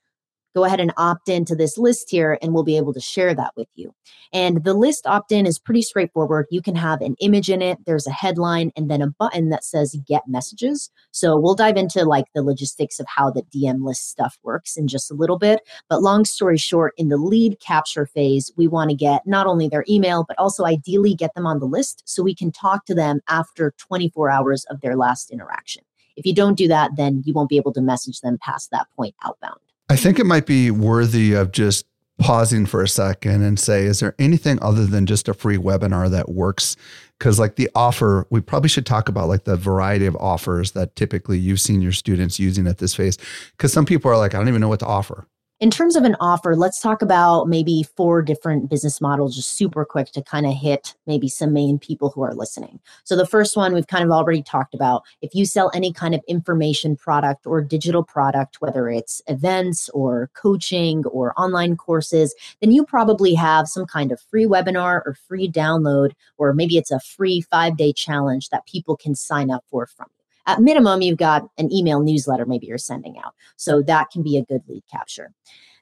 go 0.54 0.64
ahead 0.64 0.80
and 0.80 0.92
opt 0.96 1.28
into 1.28 1.54
this 1.54 1.78
list 1.78 2.10
here 2.10 2.38
and 2.42 2.52
we'll 2.52 2.64
be 2.64 2.76
able 2.76 2.92
to 2.92 3.00
share 3.00 3.34
that 3.34 3.52
with 3.56 3.68
you. 3.74 3.94
And 4.32 4.64
the 4.64 4.74
list 4.74 5.06
opt 5.06 5.32
in 5.32 5.46
is 5.46 5.58
pretty 5.58 5.82
straightforward. 5.82 6.46
You 6.50 6.62
can 6.62 6.76
have 6.76 7.00
an 7.00 7.16
image 7.20 7.50
in 7.50 7.62
it, 7.62 7.78
there's 7.86 8.06
a 8.06 8.12
headline, 8.12 8.70
and 8.76 8.90
then 8.90 9.02
a 9.02 9.08
button 9.08 9.50
that 9.50 9.64
says 9.64 9.96
get 10.06 10.22
messages. 10.26 10.90
So 11.10 11.38
we'll 11.38 11.54
dive 11.54 11.76
into 11.76 12.04
like 12.04 12.26
the 12.34 12.42
logistics 12.42 13.00
of 13.00 13.06
how 13.08 13.30
the 13.30 13.42
DM 13.54 13.84
list 13.84 14.08
stuff 14.08 14.38
works 14.42 14.76
in 14.76 14.88
just 14.88 15.10
a 15.10 15.14
little 15.14 15.38
bit. 15.38 15.60
But 15.88 16.02
long 16.02 16.24
story 16.24 16.58
short, 16.58 16.94
in 16.96 17.08
the 17.08 17.16
lead 17.16 17.58
capture 17.60 18.06
phase, 18.06 18.52
we 18.56 18.68
want 18.68 18.90
to 18.90 18.96
get 18.96 19.26
not 19.26 19.46
only 19.46 19.68
their 19.68 19.84
email, 19.88 20.24
but 20.26 20.38
also 20.38 20.64
ideally 20.64 21.14
get 21.14 21.34
them 21.34 21.46
on 21.46 21.58
the 21.58 21.66
list 21.66 22.02
so 22.06 22.22
we 22.22 22.34
can 22.34 22.52
talk 22.52 22.86
to 22.86 22.94
them 22.94 23.20
after 23.28 23.74
24 23.78 24.30
hours 24.30 24.64
of 24.66 24.80
their 24.80 24.96
last 24.96 25.30
interaction. 25.30 25.82
If 26.16 26.26
you 26.26 26.34
don't 26.34 26.58
do 26.58 26.68
that, 26.68 26.96
then 26.96 27.22
you 27.24 27.32
won't 27.32 27.48
be 27.48 27.56
able 27.56 27.72
to 27.72 27.80
message 27.80 28.20
them 28.20 28.38
past 28.38 28.70
that 28.70 28.88
point 28.96 29.14
outbound. 29.24 29.60
I 29.90 29.96
think 29.96 30.20
it 30.20 30.24
might 30.24 30.46
be 30.46 30.70
worthy 30.70 31.32
of 31.32 31.50
just 31.50 31.84
pausing 32.20 32.64
for 32.64 32.80
a 32.80 32.86
second 32.86 33.42
and 33.42 33.58
say, 33.58 33.86
is 33.86 33.98
there 33.98 34.14
anything 34.20 34.62
other 34.62 34.86
than 34.86 35.04
just 35.04 35.28
a 35.28 35.34
free 35.34 35.56
webinar 35.56 36.08
that 36.08 36.28
works? 36.28 36.76
Because, 37.18 37.40
like 37.40 37.56
the 37.56 37.68
offer, 37.74 38.24
we 38.30 38.40
probably 38.40 38.68
should 38.68 38.86
talk 38.86 39.08
about 39.08 39.26
like 39.26 39.44
the 39.44 39.56
variety 39.56 40.06
of 40.06 40.14
offers 40.14 40.70
that 40.72 40.94
typically 40.94 41.40
you've 41.40 41.60
seen 41.60 41.82
your 41.82 41.90
students 41.90 42.38
using 42.38 42.68
at 42.68 42.78
this 42.78 42.94
phase. 42.94 43.18
Because 43.56 43.72
some 43.72 43.84
people 43.84 44.08
are 44.08 44.16
like, 44.16 44.32
I 44.32 44.38
don't 44.38 44.46
even 44.46 44.60
know 44.60 44.68
what 44.68 44.78
to 44.78 44.86
offer. 44.86 45.26
In 45.60 45.70
terms 45.70 45.94
of 45.94 46.04
an 46.04 46.16
offer, 46.20 46.56
let's 46.56 46.80
talk 46.80 47.02
about 47.02 47.46
maybe 47.46 47.82
four 47.82 48.22
different 48.22 48.70
business 48.70 48.98
models, 48.98 49.36
just 49.36 49.58
super 49.58 49.84
quick 49.84 50.10
to 50.12 50.22
kind 50.22 50.46
of 50.46 50.54
hit 50.54 50.94
maybe 51.06 51.28
some 51.28 51.52
main 51.52 51.78
people 51.78 52.08
who 52.08 52.22
are 52.22 52.32
listening. 52.32 52.80
So, 53.04 53.14
the 53.14 53.26
first 53.26 53.58
one 53.58 53.74
we've 53.74 53.86
kind 53.86 54.02
of 54.02 54.10
already 54.10 54.42
talked 54.42 54.72
about. 54.72 55.02
If 55.20 55.34
you 55.34 55.44
sell 55.44 55.70
any 55.74 55.92
kind 55.92 56.14
of 56.14 56.22
information 56.26 56.96
product 56.96 57.46
or 57.46 57.60
digital 57.60 58.02
product, 58.02 58.62
whether 58.62 58.88
it's 58.88 59.20
events 59.26 59.90
or 59.90 60.30
coaching 60.32 61.04
or 61.04 61.38
online 61.38 61.76
courses, 61.76 62.34
then 62.62 62.72
you 62.72 62.82
probably 62.82 63.34
have 63.34 63.68
some 63.68 63.84
kind 63.84 64.12
of 64.12 64.20
free 64.30 64.46
webinar 64.46 65.02
or 65.04 65.14
free 65.28 65.46
download, 65.46 66.12
or 66.38 66.54
maybe 66.54 66.78
it's 66.78 66.90
a 66.90 67.00
free 67.00 67.42
five 67.42 67.76
day 67.76 67.92
challenge 67.92 68.48
that 68.48 68.64
people 68.64 68.96
can 68.96 69.14
sign 69.14 69.50
up 69.50 69.62
for 69.68 69.84
from. 69.84 70.08
At 70.50 70.60
minimum, 70.60 71.00
you've 71.00 71.16
got 71.16 71.48
an 71.58 71.72
email 71.72 72.00
newsletter 72.00 72.44
maybe 72.44 72.66
you're 72.66 72.76
sending 72.76 73.16
out. 73.24 73.34
So 73.54 73.82
that 73.82 74.10
can 74.10 74.24
be 74.24 74.36
a 74.36 74.44
good 74.44 74.62
lead 74.66 74.82
capture. 74.90 75.32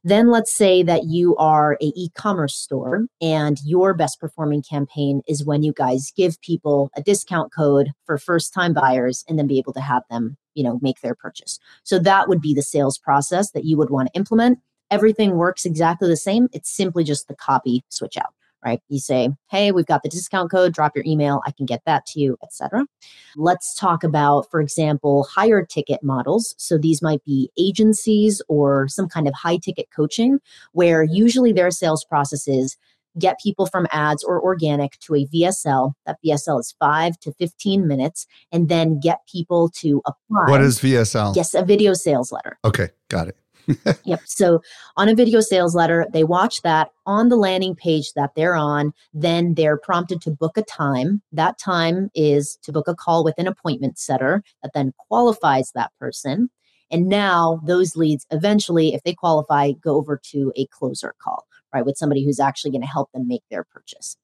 Then 0.05 0.31
let's 0.31 0.53
say 0.53 0.83
that 0.83 1.05
you 1.05 1.35
are 1.37 1.79
a 1.81 1.87
e-commerce 1.97 2.55
store 2.55 3.07
and 3.23 3.59
your 3.65 3.95
best 3.95 4.21
performing 4.21 4.63
campaign 4.63 5.23
is 5.27 5.43
when 5.43 5.63
you 5.63 5.73
guys 5.73 6.13
give 6.15 6.39
people 6.43 6.91
a 6.99 7.03
discount 7.03 7.51
code 7.51 7.93
for 8.05 8.19
first 8.19 8.53
time 8.53 8.75
buyers 8.75 9.25
and 9.27 9.39
then 9.39 9.47
be 9.47 9.59
able 9.59 9.73
to 9.73 9.81
have 9.81 10.03
them, 10.11 10.37
you 10.53 10.63
know, 10.63 10.79
make 10.83 11.01
their 11.01 11.15
purchase. 11.15 11.59
So 11.83 11.99
that 12.01 12.29
would 12.29 12.43
be 12.43 12.53
the 12.53 12.63
sales 12.63 12.99
process 12.99 13.53
that 13.53 13.65
you 13.65 13.79
would 13.79 13.89
want 13.89 14.13
to 14.13 14.19
implement. 14.19 14.59
Everything 14.91 15.37
works 15.37 15.65
exactly 15.65 16.09
the 16.09 16.17
same. 16.19 16.49
It's 16.53 16.71
simply 16.71 17.05
just 17.05 17.27
the 17.27 17.37
copy 17.37 17.85
switch 17.89 18.19
out 18.19 18.35
right? 18.65 18.81
You 18.89 18.99
say, 18.99 19.31
hey, 19.51 19.73
we've 19.73 19.87
got 19.87 20.03
the 20.03 20.09
discount 20.09 20.51
code, 20.51 20.73
drop 20.73 20.93
your 20.95 21.05
email, 21.07 21.41
I 21.47 21.53
can 21.53 21.67
get 21.67 21.83
that 21.87 22.07
to 22.07 22.21
you, 22.21 22.37
etc. 22.43 22.87
Let's 23.37 23.75
talk 23.75 24.05
about, 24.05 24.51
for 24.51 24.61
example, 24.61 25.25
higher 25.25 25.65
ticket 25.65 26.03
models. 26.03 26.55
So 26.59 26.79
these 26.79 27.03
might 27.03 27.25
be 27.25 27.51
agencies 27.59 28.43
or 28.49 28.89
some 28.89 29.09
kind 29.09 29.29
of 29.29 29.35
high 29.35 29.59
ticket 29.59 29.87
coaching 29.95 30.41
where 30.73 31.03
usually 31.03 31.53
their 31.53 31.71
sales 31.71 32.05
process 32.05 32.49
is 32.49 32.77
get 33.19 33.41
people 33.41 33.67
from 33.67 33.87
ads 33.91 34.23
or 34.23 34.41
organic 34.41 34.99
to 35.01 35.15
a 35.15 35.27
VSL. 35.27 35.95
That 36.07 36.19
VSL 36.25 36.61
is 36.61 36.75
five 36.79 37.19
to 37.21 37.33
15 37.33 37.87
minutes, 37.87 38.27
and 38.53 38.69
then 38.69 39.01
get 39.01 39.21
people 39.31 39.71
to 39.77 40.03
apply. 40.07 40.51
What 40.51 40.61
is 40.61 40.79
VSL? 40.79 41.35
Yes, 41.35 41.55
a 41.55 41.65
video 41.65 41.95
sales 41.95 42.31
letter. 42.31 42.59
Okay, 42.65 42.91
got 43.09 43.29
it 43.29 43.37
yep. 44.05 44.21
So 44.25 44.63
on 44.97 45.09
a 45.09 45.15
video 45.15 45.41
sales 45.41 45.75
letter, 45.75 46.07
they 46.13 46.25
watch 46.25 46.63
that 46.63 46.91
on 47.07 47.29
the 47.29 47.37
landing 47.37 47.75
page 47.75 48.13
that 48.15 48.31
they're 48.35 48.57
on. 48.57 48.93
Then 49.13 49.55
they're 49.55 49.77
prompted 49.77 50.21
to 50.23 50.31
book 50.31 50.57
a 50.57 50.63
time. 50.63 51.23
That 51.33 51.59
time 51.59 52.11
is 52.15 52.59
to 52.63 52.73
book 52.73 52.89
a 52.89 52.95
call 52.95 53.25
with 53.25 53.35
an 53.39 53.47
appointment 53.47 53.99
setter 53.99 54.43
that 54.63 54.73
then 54.75 54.93
qualifies 55.09 55.73
that 55.75 55.93
person. 55.99 56.51
And 56.91 57.09
now 57.09 57.61
those 57.65 57.97
leads 57.97 58.27
eventually, 58.31 58.95
if 58.95 59.03
they 59.03 59.15
qualify, 59.15 59.73
go 59.73 59.97
over 59.97 60.19
to 60.31 60.53
a 60.57 60.67
closer 60.67 61.15
call, 61.23 61.47
right, 61.75 61.85
with 61.85 61.99
somebody 61.99 62.25
who's 62.25 62.41
actually 62.41 62.71
going 62.71 62.83
to 62.83 62.89
help 62.89 63.13
them 63.13 63.29
make 63.29 63.43
their 63.51 63.65
purchase. 63.65 64.17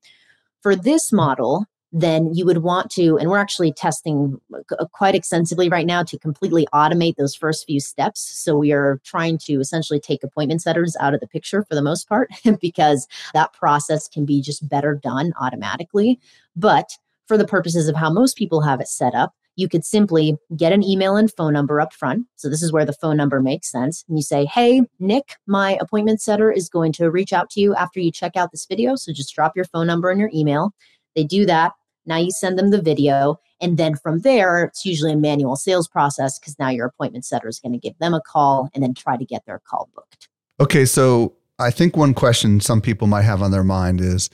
For 0.62 0.74
this 0.74 1.12
model, 1.12 1.66
then 1.94 2.34
you 2.34 2.44
would 2.44 2.58
want 2.58 2.90
to, 2.90 3.16
and 3.18 3.30
we're 3.30 3.38
actually 3.38 3.72
testing 3.72 4.40
uh, 4.52 4.84
quite 4.86 5.14
extensively 5.14 5.68
right 5.68 5.86
now 5.86 6.02
to 6.02 6.18
completely 6.18 6.66
automate 6.74 7.14
those 7.14 7.36
first 7.36 7.66
few 7.66 7.78
steps. 7.78 8.20
So 8.20 8.58
we 8.58 8.72
are 8.72 9.00
trying 9.04 9.38
to 9.38 9.60
essentially 9.60 10.00
take 10.00 10.24
appointment 10.24 10.60
setters 10.60 10.96
out 10.98 11.14
of 11.14 11.20
the 11.20 11.28
picture 11.28 11.62
for 11.62 11.76
the 11.76 11.82
most 11.82 12.08
part, 12.08 12.30
because 12.60 13.06
that 13.32 13.52
process 13.52 14.08
can 14.08 14.24
be 14.24 14.42
just 14.42 14.68
better 14.68 14.96
done 14.96 15.32
automatically. 15.40 16.18
But 16.56 16.98
for 17.28 17.38
the 17.38 17.46
purposes 17.46 17.88
of 17.88 17.94
how 17.94 18.10
most 18.10 18.36
people 18.36 18.60
have 18.62 18.80
it 18.80 18.88
set 18.88 19.14
up, 19.14 19.32
you 19.54 19.68
could 19.68 19.84
simply 19.84 20.36
get 20.56 20.72
an 20.72 20.82
email 20.82 21.14
and 21.14 21.32
phone 21.32 21.52
number 21.52 21.80
up 21.80 21.92
front. 21.92 22.26
So 22.34 22.48
this 22.48 22.60
is 22.60 22.72
where 22.72 22.84
the 22.84 22.92
phone 22.92 23.16
number 23.16 23.40
makes 23.40 23.70
sense. 23.70 24.04
And 24.08 24.18
you 24.18 24.22
say, 24.24 24.46
Hey, 24.46 24.82
Nick, 24.98 25.36
my 25.46 25.78
appointment 25.80 26.20
setter 26.20 26.50
is 26.50 26.68
going 26.68 26.92
to 26.94 27.08
reach 27.08 27.32
out 27.32 27.50
to 27.50 27.60
you 27.60 27.72
after 27.76 28.00
you 28.00 28.10
check 28.10 28.34
out 28.34 28.50
this 28.50 28.66
video. 28.66 28.96
So 28.96 29.12
just 29.12 29.32
drop 29.32 29.54
your 29.54 29.64
phone 29.66 29.86
number 29.86 30.10
and 30.10 30.18
your 30.18 30.30
email. 30.34 30.74
They 31.14 31.22
do 31.22 31.46
that. 31.46 31.72
Now 32.06 32.16
you 32.16 32.30
send 32.30 32.58
them 32.58 32.70
the 32.70 32.82
video. 32.82 33.40
And 33.60 33.76
then 33.76 33.96
from 33.96 34.20
there, 34.20 34.64
it's 34.64 34.84
usually 34.84 35.12
a 35.12 35.16
manual 35.16 35.56
sales 35.56 35.88
process 35.88 36.38
because 36.38 36.58
now 36.58 36.68
your 36.68 36.86
appointment 36.86 37.24
setter 37.24 37.48
is 37.48 37.60
going 37.60 37.72
to 37.72 37.78
give 37.78 37.98
them 37.98 38.14
a 38.14 38.20
call 38.20 38.68
and 38.74 38.82
then 38.82 38.94
try 38.94 39.16
to 39.16 39.24
get 39.24 39.46
their 39.46 39.60
call 39.60 39.88
booked. 39.94 40.28
Okay. 40.60 40.84
So 40.84 41.34
I 41.58 41.70
think 41.70 41.96
one 41.96 42.14
question 42.14 42.60
some 42.60 42.80
people 42.80 43.06
might 43.06 43.22
have 43.22 43.42
on 43.42 43.50
their 43.50 43.64
mind 43.64 44.00
is 44.00 44.28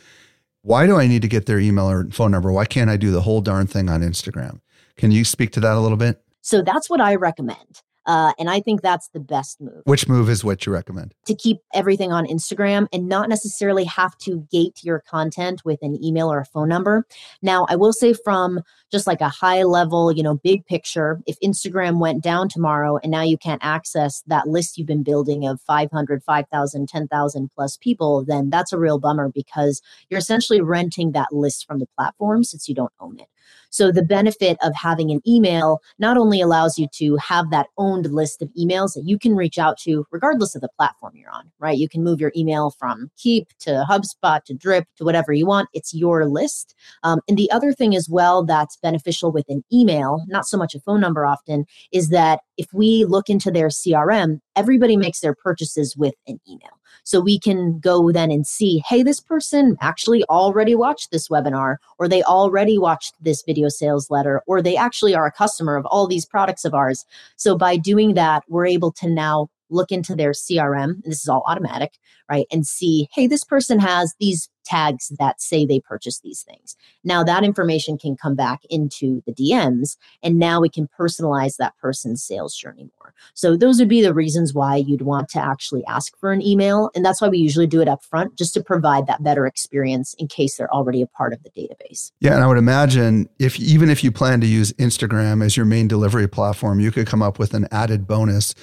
why 0.63 0.87
do 0.87 0.97
I 0.97 1.07
need 1.07 1.23
to 1.23 1.29
get 1.29 1.47
their 1.47 1.59
email 1.59 1.89
or 1.91 2.09
phone 2.11 2.31
number? 2.31 2.53
Why 2.53 2.65
can't 2.65 2.91
I 2.91 2.97
do 2.97 3.11
the 3.11 3.23
whole 3.23 3.41
darn 3.41 3.67
thing 3.67 3.89
on 3.89 4.03
Instagram? 4.03 4.61
Can 4.97 5.11
you 5.11 5.25
speak 5.25 5.53
to 5.53 5.61
that 5.61 5.77
a 5.77 5.81
little 5.81 5.97
bit? 5.97 6.23
So 6.43 6.63
that's 6.63 6.91
what 6.91 7.01
I 7.01 7.15
recommend. 7.15 7.83
Uh, 8.07 8.33
and 8.39 8.49
I 8.49 8.61
think 8.61 8.83
that's 8.83 9.09
the 9.09 9.21
best 9.21 9.61
move. 9.61 9.83
Which 9.85 10.09
move 10.09 10.29
is 10.29 10.43
what 10.43 10.65
you 10.67 10.73
recommend? 10.73 11.15
To 11.27 11.35
keep 11.35 11.59
everything 11.75 12.13
on 12.13 12.27
Instagram 12.27 12.87
and 12.93 13.09
not 13.09 13.29
necessarily 13.29 13.85
have 13.85 14.17
to 14.19 14.47
gate 14.51 14.81
your 14.83 15.01
content 15.01 15.63
with 15.65 15.81
an 15.83 16.03
email 16.03 16.33
or 16.33 16.41
a 16.41 16.45
phone 16.45 16.69
number. 16.69 17.07
Now, 17.43 17.67
I 17.69 17.77
will 17.77 17.93
say 17.93 18.15
from 18.15 18.61
just 18.91 19.07
like 19.07 19.21
a 19.21 19.29
high 19.29 19.63
level, 19.63 20.13
you 20.13 20.23
know, 20.23 20.37
big 20.37 20.67
picture, 20.67 21.21
if 21.27 21.39
Instagram 21.41 22.01
went 22.01 22.23
down 22.23 22.49
tomorrow 22.49 22.99
and 23.03 23.11
now 23.11 23.23
you 23.23 23.37
can't 23.37 23.63
access 23.63 24.23
that 24.27 24.49
list 24.49 24.79
you've 24.79 24.87
been 24.87 25.03
building 25.03 25.47
of 25.47 25.61
500, 25.61 26.23
5,000, 26.23 26.89
10,000 26.89 27.51
plus 27.55 27.77
people, 27.77 28.25
then 28.25 28.51
that's 28.51 28.73
a 28.73 28.79
real 28.79 28.99
bummer 28.99 29.29
because 29.29 29.83
you're 30.09 30.19
essentially 30.19 30.61
renting 30.61 31.13
that 31.13 31.33
list 31.33 31.67
from 31.67 31.79
the 31.79 31.87
platform 31.97 32.45
since 32.45 32.69
you 32.69 32.75
don't 32.75 32.93
own 33.01 33.21
it. 33.21 33.29
So 33.71 33.93
the 33.93 34.03
benefit 34.03 34.59
of 34.63 34.75
having 34.75 35.11
an 35.11 35.21
email 35.27 35.81
not 35.99 36.17
only 36.17 36.41
allows 36.41 36.79
you 36.79 36.89
to 36.95 37.17
have 37.17 37.51
that 37.51 37.69
owned 37.79 38.07
list 38.13 38.43
of 38.43 38.51
emails 38.59 38.95
that 38.95 39.05
you 39.05 39.19
can 39.19 39.37
reach 39.37 39.59
out 39.59 39.79
to 39.79 40.05
regardless 40.11 40.55
of 40.55 40.61
the 40.61 40.69
platform 40.77 41.13
you're 41.15 41.31
on, 41.31 41.51
right? 41.59 41.79
You 41.79 41.89
can 41.89 42.03
move 42.03 42.21
your 42.21 42.33
email 42.37 42.71
from 42.71 43.11
Keap 43.17 43.49
to 43.61 43.85
HubSpot 43.89 44.43
to 44.45 44.55
Drip 44.55 44.87
to 44.97 45.05
whatever 45.05 45.33
you 45.33 45.47
want. 45.47 45.69
It's 45.73 45.95
your 45.95 46.27
list. 46.27 46.75
Um, 47.03 47.21
and 47.29 47.37
the 47.37 47.51
other 47.51 47.73
thing 47.73 47.95
as 47.95 48.09
well 48.09 48.45
that's 48.45 48.77
beneficial 48.77 49.31
with 49.31 49.49
an 49.49 49.65
email, 49.73 50.25
not 50.27 50.47
so 50.47 50.57
much 50.57 50.75
a 50.75 50.81
phone 50.81 51.01
number 51.01 51.25
often, 51.25 51.65
is 51.93 52.09
that 52.09 52.41
if 52.57 52.73
we 52.73 53.05
look 53.05 53.31
into 53.31 53.51
their 53.51 53.69
CRM, 53.69 54.41
everybody 54.57 54.97
makes 54.97 55.21
their 55.21 55.35
purchases 55.35 55.97
with 55.97 56.15
an 56.27 56.41
email. 56.49 56.81
So 57.05 57.21
we 57.21 57.39
can 57.39 57.79
go 57.79 58.13
then 58.13 58.31
and 58.31 58.47
see, 58.47 58.83
hey, 58.89 59.03
this 59.03 59.21
person 59.21 59.77
actually 59.81 60.25
already 60.25 60.75
watched 60.75 61.11
this 61.11 61.29
webinar, 61.29 61.77
or 61.99 62.09
they 62.09 62.23
already 62.23 62.79
watched 62.79 63.15
this 63.21 63.43
video 63.47 63.69
sales 63.69 64.11
letter, 64.11 64.43
or 64.47 64.61
they 64.61 64.77
actually 64.77 65.15
are 65.15 65.27
a 65.27 65.33
customer 65.33 65.77
of 65.77 65.87
all 65.87 66.07
these 66.07 66.27
products 66.27 66.65
of 66.65 66.75
ours. 66.75 67.05
So 67.37 67.57
by 67.57 67.77
doing 67.77 68.15
that, 68.15 68.45
we're 68.49 68.67
able 68.67 68.93
to 68.93 69.09
now 69.09 69.49
look 69.71 69.91
into 69.91 70.15
their 70.15 70.33
CRM, 70.33 71.03
this 71.05 71.21
is 71.21 71.29
all 71.29 71.45
automatic, 71.47 71.99
right? 72.31 72.47
And 72.51 72.67
see, 72.67 73.09
hey, 73.15 73.27
this 73.27 73.45
person 73.45 73.79
has 73.79 74.15
these 74.19 74.49
tags 74.65 75.11
that 75.19 75.41
say 75.41 75.67
they 75.67 75.81
purchased 75.81 76.23
these 76.23 76.43
things. 76.43 76.77
Now 77.03 77.25
that 77.25 77.45
information 77.45 77.99
can 77.99 78.17
come 78.17 78.35
back 78.35 78.61
into 78.69 79.23
the 79.27 79.33
DMs, 79.33 79.97
and 80.23 80.39
now 80.39 80.61
we 80.61 80.69
can 80.69 80.89
personalize 80.99 81.57
that 81.57 81.77
person's 81.79 82.23
sales 82.23 82.55
journey 82.55 82.89
more. 82.99 83.15
So 83.35 83.57
those 83.57 83.79
would 83.79 83.89
be 83.89 84.03
the 84.03 84.15
reasons 84.15 84.55
why 84.55 84.77
you'd 84.77 85.03
want 85.03 85.29
to 85.31 85.41
actually 85.41 85.85
ask 85.87 86.17
for 86.19 86.33
an 86.33 86.43
email. 86.43 86.91
And 86.95 87.05
that's 87.05 87.21
why 87.21 87.29
we 87.29 87.39
usually 87.39 87.67
do 87.67 87.81
it 87.81 87.89
up 87.89 88.05
front, 88.05 88.37
just 88.37 88.55
to 88.55 88.63
provide 88.63 89.07
that 89.07 89.23
better 89.23 89.47
experience 89.47 90.15
in 90.19 90.29
case 90.29 90.57
they're 90.57 90.73
already 90.73 91.03
a 91.03 91.07
part 91.07 91.33
of 91.33 91.43
the 91.43 91.51
database. 91.51 92.13
Yeah. 92.21 92.35
And 92.35 92.45
I 92.45 92.47
would 92.47 92.59
imagine 92.59 93.29
if 93.39 93.59
even 93.59 93.91
if 93.91 94.05
you 94.05 94.13
plan 94.13 94.41
to 94.41 94.47
use 94.47 94.73
Instagram 94.75 95.45
as 95.45 95.57
your 95.57 95.67
main 95.67 95.89
delivery 95.89 96.29
platform, 96.29 96.81
you 96.81 96.91
could 96.91 97.07
come 97.07 97.23
up 97.23 97.39
with 97.39 97.55
an 97.55 97.67
added 97.71 98.07
bonus 98.07 98.55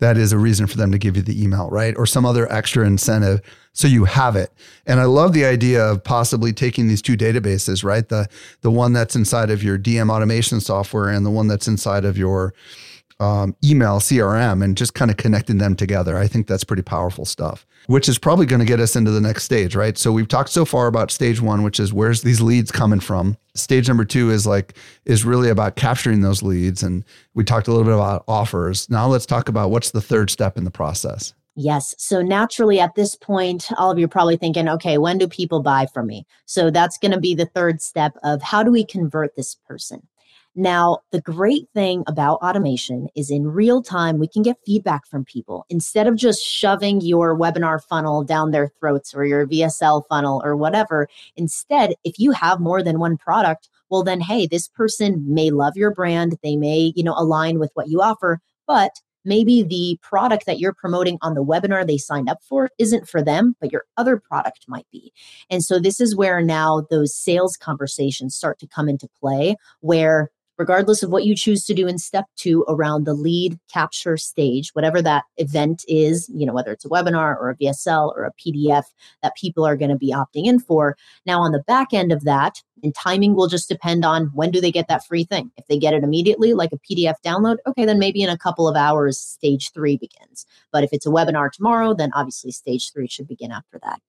that 0.00 0.16
is 0.16 0.32
a 0.32 0.38
reason 0.38 0.66
for 0.66 0.76
them 0.76 0.92
to 0.92 0.98
give 0.98 1.16
you 1.16 1.22
the 1.22 1.42
email, 1.42 1.70
right? 1.70 1.94
Or 1.96 2.06
some 2.06 2.26
other 2.26 2.50
extra 2.52 2.86
incentive 2.86 3.40
so 3.72 3.86
you 3.86 4.04
have 4.04 4.36
it. 4.36 4.52
And 4.86 4.98
I 4.98 5.04
love 5.04 5.32
the 5.32 5.44
idea 5.44 5.84
of 5.84 6.02
possibly 6.02 6.52
taking 6.52 6.88
these 6.88 7.00
two 7.00 7.16
databases, 7.16 7.84
right? 7.84 8.08
The 8.08 8.28
the 8.62 8.70
one 8.70 8.92
that's 8.92 9.14
inside 9.14 9.50
of 9.50 9.62
your 9.62 9.78
DM 9.78 10.10
automation 10.10 10.60
software 10.60 11.08
and 11.08 11.24
the 11.24 11.30
one 11.30 11.46
that's 11.46 11.68
inside 11.68 12.04
of 12.04 12.18
your 12.18 12.52
um, 13.20 13.54
email 13.62 14.00
CRM 14.00 14.64
and 14.64 14.76
just 14.76 14.94
kind 14.94 15.10
of 15.10 15.18
connecting 15.18 15.58
them 15.58 15.76
together. 15.76 16.16
I 16.16 16.26
think 16.26 16.46
that's 16.46 16.64
pretty 16.64 16.82
powerful 16.82 17.24
stuff, 17.24 17.66
which 17.86 18.08
is 18.08 18.18
probably 18.18 18.46
going 18.46 18.60
to 18.60 18.66
get 18.66 18.80
us 18.80 18.96
into 18.96 19.10
the 19.10 19.20
next 19.20 19.44
stage, 19.44 19.76
right? 19.76 19.96
So 19.96 20.10
we've 20.10 20.26
talked 20.26 20.48
so 20.48 20.64
far 20.64 20.86
about 20.86 21.10
stage 21.10 21.40
one, 21.40 21.62
which 21.62 21.78
is 21.78 21.92
where's 21.92 22.22
these 22.22 22.40
leads 22.40 22.72
coming 22.72 23.00
from. 23.00 23.36
Stage 23.54 23.88
number 23.88 24.04
two 24.04 24.30
is 24.30 24.46
like, 24.46 24.74
is 25.04 25.24
really 25.24 25.50
about 25.50 25.76
capturing 25.76 26.22
those 26.22 26.42
leads. 26.42 26.82
And 26.82 27.04
we 27.34 27.44
talked 27.44 27.68
a 27.68 27.70
little 27.70 27.84
bit 27.84 27.94
about 27.94 28.24
offers. 28.26 28.88
Now 28.88 29.06
let's 29.06 29.26
talk 29.26 29.48
about 29.48 29.70
what's 29.70 29.90
the 29.90 30.00
third 30.00 30.30
step 30.30 30.56
in 30.56 30.64
the 30.64 30.70
process. 30.70 31.34
Yes. 31.56 31.94
So 31.98 32.22
naturally, 32.22 32.80
at 32.80 32.94
this 32.94 33.16
point, 33.16 33.66
all 33.76 33.90
of 33.90 33.98
you 33.98 34.06
are 34.06 34.08
probably 34.08 34.36
thinking, 34.36 34.68
okay, 34.68 34.96
when 34.96 35.18
do 35.18 35.28
people 35.28 35.60
buy 35.62 35.86
from 35.92 36.06
me? 36.06 36.24
So 36.46 36.70
that's 36.70 36.96
going 36.96 37.12
to 37.12 37.20
be 37.20 37.34
the 37.34 37.44
third 37.44 37.82
step 37.82 38.16
of 38.22 38.40
how 38.40 38.62
do 38.62 38.70
we 38.70 38.84
convert 38.84 39.36
this 39.36 39.56
person? 39.66 40.06
Now, 40.56 40.98
the 41.12 41.20
great 41.20 41.68
thing 41.74 42.02
about 42.08 42.42
automation 42.42 43.08
is 43.14 43.30
in 43.30 43.46
real 43.46 43.82
time, 43.82 44.18
we 44.18 44.26
can 44.26 44.42
get 44.42 44.56
feedback 44.66 45.06
from 45.06 45.24
people 45.24 45.64
instead 45.70 46.08
of 46.08 46.16
just 46.16 46.44
shoving 46.44 47.00
your 47.00 47.38
webinar 47.38 47.80
funnel 47.80 48.24
down 48.24 48.50
their 48.50 48.68
throats 48.80 49.14
or 49.14 49.24
your 49.24 49.46
VSL 49.46 50.02
funnel 50.08 50.42
or 50.44 50.56
whatever. 50.56 51.06
Instead, 51.36 51.94
if 52.02 52.18
you 52.18 52.32
have 52.32 52.58
more 52.58 52.82
than 52.82 52.98
one 52.98 53.16
product, 53.16 53.68
well, 53.90 54.02
then, 54.02 54.20
hey, 54.20 54.46
this 54.46 54.66
person 54.66 55.24
may 55.32 55.50
love 55.50 55.76
your 55.76 55.94
brand. 55.94 56.36
They 56.42 56.56
may, 56.56 56.92
you 56.96 57.04
know, 57.04 57.14
align 57.16 57.60
with 57.60 57.70
what 57.74 57.88
you 57.88 58.02
offer, 58.02 58.40
but 58.66 58.90
maybe 59.24 59.62
the 59.62 59.98
product 60.02 60.46
that 60.46 60.58
you're 60.58 60.74
promoting 60.74 61.18
on 61.22 61.34
the 61.34 61.44
webinar 61.44 61.86
they 61.86 61.98
signed 61.98 62.28
up 62.28 62.42
for 62.42 62.70
isn't 62.78 63.08
for 63.08 63.22
them, 63.22 63.54
but 63.60 63.70
your 63.70 63.84
other 63.96 64.16
product 64.16 64.64
might 64.66 64.86
be. 64.90 65.12
And 65.48 65.62
so 65.62 65.78
this 65.78 66.00
is 66.00 66.16
where 66.16 66.40
now 66.42 66.86
those 66.90 67.14
sales 67.14 67.56
conversations 67.56 68.34
start 68.34 68.58
to 68.60 68.66
come 68.66 68.88
into 68.88 69.08
play, 69.20 69.56
where 69.80 70.30
regardless 70.60 71.02
of 71.02 71.08
what 71.08 71.24
you 71.24 71.34
choose 71.34 71.64
to 71.64 71.72
do 71.72 71.88
in 71.88 71.96
step 71.96 72.26
two 72.36 72.66
around 72.68 73.06
the 73.06 73.14
lead 73.14 73.58
capture 73.72 74.18
stage, 74.18 74.68
whatever 74.74 75.00
that 75.00 75.24
event 75.38 75.82
is, 75.88 76.30
you 76.34 76.44
know, 76.44 76.52
whether 76.52 76.70
it's 76.70 76.84
a 76.84 76.88
webinar 76.90 77.34
or 77.40 77.48
a 77.48 77.56
VSL 77.56 78.14
or 78.14 78.24
a 78.24 78.32
PDF 78.34 78.84
that 79.22 79.34
people 79.36 79.64
are 79.64 79.74
going 79.74 79.90
to 79.90 79.96
be 79.96 80.12
opting 80.12 80.44
in 80.44 80.58
for. 80.60 80.98
Now, 81.24 81.40
on 81.40 81.52
the 81.52 81.64
back 81.66 81.94
end 81.94 82.12
of 82.12 82.24
that, 82.24 82.62
and 82.82 82.94
timing 82.94 83.34
will 83.34 83.46
just 83.46 83.70
depend 83.70 84.04
on 84.04 84.26
when 84.34 84.50
do 84.50 84.60
they 84.60 84.70
get 84.70 84.86
that 84.88 85.06
free 85.06 85.24
thing. 85.24 85.50
If 85.56 85.66
they 85.66 85.78
get 85.78 85.94
it 85.94 86.04
immediately, 86.04 86.52
like 86.52 86.72
a 86.72 86.78
PDF 86.78 87.14
download, 87.24 87.56
okay, 87.66 87.86
then 87.86 87.98
maybe 87.98 88.22
in 88.22 88.28
a 88.28 88.36
couple 88.36 88.68
of 88.68 88.76
hours, 88.76 89.18
stage 89.18 89.72
three 89.72 89.96
begins. 89.96 90.44
But 90.72 90.84
if 90.84 90.90
it's 90.92 91.06
a 91.06 91.10
webinar 91.10 91.50
tomorrow, 91.50 91.94
then 91.94 92.10
obviously 92.14 92.50
stage 92.50 92.92
three 92.92 93.08
should 93.08 93.28
begin 93.28 93.50
after 93.50 93.80
that. 93.82 94.00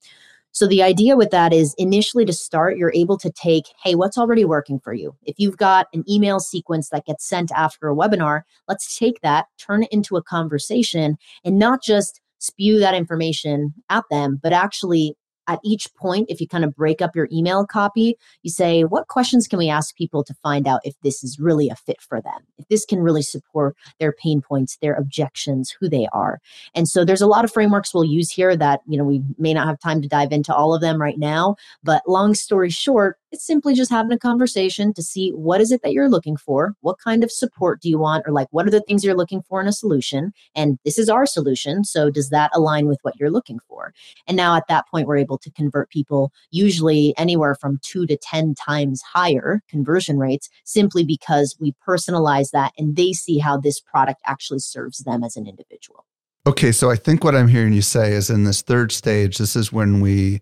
So 0.53 0.67
the 0.67 0.83
idea 0.83 1.15
with 1.15 1.31
that 1.31 1.53
is 1.53 1.73
initially 1.77 2.25
to 2.25 2.33
start, 2.33 2.77
you're 2.77 2.93
able 2.93 3.17
to 3.19 3.31
take, 3.31 3.65
hey, 3.83 3.95
what's 3.95 4.17
already 4.17 4.43
working 4.43 4.79
for 4.79 4.93
you? 4.93 5.15
If 5.23 5.35
you've 5.39 5.57
got 5.57 5.87
an 5.93 6.03
email 6.09 6.39
sequence 6.39 6.89
that 6.89 7.05
gets 7.05 7.27
sent 7.27 7.51
after 7.51 7.89
a 7.89 7.95
webinar, 7.95 8.41
let's 8.67 8.97
take 8.97 9.21
that, 9.21 9.45
turn 9.57 9.83
it 9.83 9.91
into 9.91 10.17
a 10.17 10.23
conversation, 10.23 11.17
and 11.45 11.57
not 11.57 11.81
just 11.81 12.19
spew 12.39 12.79
that 12.79 12.95
information 12.95 13.73
at 13.89 14.03
them, 14.09 14.39
but 14.41 14.51
actually 14.51 15.15
at 15.51 15.59
each 15.65 15.93
point, 15.95 16.29
if 16.29 16.39
you 16.39 16.47
kind 16.47 16.63
of 16.63 16.73
break 16.73 17.01
up 17.01 17.13
your 17.13 17.27
email 17.29 17.65
copy, 17.65 18.17
you 18.41 18.49
say, 18.49 18.85
what 18.85 19.09
questions 19.09 19.49
can 19.49 19.59
we 19.59 19.67
ask 19.67 19.93
people 19.97 20.23
to 20.23 20.33
find 20.35 20.65
out 20.65 20.79
if 20.85 20.95
this 21.03 21.25
is 21.25 21.39
really 21.39 21.67
a 21.67 21.75
fit 21.75 22.01
for 22.01 22.21
them? 22.21 22.39
If 22.57 22.69
this 22.69 22.85
can 22.85 22.99
really 22.99 23.21
support 23.21 23.75
their 23.99 24.13
pain 24.13 24.41
points, 24.41 24.77
their 24.77 24.93
objections, 24.93 25.69
who 25.77 25.89
they 25.89 26.07
are. 26.13 26.39
And 26.73 26.87
so 26.87 27.03
there's 27.03 27.21
a 27.21 27.27
lot 27.27 27.43
of 27.43 27.51
frameworks 27.51 27.93
we'll 27.93 28.05
use 28.05 28.29
here 28.29 28.55
that, 28.55 28.79
you 28.87 28.97
know, 28.97 29.03
we 29.03 29.21
may 29.37 29.53
not 29.53 29.67
have 29.67 29.77
time 29.77 30.01
to 30.01 30.07
dive 30.07 30.31
into 30.31 30.55
all 30.55 30.73
of 30.73 30.79
them 30.79 31.01
right 31.01 31.19
now. 31.19 31.57
But 31.83 32.07
long 32.07 32.33
story 32.33 32.69
short, 32.69 33.17
it's 33.31 33.45
simply 33.45 33.73
just 33.73 33.89
having 33.89 34.11
a 34.11 34.19
conversation 34.19 34.93
to 34.93 35.01
see 35.01 35.29
what 35.29 35.61
is 35.61 35.71
it 35.71 35.81
that 35.83 35.93
you're 35.93 36.09
looking 36.09 36.35
for? 36.35 36.75
What 36.81 36.99
kind 36.99 37.23
of 37.23 37.31
support 37.31 37.81
do 37.81 37.89
you 37.89 37.97
want? 37.97 38.27
Or 38.27 38.31
like, 38.31 38.47
what 38.51 38.67
are 38.67 38.71
the 38.71 38.81
things 38.81 39.03
you're 39.03 39.15
looking 39.15 39.41
for 39.41 39.61
in 39.61 39.67
a 39.67 39.73
solution? 39.73 40.33
And 40.55 40.77
this 40.83 40.97
is 40.97 41.09
our 41.09 41.25
solution. 41.25 41.83
So 41.83 42.09
does 42.09 42.29
that 42.29 42.51
align 42.53 42.87
with 42.87 42.99
what 43.03 43.19
you're 43.19 43.31
looking 43.31 43.59
for? 43.67 43.93
And 44.27 44.35
now 44.35 44.55
at 44.55 44.67
that 44.67 44.87
point, 44.87 45.07
we're 45.07 45.17
able 45.17 45.37
to 45.39 45.51
convert 45.51 45.89
people 45.89 46.31
usually 46.51 47.13
anywhere 47.17 47.55
from 47.55 47.79
two 47.81 48.05
to 48.07 48.17
10 48.17 48.55
times 48.55 49.01
higher 49.01 49.61
conversion 49.69 50.19
rates 50.19 50.49
simply 50.63 51.03
because 51.03 51.55
we 51.59 51.73
personalize 51.87 52.51
that 52.51 52.73
and 52.77 52.95
they 52.95 53.13
see 53.13 53.37
how 53.37 53.57
this 53.57 53.79
product 53.79 54.21
actually 54.25 54.59
serves 54.59 54.99
them 54.99 55.23
as 55.23 55.37
an 55.37 55.47
individual. 55.47 56.05
Okay, 56.47 56.71
so 56.71 56.89
I 56.89 56.95
think 56.95 57.23
what 57.23 57.35
I'm 57.35 57.47
hearing 57.47 57.71
you 57.71 57.83
say 57.83 58.13
is 58.13 58.29
in 58.29 58.45
this 58.45 58.61
third 58.61 58.91
stage, 58.91 59.37
this 59.37 59.55
is 59.55 59.71
when 59.71 60.01
we 60.01 60.41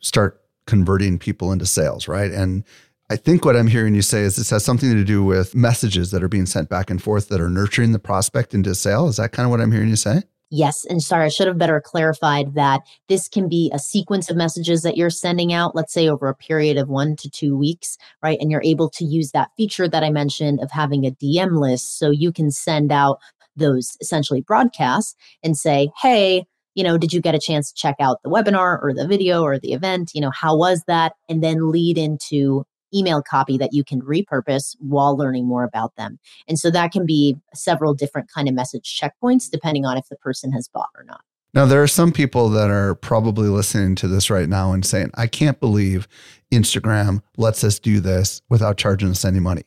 start 0.00 0.42
converting 0.68 1.18
people 1.18 1.50
into 1.50 1.66
sales, 1.66 2.06
right? 2.06 2.30
And 2.30 2.62
I 3.10 3.16
think 3.16 3.44
what 3.44 3.56
I'm 3.56 3.66
hearing 3.66 3.94
you 3.94 4.02
say 4.02 4.20
is 4.20 4.36
this 4.36 4.50
has 4.50 4.64
something 4.64 4.92
to 4.92 5.02
do 5.02 5.24
with 5.24 5.54
messages 5.54 6.10
that 6.10 6.22
are 6.22 6.28
being 6.28 6.46
sent 6.46 6.68
back 6.68 6.90
and 6.90 7.02
forth 7.02 7.28
that 7.30 7.40
are 7.40 7.48
nurturing 7.48 7.92
the 7.92 7.98
prospect 7.98 8.54
into 8.54 8.74
sale. 8.74 9.08
Is 9.08 9.16
that 9.16 9.32
kind 9.32 9.46
of 9.46 9.50
what 9.50 9.62
I'm 9.62 9.72
hearing 9.72 9.88
you 9.88 9.96
say? 9.96 10.22
Yes. 10.50 10.86
And 10.86 11.02
sorry, 11.02 11.26
I 11.26 11.28
should 11.28 11.46
have 11.46 11.58
better 11.58 11.80
clarified 11.80 12.54
that 12.54 12.82
this 13.08 13.28
can 13.28 13.48
be 13.48 13.70
a 13.74 13.78
sequence 13.78 14.30
of 14.30 14.36
messages 14.36 14.82
that 14.82 14.96
you're 14.96 15.10
sending 15.10 15.52
out, 15.52 15.74
let's 15.74 15.92
say 15.92 16.08
over 16.08 16.28
a 16.28 16.34
period 16.34 16.78
of 16.78 16.88
one 16.88 17.16
to 17.16 17.30
two 17.30 17.56
weeks, 17.56 17.98
right? 18.22 18.38
And 18.40 18.50
you're 18.50 18.62
able 18.62 18.88
to 18.90 19.04
use 19.04 19.32
that 19.32 19.50
feature 19.56 19.88
that 19.88 20.02
I 20.02 20.10
mentioned 20.10 20.60
of 20.60 20.70
having 20.70 21.04
a 21.04 21.10
DM 21.10 21.58
list. 21.60 21.98
So 21.98 22.10
you 22.10 22.32
can 22.32 22.50
send 22.50 22.92
out 22.92 23.18
those 23.56 23.96
essentially 24.00 24.40
broadcasts 24.40 25.14
and 25.42 25.56
say, 25.56 25.90
hey, 26.00 26.44
you 26.78 26.84
know, 26.84 26.96
did 26.96 27.12
you 27.12 27.20
get 27.20 27.34
a 27.34 27.40
chance 27.40 27.72
to 27.72 27.74
check 27.74 27.96
out 27.98 28.22
the 28.22 28.30
webinar 28.30 28.80
or 28.80 28.94
the 28.94 29.04
video 29.04 29.42
or 29.42 29.58
the 29.58 29.72
event? 29.72 30.12
You 30.14 30.20
know, 30.20 30.30
how 30.30 30.56
was 30.56 30.84
that? 30.86 31.14
And 31.28 31.42
then 31.42 31.72
lead 31.72 31.98
into 31.98 32.64
email 32.94 33.20
copy 33.20 33.58
that 33.58 33.72
you 33.72 33.82
can 33.82 34.00
repurpose 34.00 34.76
while 34.78 35.16
learning 35.16 35.44
more 35.44 35.64
about 35.64 35.96
them. 35.96 36.20
And 36.46 36.56
so 36.56 36.70
that 36.70 36.92
can 36.92 37.04
be 37.04 37.36
several 37.52 37.94
different 37.94 38.30
kind 38.32 38.48
of 38.48 38.54
message 38.54 38.96
checkpoints 38.96 39.50
depending 39.50 39.86
on 39.86 39.98
if 39.98 40.08
the 40.08 40.14
person 40.18 40.52
has 40.52 40.68
bought 40.68 40.90
or 40.96 41.02
not. 41.02 41.20
Now, 41.52 41.66
there 41.66 41.82
are 41.82 41.88
some 41.88 42.12
people 42.12 42.48
that 42.50 42.70
are 42.70 42.94
probably 42.94 43.48
listening 43.48 43.96
to 43.96 44.06
this 44.06 44.30
right 44.30 44.48
now 44.48 44.70
and 44.70 44.86
saying, 44.86 45.10
I 45.14 45.26
can't 45.26 45.58
believe 45.58 46.06
Instagram 46.52 47.22
lets 47.36 47.64
us 47.64 47.80
do 47.80 47.98
this 47.98 48.40
without 48.48 48.76
charging 48.76 49.10
us 49.10 49.24
any 49.24 49.40
money. 49.40 49.64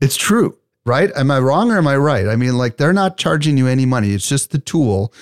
It's 0.00 0.16
true, 0.16 0.58
right? 0.84 1.12
Am 1.14 1.30
I 1.30 1.38
wrong 1.38 1.70
or 1.70 1.78
am 1.78 1.86
I 1.86 1.96
right? 1.96 2.26
I 2.26 2.34
mean, 2.34 2.58
like 2.58 2.78
they're 2.78 2.92
not 2.92 3.16
charging 3.16 3.56
you 3.56 3.68
any 3.68 3.86
money. 3.86 4.10
It's 4.10 4.28
just 4.28 4.50
the 4.50 4.58
tool 4.58 5.14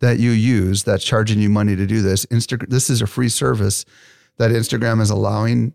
that 0.00 0.18
you 0.18 0.30
use 0.30 0.82
that's 0.82 1.04
charging 1.04 1.38
you 1.38 1.48
money 1.48 1.76
to 1.76 1.86
do 1.86 2.02
this. 2.02 2.26
Instagram, 2.26 2.68
this 2.68 2.90
is 2.90 3.02
a 3.02 3.06
free 3.06 3.28
service 3.28 3.84
that 4.38 4.50
Instagram 4.50 5.00
is 5.00 5.10
allowing 5.10 5.74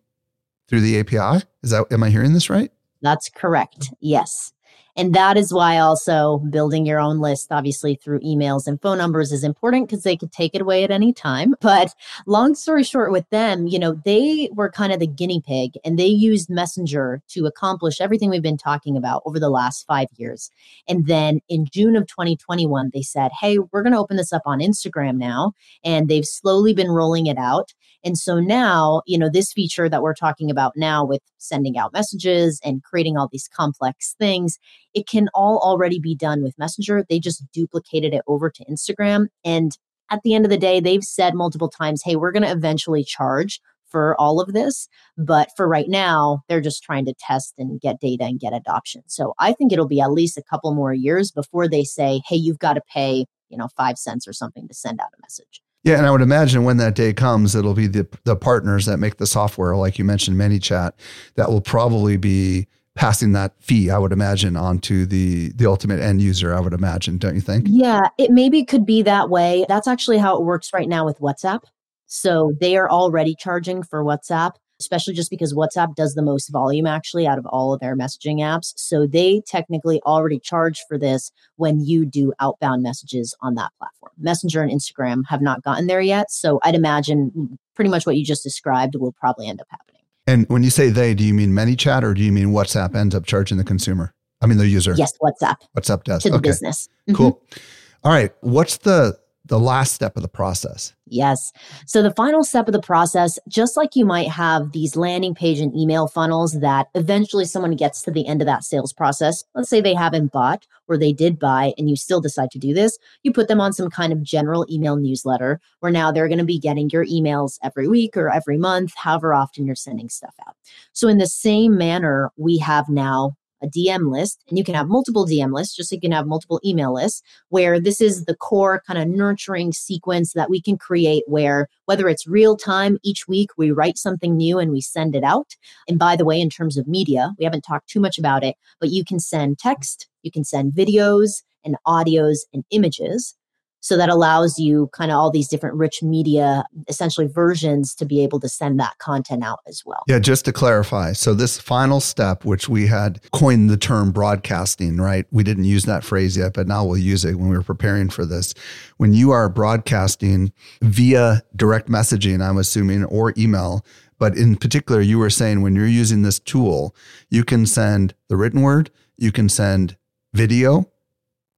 through 0.67 0.81
the 0.81 0.99
API. 0.99 1.45
Is 1.63 1.71
that, 1.71 1.91
am 1.91 2.03
I 2.03 2.09
hearing 2.09 2.33
this 2.33 2.49
right? 2.49 2.71
That's 3.01 3.29
correct. 3.29 3.89
Yes. 3.99 4.53
And 4.95 5.13
that 5.13 5.37
is 5.37 5.53
why 5.53 5.77
also 5.77 6.39
building 6.49 6.85
your 6.85 6.99
own 6.99 7.19
list, 7.19 7.51
obviously 7.51 7.95
through 7.95 8.19
emails 8.19 8.67
and 8.67 8.81
phone 8.81 8.97
numbers, 8.97 9.31
is 9.31 9.43
important 9.43 9.87
because 9.87 10.03
they 10.03 10.17
could 10.17 10.31
take 10.31 10.53
it 10.55 10.61
away 10.61 10.83
at 10.83 10.91
any 10.91 11.13
time. 11.13 11.55
But 11.71 11.95
long 12.25 12.53
story 12.53 12.83
short, 12.83 13.13
with 13.13 13.29
them, 13.29 13.65
you 13.65 13.79
know, 13.79 13.93
they 14.03 14.49
were 14.51 14.69
kind 14.69 14.91
of 14.91 14.99
the 14.99 15.07
guinea 15.07 15.41
pig 15.45 15.71
and 15.85 15.97
they 15.97 16.05
used 16.05 16.49
Messenger 16.49 17.21
to 17.29 17.45
accomplish 17.45 18.01
everything 18.01 18.29
we've 18.29 18.41
been 18.41 18.57
talking 18.57 18.97
about 18.97 19.21
over 19.25 19.39
the 19.39 19.49
last 19.49 19.85
five 19.87 20.07
years. 20.17 20.51
And 20.89 21.07
then 21.07 21.39
in 21.47 21.65
June 21.71 21.95
of 21.95 22.07
2021, 22.07 22.91
they 22.93 23.03
said, 23.03 23.31
hey, 23.39 23.57
we're 23.57 23.83
going 23.83 23.93
to 23.93 23.99
open 23.99 24.17
this 24.17 24.33
up 24.33 24.41
on 24.45 24.59
Instagram 24.59 25.17
now. 25.17 25.53
And 25.83 26.09
they've 26.09 26.25
slowly 26.25 26.73
been 26.73 26.91
rolling 26.91 27.27
it 27.27 27.37
out. 27.37 27.73
And 28.03 28.17
so 28.17 28.39
now, 28.39 29.01
you 29.05 29.17
know, 29.17 29.29
this 29.29 29.53
feature 29.53 29.87
that 29.87 30.01
we're 30.01 30.15
talking 30.15 30.49
about 30.49 30.73
now 30.75 31.05
with 31.05 31.21
sending 31.37 31.77
out 31.77 31.93
messages 31.93 32.59
and 32.63 32.83
creating 32.83 33.17
all 33.17 33.29
these 33.31 33.47
complex 33.47 34.15
things, 34.17 34.57
it 34.93 35.07
can 35.07 35.29
all 35.33 35.57
already 35.59 35.99
be 35.99 36.15
done 36.15 36.43
with 36.43 36.57
Messenger. 36.57 37.05
They 37.09 37.19
just 37.19 37.43
duplicated 37.51 38.13
it 38.13 38.21
over 38.27 38.49
to 38.49 38.65
Instagram. 38.65 39.27
And 39.43 39.77
at 40.09 40.21
the 40.23 40.33
end 40.33 40.45
of 40.45 40.51
the 40.51 40.57
day, 40.57 40.79
they've 40.79 41.03
said 41.03 41.33
multiple 41.33 41.69
times, 41.69 42.01
hey, 42.03 42.15
we're 42.15 42.31
going 42.31 42.43
to 42.43 42.51
eventually 42.51 43.03
charge 43.03 43.61
for 43.91 44.19
all 44.19 44.39
of 44.39 44.53
this. 44.53 44.87
But 45.17 45.49
for 45.55 45.67
right 45.67 45.87
now, 45.87 46.43
they're 46.47 46.61
just 46.61 46.83
trying 46.83 47.05
to 47.05 47.13
test 47.19 47.53
and 47.57 47.79
get 47.79 47.99
data 47.99 48.23
and 48.23 48.39
get 48.39 48.53
adoption. 48.53 49.03
So 49.07 49.33
I 49.39 49.53
think 49.53 49.71
it'll 49.71 49.87
be 49.87 50.01
at 50.01 50.11
least 50.11 50.37
a 50.37 50.43
couple 50.43 50.73
more 50.73 50.93
years 50.93 51.31
before 51.31 51.67
they 51.67 51.83
say, 51.83 52.21
hey, 52.27 52.37
you've 52.37 52.59
got 52.59 52.73
to 52.73 52.81
pay, 52.93 53.25
you 53.49 53.57
know, 53.57 53.67
five 53.77 53.97
cents 53.97 54.27
or 54.27 54.33
something 54.33 54.67
to 54.67 54.73
send 54.73 54.99
out 54.99 55.09
a 55.17 55.21
message. 55.21 55.61
Yeah, 55.83 55.97
and 55.97 56.05
I 56.05 56.11
would 56.11 56.21
imagine 56.21 56.63
when 56.63 56.77
that 56.77 56.93
day 56.93 57.11
comes, 57.11 57.55
it'll 57.55 57.73
be 57.73 57.87
the 57.87 58.07
the 58.23 58.35
partners 58.35 58.85
that 58.85 58.97
make 58.97 59.17
the 59.17 59.25
software, 59.25 59.75
like 59.75 59.97
you 59.97 60.05
mentioned, 60.05 60.37
ManyChat, 60.37 60.91
that 61.35 61.49
will 61.49 61.61
probably 61.61 62.17
be 62.17 62.67
passing 62.95 63.31
that 63.33 63.53
fee. 63.59 63.89
I 63.89 63.97
would 63.97 64.11
imagine 64.11 64.55
onto 64.55 65.05
the 65.05 65.51
the 65.53 65.65
ultimate 65.65 65.99
end 65.99 66.21
user. 66.21 66.53
I 66.53 66.59
would 66.59 66.73
imagine, 66.73 67.17
don't 67.17 67.35
you 67.35 67.41
think? 67.41 67.65
Yeah, 67.69 68.01
it 68.17 68.31
maybe 68.31 68.63
could 68.63 68.85
be 68.85 69.01
that 69.03 69.29
way. 69.29 69.65
That's 69.67 69.87
actually 69.87 70.17
how 70.17 70.37
it 70.37 70.43
works 70.43 70.73
right 70.73 70.87
now 70.89 71.05
with 71.05 71.19
WhatsApp. 71.19 71.61
So 72.07 72.51
they 72.59 72.75
are 72.75 72.89
already 72.89 73.35
charging 73.35 73.83
for 73.83 74.03
WhatsApp 74.03 74.53
especially 74.81 75.13
just 75.13 75.29
because 75.29 75.53
WhatsApp 75.53 75.95
does 75.95 76.15
the 76.15 76.23
most 76.23 76.49
volume 76.49 76.87
actually 76.87 77.25
out 77.25 77.37
of 77.37 77.45
all 77.45 77.71
of 77.71 77.79
their 77.79 77.95
messaging 77.95 78.37
apps. 78.37 78.73
So 78.75 79.07
they 79.07 79.41
technically 79.47 80.01
already 80.05 80.39
charge 80.39 80.81
for 80.89 80.97
this 80.97 81.31
when 81.55 81.79
you 81.79 82.03
do 82.05 82.33
outbound 82.39 82.83
messages 82.83 83.35
on 83.41 83.55
that 83.55 83.71
platform. 83.77 84.11
Messenger 84.17 84.63
and 84.63 84.71
Instagram 84.71 85.23
have 85.29 85.41
not 85.41 85.63
gotten 85.63 85.87
there 85.87 86.01
yet. 86.01 86.31
So 86.31 86.59
I'd 86.63 86.75
imagine 86.75 87.31
mm, 87.37 87.57
pretty 87.75 87.91
much 87.91 88.05
what 88.05 88.17
you 88.17 88.25
just 88.25 88.43
described 88.43 88.95
will 88.95 89.13
probably 89.13 89.47
end 89.47 89.61
up 89.61 89.67
happening. 89.69 89.90
And 90.27 90.47
when 90.49 90.63
you 90.63 90.69
say 90.69 90.89
they, 90.89 91.13
do 91.13 91.23
you 91.23 91.33
mean 91.33 91.51
ManyChat 91.51 92.03
or 92.03 92.13
do 92.13 92.23
you 92.23 92.31
mean 92.31 92.47
WhatsApp 92.47 92.95
ends 92.95 93.15
up 93.15 93.25
charging 93.25 93.57
the 93.57 93.63
consumer? 93.63 94.13
I 94.41 94.47
mean 94.47 94.57
the 94.57 94.67
user. 94.67 94.93
Yes, 94.97 95.13
WhatsApp. 95.21 95.55
WhatsApp 95.77 96.03
does. 96.03 96.23
To 96.23 96.29
the 96.29 96.35
okay. 96.37 96.49
business. 96.49 96.89
Cool. 97.13 97.33
Mm-hmm. 97.33 98.07
All 98.07 98.11
right. 98.11 98.33
What's 98.41 98.77
the 98.77 99.17
the 99.51 99.59
last 99.59 99.91
step 99.93 100.15
of 100.15 100.21
the 100.21 100.29
process. 100.29 100.93
Yes. 101.07 101.51
So 101.85 102.01
the 102.01 102.13
final 102.13 102.41
step 102.41 102.69
of 102.69 102.71
the 102.71 102.79
process, 102.79 103.37
just 103.49 103.75
like 103.75 103.97
you 103.97 104.05
might 104.05 104.29
have 104.29 104.71
these 104.71 104.95
landing 104.95 105.35
page 105.35 105.59
and 105.59 105.75
email 105.75 106.07
funnels 106.07 106.61
that 106.61 106.87
eventually 106.95 107.43
someone 107.43 107.75
gets 107.75 108.01
to 108.03 108.11
the 108.11 108.25
end 108.25 108.41
of 108.41 108.45
that 108.45 108.63
sales 108.63 108.93
process. 108.93 109.43
Let's 109.53 109.69
say 109.69 109.81
they 109.81 109.93
haven't 109.93 110.31
bought 110.31 110.65
or 110.87 110.97
they 110.97 111.11
did 111.11 111.37
buy 111.37 111.73
and 111.77 111.89
you 111.89 111.97
still 111.97 112.21
decide 112.21 112.49
to 112.51 112.59
do 112.59 112.73
this. 112.73 112.97
You 113.23 113.33
put 113.33 113.49
them 113.49 113.59
on 113.59 113.73
some 113.73 113.89
kind 113.89 114.13
of 114.13 114.23
general 114.23 114.65
email 114.71 114.95
newsletter 114.95 115.59
where 115.81 115.91
now 115.91 116.13
they're 116.13 116.29
going 116.29 116.37
to 116.37 116.45
be 116.45 116.57
getting 116.57 116.89
your 116.89 117.05
emails 117.05 117.59
every 117.61 117.89
week 117.89 118.15
or 118.15 118.29
every 118.29 118.57
month, 118.57 118.93
however 118.95 119.33
often 119.33 119.65
you're 119.65 119.75
sending 119.75 120.07
stuff 120.07 120.35
out. 120.47 120.55
So 120.93 121.09
in 121.09 121.17
the 121.17 121.27
same 121.27 121.77
manner, 121.77 122.31
we 122.37 122.57
have 122.59 122.87
now 122.87 123.35
a 123.61 123.67
DM 123.67 124.11
list, 124.11 124.43
and 124.49 124.57
you 124.57 124.63
can 124.63 124.75
have 124.75 124.87
multiple 124.87 125.25
DM 125.25 125.53
lists, 125.53 125.75
just 125.75 125.89
so 125.89 125.95
you 125.95 126.01
can 126.01 126.11
have 126.11 126.27
multiple 126.27 126.59
email 126.65 126.93
lists, 126.93 127.21
where 127.49 127.79
this 127.79 128.01
is 128.01 128.25
the 128.25 128.35
core 128.35 128.81
kind 128.85 128.99
of 128.99 129.07
nurturing 129.07 129.71
sequence 129.71 130.33
that 130.33 130.49
we 130.49 130.61
can 130.61 130.77
create 130.77 131.23
where 131.27 131.67
whether 131.85 132.07
it's 132.07 132.27
real 132.27 132.55
time 132.55 132.97
each 133.03 133.27
week, 133.27 133.49
we 133.57 133.71
write 133.71 133.97
something 133.97 134.37
new 134.37 134.59
and 134.59 134.71
we 134.71 134.81
send 134.81 135.15
it 135.15 135.23
out. 135.23 135.55
And 135.87 135.99
by 135.99 136.15
the 136.15 136.25
way, 136.25 136.39
in 136.39 136.49
terms 136.49 136.77
of 136.77 136.87
media, 136.87 137.33
we 137.37 137.45
haven't 137.45 137.61
talked 137.61 137.89
too 137.89 137.99
much 137.99 138.17
about 138.17 138.43
it, 138.43 138.55
but 138.79 138.89
you 138.89 139.03
can 139.03 139.19
send 139.19 139.59
text, 139.59 140.07
you 140.23 140.31
can 140.31 140.43
send 140.43 140.73
videos, 140.73 141.43
and 141.63 141.75
audios 141.87 142.39
and 142.53 142.63
images. 142.71 143.35
So 143.81 143.97
that 143.97 144.09
allows 144.09 144.57
you 144.59 144.89
kind 144.93 145.11
of 145.11 145.17
all 145.17 145.31
these 145.31 145.47
different 145.47 145.75
rich 145.75 146.01
media, 146.01 146.63
essentially 146.87 147.27
versions 147.27 147.93
to 147.95 148.05
be 148.05 148.23
able 148.23 148.39
to 148.39 148.49
send 148.49 148.79
that 148.79 148.97
content 148.99 149.43
out 149.43 149.59
as 149.67 149.83
well. 149.85 150.03
Yeah, 150.07 150.19
just 150.19 150.45
to 150.45 150.53
clarify. 150.53 151.13
So, 151.13 151.33
this 151.33 151.59
final 151.59 151.99
step, 151.99 152.45
which 152.45 152.69
we 152.69 152.87
had 152.87 153.19
coined 153.31 153.69
the 153.69 153.77
term 153.77 154.11
broadcasting, 154.11 154.97
right? 154.97 155.25
We 155.31 155.43
didn't 155.43 155.65
use 155.65 155.83
that 155.85 156.03
phrase 156.03 156.37
yet, 156.37 156.53
but 156.53 156.67
now 156.67 156.85
we'll 156.85 156.97
use 156.97 157.25
it 157.25 157.35
when 157.35 157.49
we 157.49 157.57
were 157.57 157.63
preparing 157.63 158.09
for 158.09 158.25
this. 158.25 158.53
When 158.97 159.13
you 159.13 159.31
are 159.31 159.49
broadcasting 159.49 160.53
via 160.81 161.41
direct 161.55 161.89
messaging, 161.89 162.47
I'm 162.47 162.57
assuming, 162.57 163.03
or 163.05 163.33
email, 163.37 163.83
but 164.21 164.37
in 164.37 164.55
particular, 164.55 165.01
you 165.01 165.17
were 165.17 165.31
saying 165.31 165.63
when 165.63 165.75
you're 165.75 165.87
using 165.87 166.21
this 166.21 166.39
tool, 166.39 166.95
you 167.31 167.43
can 167.43 167.65
send 167.65 168.13
the 168.27 168.37
written 168.37 168.61
word, 168.61 168.91
you 169.17 169.31
can 169.31 169.49
send 169.49 169.97
video, 170.33 170.85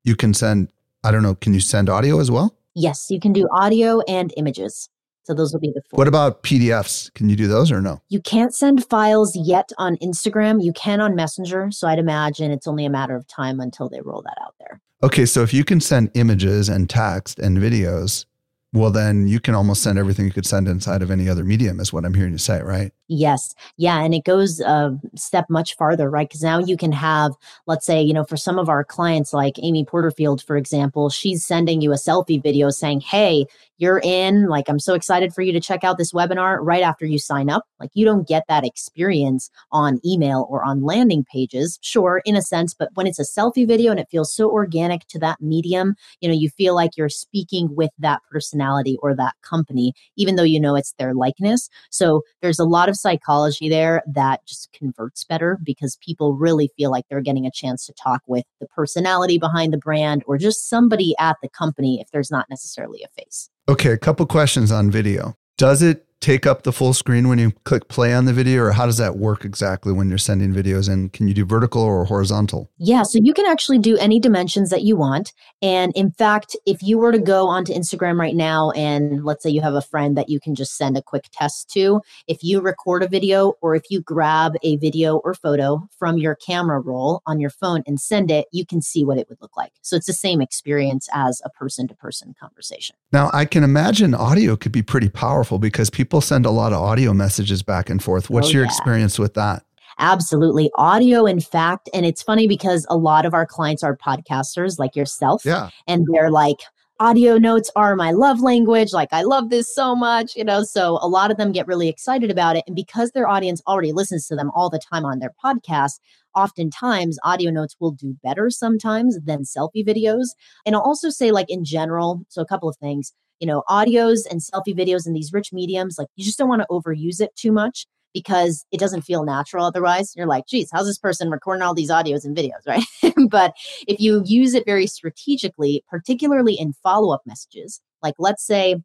you 0.05 0.15
can 0.15 0.33
send 0.33 0.69
I 1.03 1.11
don't 1.11 1.23
know. 1.23 1.35
Can 1.35 1.53
you 1.53 1.59
send 1.59 1.89
audio 1.89 2.19
as 2.19 2.31
well? 2.31 2.55
Yes, 2.75 3.07
you 3.09 3.19
can 3.19 3.33
do 3.33 3.47
audio 3.51 4.01
and 4.07 4.33
images. 4.37 4.89
So 5.25 5.33
those 5.33 5.53
will 5.53 5.61
be 5.61 5.71
the 5.73 5.81
four. 5.89 5.97
What 5.97 6.07
about 6.07 6.43
PDFs? 6.43 7.13
Can 7.13 7.29
you 7.29 7.35
do 7.35 7.47
those 7.47 7.71
or 7.71 7.81
no? 7.81 8.01
You 8.09 8.19
can't 8.21 8.53
send 8.53 8.85
files 8.85 9.35
yet 9.35 9.71
on 9.77 9.95
Instagram. 9.97 10.61
You 10.61 10.73
can 10.73 10.99
on 10.99 11.15
Messenger. 11.15 11.71
So 11.71 11.87
I'd 11.87 11.99
imagine 11.99 12.51
it's 12.51 12.67
only 12.67 12.85
a 12.85 12.89
matter 12.89 13.15
of 13.15 13.25
time 13.27 13.59
until 13.61 13.87
they 13.87 14.01
roll 14.01 14.21
that 14.23 14.37
out 14.41 14.55
there. 14.59 14.81
Okay, 15.01 15.25
so 15.25 15.41
if 15.41 15.53
you 15.53 15.63
can 15.63 15.79
send 15.79 16.11
images 16.13 16.67
and 16.67 16.89
text 16.89 17.39
and 17.39 17.57
videos, 17.57 18.25
well, 18.73 18.89
then 18.89 19.27
you 19.27 19.39
can 19.39 19.53
almost 19.53 19.83
send 19.83 19.99
everything 19.99 20.25
you 20.25 20.31
could 20.31 20.47
send 20.47 20.67
inside 20.67 21.03
of 21.03 21.11
any 21.11 21.29
other 21.29 21.43
medium, 21.43 21.79
is 21.79 21.93
what 21.93 22.05
I'm 22.05 22.15
hearing 22.15 22.31
you 22.31 22.39
say, 22.39 22.59
right? 22.61 22.91
Yes. 23.07 23.53
Yeah. 23.77 24.01
And 24.01 24.15
it 24.15 24.25
goes 24.25 24.59
a 24.61 24.99
step 25.15 25.47
much 25.47 25.75
farther, 25.77 26.09
right? 26.09 26.27
Because 26.27 26.41
now 26.41 26.57
you 26.57 26.75
can 26.75 26.91
have, 26.91 27.33
let's 27.67 27.85
say, 27.85 28.01
you 28.01 28.13
know, 28.13 28.23
for 28.23 28.35
some 28.35 28.57
of 28.57 28.69
our 28.69 28.83
clients, 28.83 29.31
like 29.31 29.59
Amy 29.61 29.85
Porterfield, 29.85 30.41
for 30.41 30.57
example, 30.57 31.11
she's 31.11 31.45
sending 31.45 31.81
you 31.81 31.91
a 31.91 31.97
selfie 31.97 32.41
video 32.41 32.71
saying, 32.71 33.01
Hey, 33.01 33.45
you're 33.77 34.01
in. 34.03 34.47
Like, 34.47 34.69
I'm 34.69 34.79
so 34.79 34.93
excited 34.93 35.33
for 35.33 35.41
you 35.41 35.51
to 35.53 35.59
check 35.59 35.83
out 35.83 35.97
this 35.97 36.13
webinar 36.13 36.59
right 36.61 36.83
after 36.83 37.05
you 37.05 37.19
sign 37.19 37.49
up. 37.49 37.65
Like, 37.79 37.91
you 37.93 38.05
don't 38.05 38.27
get 38.27 38.43
that 38.47 38.65
experience 38.65 39.49
on 39.71 39.99
email 40.05 40.47
or 40.49 40.63
on 40.63 40.83
landing 40.83 41.25
pages, 41.31 41.79
sure, 41.81 42.21
in 42.25 42.35
a 42.35 42.41
sense, 42.41 42.73
but 42.73 42.89
when 42.93 43.07
it's 43.07 43.19
a 43.19 43.23
selfie 43.23 43.67
video 43.67 43.91
and 43.91 43.99
it 43.99 44.09
feels 44.09 44.35
so 44.35 44.49
organic 44.49 45.07
to 45.07 45.19
that 45.19 45.41
medium, 45.41 45.95
you 46.21 46.29
know, 46.29 46.35
you 46.35 46.49
feel 46.49 46.75
like 46.75 46.91
you're 46.97 47.09
speaking 47.09 47.75
with 47.75 47.91
that 47.99 48.21
personality 48.31 48.97
or 49.01 49.15
that 49.15 49.33
company, 49.41 49.93
even 50.15 50.35
though 50.35 50.43
you 50.43 50.59
know 50.59 50.75
it's 50.75 50.93
their 50.93 51.13
likeness. 51.13 51.69
So 51.89 52.21
there's 52.41 52.59
a 52.59 52.65
lot 52.65 52.89
of 52.89 52.95
psychology 52.95 53.69
there 53.69 54.03
that 54.13 54.45
just 54.45 54.71
converts 54.73 55.23
better 55.23 55.59
because 55.63 55.97
people 56.01 56.35
really 56.35 56.69
feel 56.77 56.91
like 56.91 57.05
they're 57.09 57.21
getting 57.21 57.45
a 57.45 57.51
chance 57.51 57.85
to 57.85 57.93
talk 57.93 58.21
with 58.27 58.45
the 58.59 58.67
personality 58.67 59.37
behind 59.37 59.73
the 59.73 59.77
brand 59.77 60.23
or 60.27 60.37
just 60.37 60.69
somebody 60.69 61.15
at 61.19 61.37
the 61.41 61.49
company 61.49 61.99
if 62.01 62.11
there's 62.11 62.31
not 62.31 62.49
necessarily 62.49 63.03
a 63.03 63.21
face. 63.21 63.49
Okay, 63.73 63.89
a 63.89 63.97
couple 63.97 64.23
questions 64.27 64.71
on 64.71 64.91
video. 64.91 65.33
Does 65.57 65.81
it 65.81 66.05
take 66.23 66.45
up 66.45 66.63
the 66.63 66.71
full 66.71 66.93
screen 66.93 67.27
when 67.27 67.37
you 67.37 67.51
click 67.65 67.89
play 67.89 68.13
on 68.13 68.23
the 68.23 68.31
video, 68.31 68.63
or 68.63 68.71
how 68.71 68.85
does 68.85 68.97
that 68.97 69.17
work 69.17 69.43
exactly 69.43 69.91
when 69.91 70.07
you're 70.07 70.17
sending 70.17 70.53
videos? 70.53 70.87
And 70.91 71.11
can 71.11 71.27
you 71.27 71.33
do 71.33 71.43
vertical 71.43 71.81
or 71.81 72.05
horizontal? 72.05 72.71
Yeah, 72.77 73.03
so 73.03 73.19
you 73.21 73.33
can 73.33 73.45
actually 73.45 73.79
do 73.79 73.97
any 73.97 74.21
dimensions 74.21 74.69
that 74.69 74.83
you 74.83 74.95
want. 74.95 75.33
And 75.61 75.91
in 75.95 76.11
fact, 76.11 76.55
if 76.65 76.81
you 76.81 76.97
were 76.97 77.11
to 77.11 77.19
go 77.19 77.47
onto 77.49 77.73
Instagram 77.73 78.17
right 78.17 78.35
now, 78.35 78.71
and 78.71 79.25
let's 79.25 79.43
say 79.43 79.49
you 79.49 79.61
have 79.61 79.73
a 79.73 79.81
friend 79.81 80.15
that 80.17 80.29
you 80.29 80.39
can 80.39 80.55
just 80.55 80.77
send 80.77 80.97
a 80.97 81.01
quick 81.01 81.25
test 81.33 81.69
to, 81.71 81.99
if 82.25 82.41
you 82.41 82.61
record 82.61 83.03
a 83.03 83.09
video 83.09 83.53
or 83.61 83.75
if 83.75 83.83
you 83.89 83.99
grab 83.99 84.53
a 84.63 84.77
video 84.77 85.17
or 85.17 85.33
photo 85.33 85.87
from 85.99 86.17
your 86.17 86.35
camera 86.35 86.79
roll 86.79 87.21
on 87.25 87.41
your 87.41 87.49
phone 87.49 87.83
and 87.85 87.99
send 87.99 88.31
it, 88.31 88.47
you 88.53 88.65
can 88.65 88.81
see 88.81 89.03
what 89.03 89.17
it 89.17 89.27
would 89.27 89.41
look 89.41 89.57
like. 89.57 89.73
So 89.81 89.97
it's 89.97 90.07
the 90.07 90.13
same 90.13 90.39
experience 90.39 91.09
as 91.13 91.41
a 91.43 91.49
person 91.49 91.85
to 91.89 91.95
person 91.95 92.33
conversation. 92.39 92.95
Now, 93.11 93.29
I 93.33 93.43
can 93.43 93.65
imagine 93.65 94.15
audio 94.15 94.55
could 94.55 94.71
be 94.71 94.81
pretty 94.81 95.09
powerful 95.09 95.59
because 95.59 95.89
people 95.89 96.12
people 96.13 96.21
send 96.21 96.45
a 96.45 96.51
lot 96.51 96.71
of 96.71 96.79
audio 96.79 97.11
messages 97.11 97.63
back 97.63 97.89
and 97.89 98.03
forth. 98.03 98.29
What's 98.29 98.49
oh, 98.49 98.51
your 98.51 98.61
yeah. 98.65 98.69
experience 98.69 99.17
with 99.17 99.33
that? 99.33 99.65
Absolutely. 99.97 100.69
Audio, 100.75 101.25
in 101.25 101.39
fact. 101.39 101.89
And 101.91 102.05
it's 102.05 102.21
funny 102.21 102.47
because 102.47 102.85
a 102.87 102.95
lot 102.95 103.25
of 103.25 103.33
our 103.33 103.47
clients 103.47 103.81
are 103.81 103.97
podcasters 103.97 104.77
like 104.77 104.95
yourself. 104.95 105.43
Yeah. 105.43 105.71
And 105.87 106.05
they're 106.13 106.29
like, 106.29 106.57
audio 106.99 107.39
notes 107.39 107.71
are 107.75 107.95
my 107.95 108.11
love 108.11 108.41
language. 108.41 108.93
Like, 108.93 109.09
I 109.11 109.23
love 109.23 109.49
this 109.49 109.73
so 109.73 109.95
much, 109.95 110.35
you 110.35 110.43
know. 110.43 110.61
So, 110.61 110.99
a 111.01 111.07
lot 111.07 111.31
of 111.31 111.37
them 111.37 111.51
get 111.51 111.65
really 111.65 111.89
excited 111.89 112.29
about 112.29 112.57
it. 112.57 112.63
And 112.67 112.75
because 112.75 113.09
their 113.13 113.27
audience 113.27 113.63
already 113.65 113.91
listens 113.91 114.27
to 114.27 114.35
them 114.35 114.51
all 114.53 114.69
the 114.69 114.81
time 114.91 115.05
on 115.05 115.17
their 115.17 115.33
podcast, 115.43 115.99
oftentimes 116.35 117.17
audio 117.23 117.49
notes 117.49 117.75
will 117.79 117.91
do 117.91 118.15
better 118.21 118.51
sometimes 118.51 119.17
than 119.25 119.45
selfie 119.45 119.83
videos. 119.83 120.27
And 120.63 120.75
I'll 120.75 120.83
also 120.83 121.09
say, 121.09 121.31
like, 121.31 121.49
in 121.49 121.65
general, 121.65 122.23
so 122.29 122.39
a 122.39 122.45
couple 122.45 122.69
of 122.69 122.77
things 122.77 123.13
you 123.39 123.47
know, 123.47 123.63
audios 123.69 124.21
and 124.29 124.41
selfie 124.41 124.77
videos 124.77 125.05
in 125.07 125.13
these 125.13 125.31
rich 125.33 125.51
mediums, 125.51 125.97
like 125.97 126.07
you 126.15 126.23
just 126.23 126.37
don't 126.37 126.49
want 126.49 126.61
to 126.61 126.67
overuse 126.69 127.19
it 127.19 127.35
too 127.35 127.51
much 127.51 127.85
because 128.13 128.65
it 128.71 128.79
doesn't 128.79 129.01
feel 129.01 129.23
natural 129.23 129.65
otherwise. 129.65 130.13
You're 130.15 130.27
like, 130.27 130.45
geez, 130.47 130.69
how's 130.71 130.85
this 130.85 130.99
person 130.99 131.29
recording 131.29 131.63
all 131.63 131.73
these 131.73 131.89
audios 131.89 132.23
and 132.23 132.37
videos, 132.37 132.65
right? 132.67 132.83
but 133.29 133.53
if 133.87 133.99
you 133.99 134.23
use 134.25 134.53
it 134.53 134.65
very 134.65 134.87
strategically, 134.87 135.83
particularly 135.89 136.53
in 136.53 136.73
follow 136.73 137.13
up 137.13 137.21
messages, 137.25 137.81
like 138.01 138.15
let's 138.19 138.45
say 138.45 138.81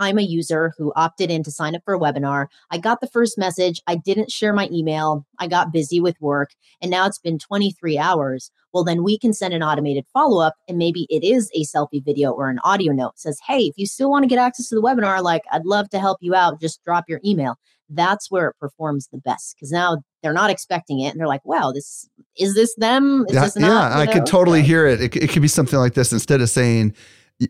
I'm 0.00 0.18
a 0.18 0.22
user 0.22 0.72
who 0.78 0.92
opted 0.96 1.30
in 1.30 1.42
to 1.44 1.50
sign 1.50 1.76
up 1.76 1.82
for 1.84 1.94
a 1.94 2.00
webinar. 2.00 2.46
I 2.70 2.78
got 2.78 3.02
the 3.02 3.06
first 3.06 3.36
message. 3.36 3.82
I 3.86 3.96
didn't 3.96 4.32
share 4.32 4.54
my 4.54 4.68
email. 4.72 5.26
I 5.38 5.46
got 5.46 5.72
busy 5.72 6.00
with 6.00 6.20
work. 6.20 6.52
And 6.80 6.90
now 6.90 7.06
it's 7.06 7.18
been 7.18 7.38
23 7.38 7.98
hours. 7.98 8.50
Well, 8.72 8.82
then 8.82 9.04
we 9.04 9.18
can 9.18 9.34
send 9.34 9.52
an 9.52 9.62
automated 9.62 10.06
follow 10.12 10.42
up. 10.42 10.54
And 10.68 10.78
maybe 10.78 11.06
it 11.10 11.22
is 11.22 11.50
a 11.54 11.64
selfie 11.64 12.02
video 12.02 12.30
or 12.32 12.48
an 12.48 12.60
audio 12.64 12.92
note 12.92 13.18
says, 13.18 13.38
Hey, 13.46 13.64
if 13.64 13.76
you 13.76 13.86
still 13.86 14.10
want 14.10 14.22
to 14.22 14.28
get 14.28 14.38
access 14.38 14.70
to 14.70 14.74
the 14.74 14.82
webinar, 14.82 15.22
like 15.22 15.42
I'd 15.52 15.66
love 15.66 15.90
to 15.90 16.00
help 16.00 16.18
you 16.22 16.34
out. 16.34 16.60
Just 16.60 16.82
drop 16.82 17.04
your 17.06 17.20
email. 17.24 17.58
That's 17.90 18.30
where 18.30 18.48
it 18.48 18.56
performs 18.58 19.08
the 19.12 19.18
best 19.18 19.54
because 19.56 19.70
now 19.70 19.98
they're 20.22 20.32
not 20.32 20.48
expecting 20.48 21.00
it 21.00 21.08
and 21.08 21.20
they're 21.20 21.26
like, 21.26 21.44
wow, 21.44 21.72
this 21.72 22.08
is 22.38 22.54
this 22.54 22.74
them? 22.76 23.26
Is 23.28 23.34
yeah, 23.34 23.40
this 23.44 23.56
yeah 23.58 23.98
I 23.98 24.06
could 24.06 24.26
totally 24.26 24.62
hear 24.62 24.86
it. 24.86 25.00
it. 25.02 25.16
It 25.16 25.30
could 25.30 25.42
be 25.42 25.48
something 25.48 25.78
like 25.78 25.94
this 25.94 26.12
instead 26.12 26.40
of 26.40 26.48
saying, 26.48 26.94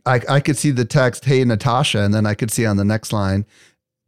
I, 0.07 0.21
I 0.29 0.41
could 0.41 0.57
see 0.57 0.71
the 0.71 0.85
text, 0.85 1.25
hey, 1.25 1.45
Natasha, 1.45 2.01
and 2.01 2.15
then 2.15 2.27
I 2.27 2.35
could 2.35 2.51
see 2.51 2.67
on 2.67 2.77
the 2.77 2.85
next 2.85 3.13
line 3.13 3.45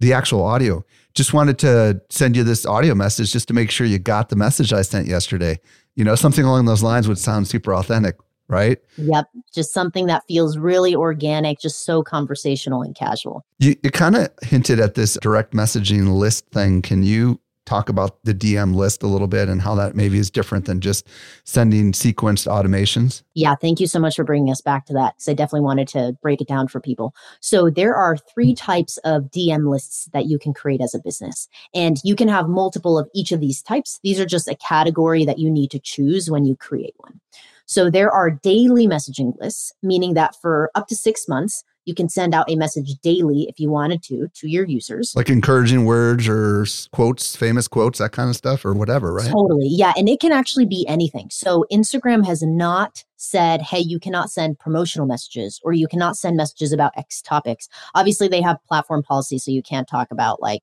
the 0.00 0.12
actual 0.12 0.44
audio. 0.44 0.84
Just 1.14 1.32
wanted 1.34 1.58
to 1.60 2.00
send 2.08 2.36
you 2.36 2.44
this 2.44 2.64
audio 2.64 2.94
message 2.94 3.32
just 3.32 3.48
to 3.48 3.54
make 3.54 3.70
sure 3.70 3.86
you 3.86 3.98
got 3.98 4.28
the 4.28 4.36
message 4.36 4.72
I 4.72 4.82
sent 4.82 5.06
yesterday. 5.06 5.60
You 5.94 6.04
know, 6.04 6.14
something 6.14 6.44
along 6.44 6.64
those 6.64 6.82
lines 6.82 7.06
would 7.06 7.18
sound 7.18 7.48
super 7.48 7.74
authentic, 7.74 8.16
right? 8.48 8.78
Yep. 8.96 9.26
Just 9.54 9.74
something 9.74 10.06
that 10.06 10.22
feels 10.26 10.56
really 10.56 10.94
organic, 10.94 11.60
just 11.60 11.84
so 11.84 12.02
conversational 12.02 12.82
and 12.82 12.94
casual. 12.94 13.44
You, 13.58 13.76
you 13.82 13.90
kind 13.90 14.16
of 14.16 14.30
hinted 14.42 14.80
at 14.80 14.94
this 14.94 15.18
direct 15.20 15.52
messaging 15.52 16.14
list 16.14 16.46
thing. 16.46 16.80
Can 16.80 17.02
you 17.02 17.38
talk 17.64 17.88
about 17.88 18.22
the 18.24 18.34
DM 18.34 18.74
list 18.74 19.02
a 19.02 19.06
little 19.06 19.28
bit 19.28 19.48
and 19.48 19.62
how 19.62 19.74
that 19.76 19.94
maybe 19.94 20.18
is 20.18 20.30
different 20.30 20.64
than 20.64 20.80
just 20.80 21.06
sending 21.44 21.92
sequenced 21.92 22.46
automations? 22.46 23.22
Yeah, 23.34 23.54
thank 23.54 23.80
you 23.80 23.86
so 23.86 24.00
much 24.00 24.16
for 24.16 24.24
bringing 24.24 24.50
us 24.50 24.60
back 24.60 24.86
to 24.86 24.92
that 24.94 25.14
because 25.14 25.28
I 25.28 25.34
definitely 25.34 25.62
wanted 25.62 25.88
to 25.88 26.16
break 26.22 26.40
it 26.40 26.48
down 26.48 26.68
for 26.68 26.80
people. 26.80 27.14
So, 27.40 27.70
there 27.70 27.94
are 27.94 28.16
three 28.16 28.52
mm. 28.52 28.56
types 28.56 28.98
of 28.98 29.24
DM 29.24 29.70
lists 29.70 30.08
that 30.12 30.26
you 30.26 30.38
can 30.38 30.52
create 30.52 30.80
as 30.80 30.94
a 30.94 30.98
business, 30.98 31.48
and 31.74 31.98
you 32.04 32.16
can 32.16 32.28
have 32.28 32.48
multiple 32.48 32.98
of 32.98 33.08
each 33.14 33.32
of 33.32 33.40
these 33.40 33.62
types. 33.62 34.00
These 34.02 34.18
are 34.18 34.26
just 34.26 34.48
a 34.48 34.56
category 34.56 35.24
that 35.24 35.38
you 35.38 35.50
need 35.50 35.70
to 35.70 35.78
choose 35.78 36.30
when 36.30 36.44
you 36.44 36.56
create 36.56 36.94
one. 36.98 37.20
So, 37.66 37.90
there 37.90 38.10
are 38.10 38.30
daily 38.30 38.86
messaging 38.86 39.38
lists, 39.40 39.72
meaning 39.82 40.14
that 40.14 40.34
for 40.40 40.70
up 40.74 40.88
to 40.88 40.96
six 40.96 41.28
months, 41.28 41.64
you 41.84 41.94
can 41.94 42.08
send 42.08 42.34
out 42.34 42.50
a 42.50 42.56
message 42.56 42.94
daily 43.02 43.46
if 43.48 43.58
you 43.58 43.70
wanted 43.70 44.02
to 44.04 44.28
to 44.34 44.48
your 44.48 44.64
users. 44.64 45.14
Like 45.16 45.28
encouraging 45.28 45.84
words 45.84 46.28
or 46.28 46.66
quotes, 46.92 47.34
famous 47.34 47.68
quotes, 47.68 47.98
that 47.98 48.12
kind 48.12 48.30
of 48.30 48.36
stuff 48.36 48.64
or 48.64 48.72
whatever, 48.72 49.12
right? 49.12 49.30
Totally. 49.30 49.68
Yeah. 49.68 49.92
And 49.96 50.08
it 50.08 50.20
can 50.20 50.32
actually 50.32 50.66
be 50.66 50.86
anything. 50.88 51.28
So 51.30 51.64
Instagram 51.72 52.24
has 52.26 52.42
not 52.42 53.04
said, 53.16 53.62
hey, 53.62 53.78
you 53.78 53.98
cannot 54.00 54.30
send 54.30 54.58
promotional 54.58 55.06
messages 55.06 55.60
or 55.62 55.72
you 55.72 55.86
cannot 55.86 56.16
send 56.16 56.36
messages 56.36 56.72
about 56.72 56.92
X 56.96 57.22
topics. 57.22 57.68
Obviously, 57.94 58.28
they 58.28 58.42
have 58.42 58.62
platform 58.66 59.02
policy, 59.02 59.38
so 59.38 59.50
you 59.50 59.62
can't 59.62 59.88
talk 59.88 60.08
about 60.10 60.42
like 60.42 60.62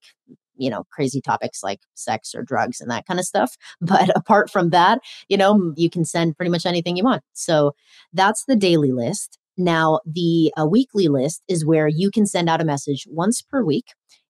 you 0.60 0.68
know 0.68 0.84
crazy 0.90 1.20
topics 1.22 1.62
like 1.62 1.80
sex 1.94 2.34
or 2.34 2.42
drugs 2.42 2.80
and 2.80 2.90
that 2.90 3.06
kind 3.06 3.18
of 3.18 3.24
stuff 3.24 3.56
but 3.80 4.14
apart 4.14 4.50
from 4.50 4.70
that 4.70 5.00
you 5.28 5.36
know 5.36 5.72
you 5.76 5.90
can 5.90 6.04
send 6.04 6.36
pretty 6.36 6.50
much 6.50 6.66
anything 6.66 6.96
you 6.96 7.02
want 7.02 7.22
so 7.32 7.74
that's 8.12 8.44
the 8.44 8.54
daily 8.54 8.92
list 8.92 9.38
now, 9.60 10.00
the 10.04 10.52
uh, 10.60 10.66
weekly 10.66 11.08
list 11.08 11.42
is 11.48 11.64
where 11.64 11.88
you 11.88 12.10
can 12.10 12.26
send 12.26 12.48
out 12.48 12.60
a 12.60 12.64
message 12.64 13.06
once 13.08 13.42
per 13.42 13.62
week, 13.62 13.86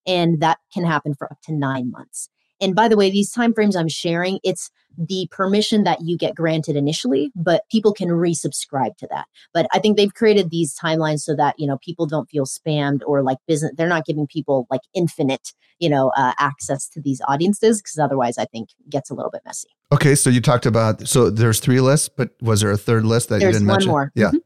and 0.07 0.41
that 0.41 0.59
can 0.73 0.85
happen 0.85 1.15
for 1.15 1.31
up 1.31 1.39
to 1.45 1.53
nine 1.53 1.91
months. 1.91 2.29
And 2.61 2.75
by 2.75 2.89
the 2.89 2.97
way, 2.97 3.11
these 3.11 3.33
timeframes 3.33 3.75
I'm 3.75 3.89
sharing, 3.89 4.39
it's 4.45 4.71
the 4.99 5.29
permission 5.31 5.85
that 5.85 6.01
you 6.03 6.19
get 6.19 6.35
granted 6.35 6.77
initially, 6.77 7.31
but 7.35 7.63
people 7.71 7.95
can 7.95 8.09
resubscribe 8.09 8.97
to 8.99 9.07
that. 9.11 9.27
But 9.55 9.67
I 9.73 9.79
think 9.79 9.97
they've 9.97 10.13
created 10.13 10.51
these 10.51 10.77
timelines 10.77 11.21
so 11.21 11.35
that, 11.37 11.55
you 11.59 11.67
know, 11.67 11.79
people 11.83 12.07
don't 12.07 12.29
feel 12.29 12.45
spammed 12.45 13.01
or 13.07 13.23
like 13.23 13.39
business, 13.47 13.73
they're 13.77 13.89
not 13.89 14.05
giving 14.05 14.27
people 14.27 14.67
like 14.71 14.83
infinite, 14.95 15.55
you 15.79 15.89
know, 15.89 16.13
uh, 16.17 16.35
access 16.39 16.89
to 16.91 17.01
these 17.01 17.23
audiences 17.27 17.81
because 17.81 17.99
otherwise 17.99 18.37
I 18.37 18.45
think 18.45 18.71
gets 18.91 19.11
a 19.11 19.15
little 19.15 19.31
bit 19.31 19.43
messy. 19.47 19.69
Okay. 19.93 20.15
So 20.15 20.29
you 20.29 20.43
talked 20.43 20.67
about, 20.67 21.09
so 21.09 21.31
there's 21.31 21.61
three 21.61 21.81
lists, 21.81 22.11
but 22.11 22.31
was 22.43 22.61
there 22.61 22.71
a 22.71 22.77
third 22.77 23.07
list 23.07 23.31
that 23.31 23.41
There's 23.41 23.55
you 23.55 23.61
didn't 23.61 23.69
mention? 23.69 23.89
There's 23.89 23.89
one 23.89 23.95
more. 23.95 24.13
Yeah. 24.15 24.31
Mhm. 24.33 24.41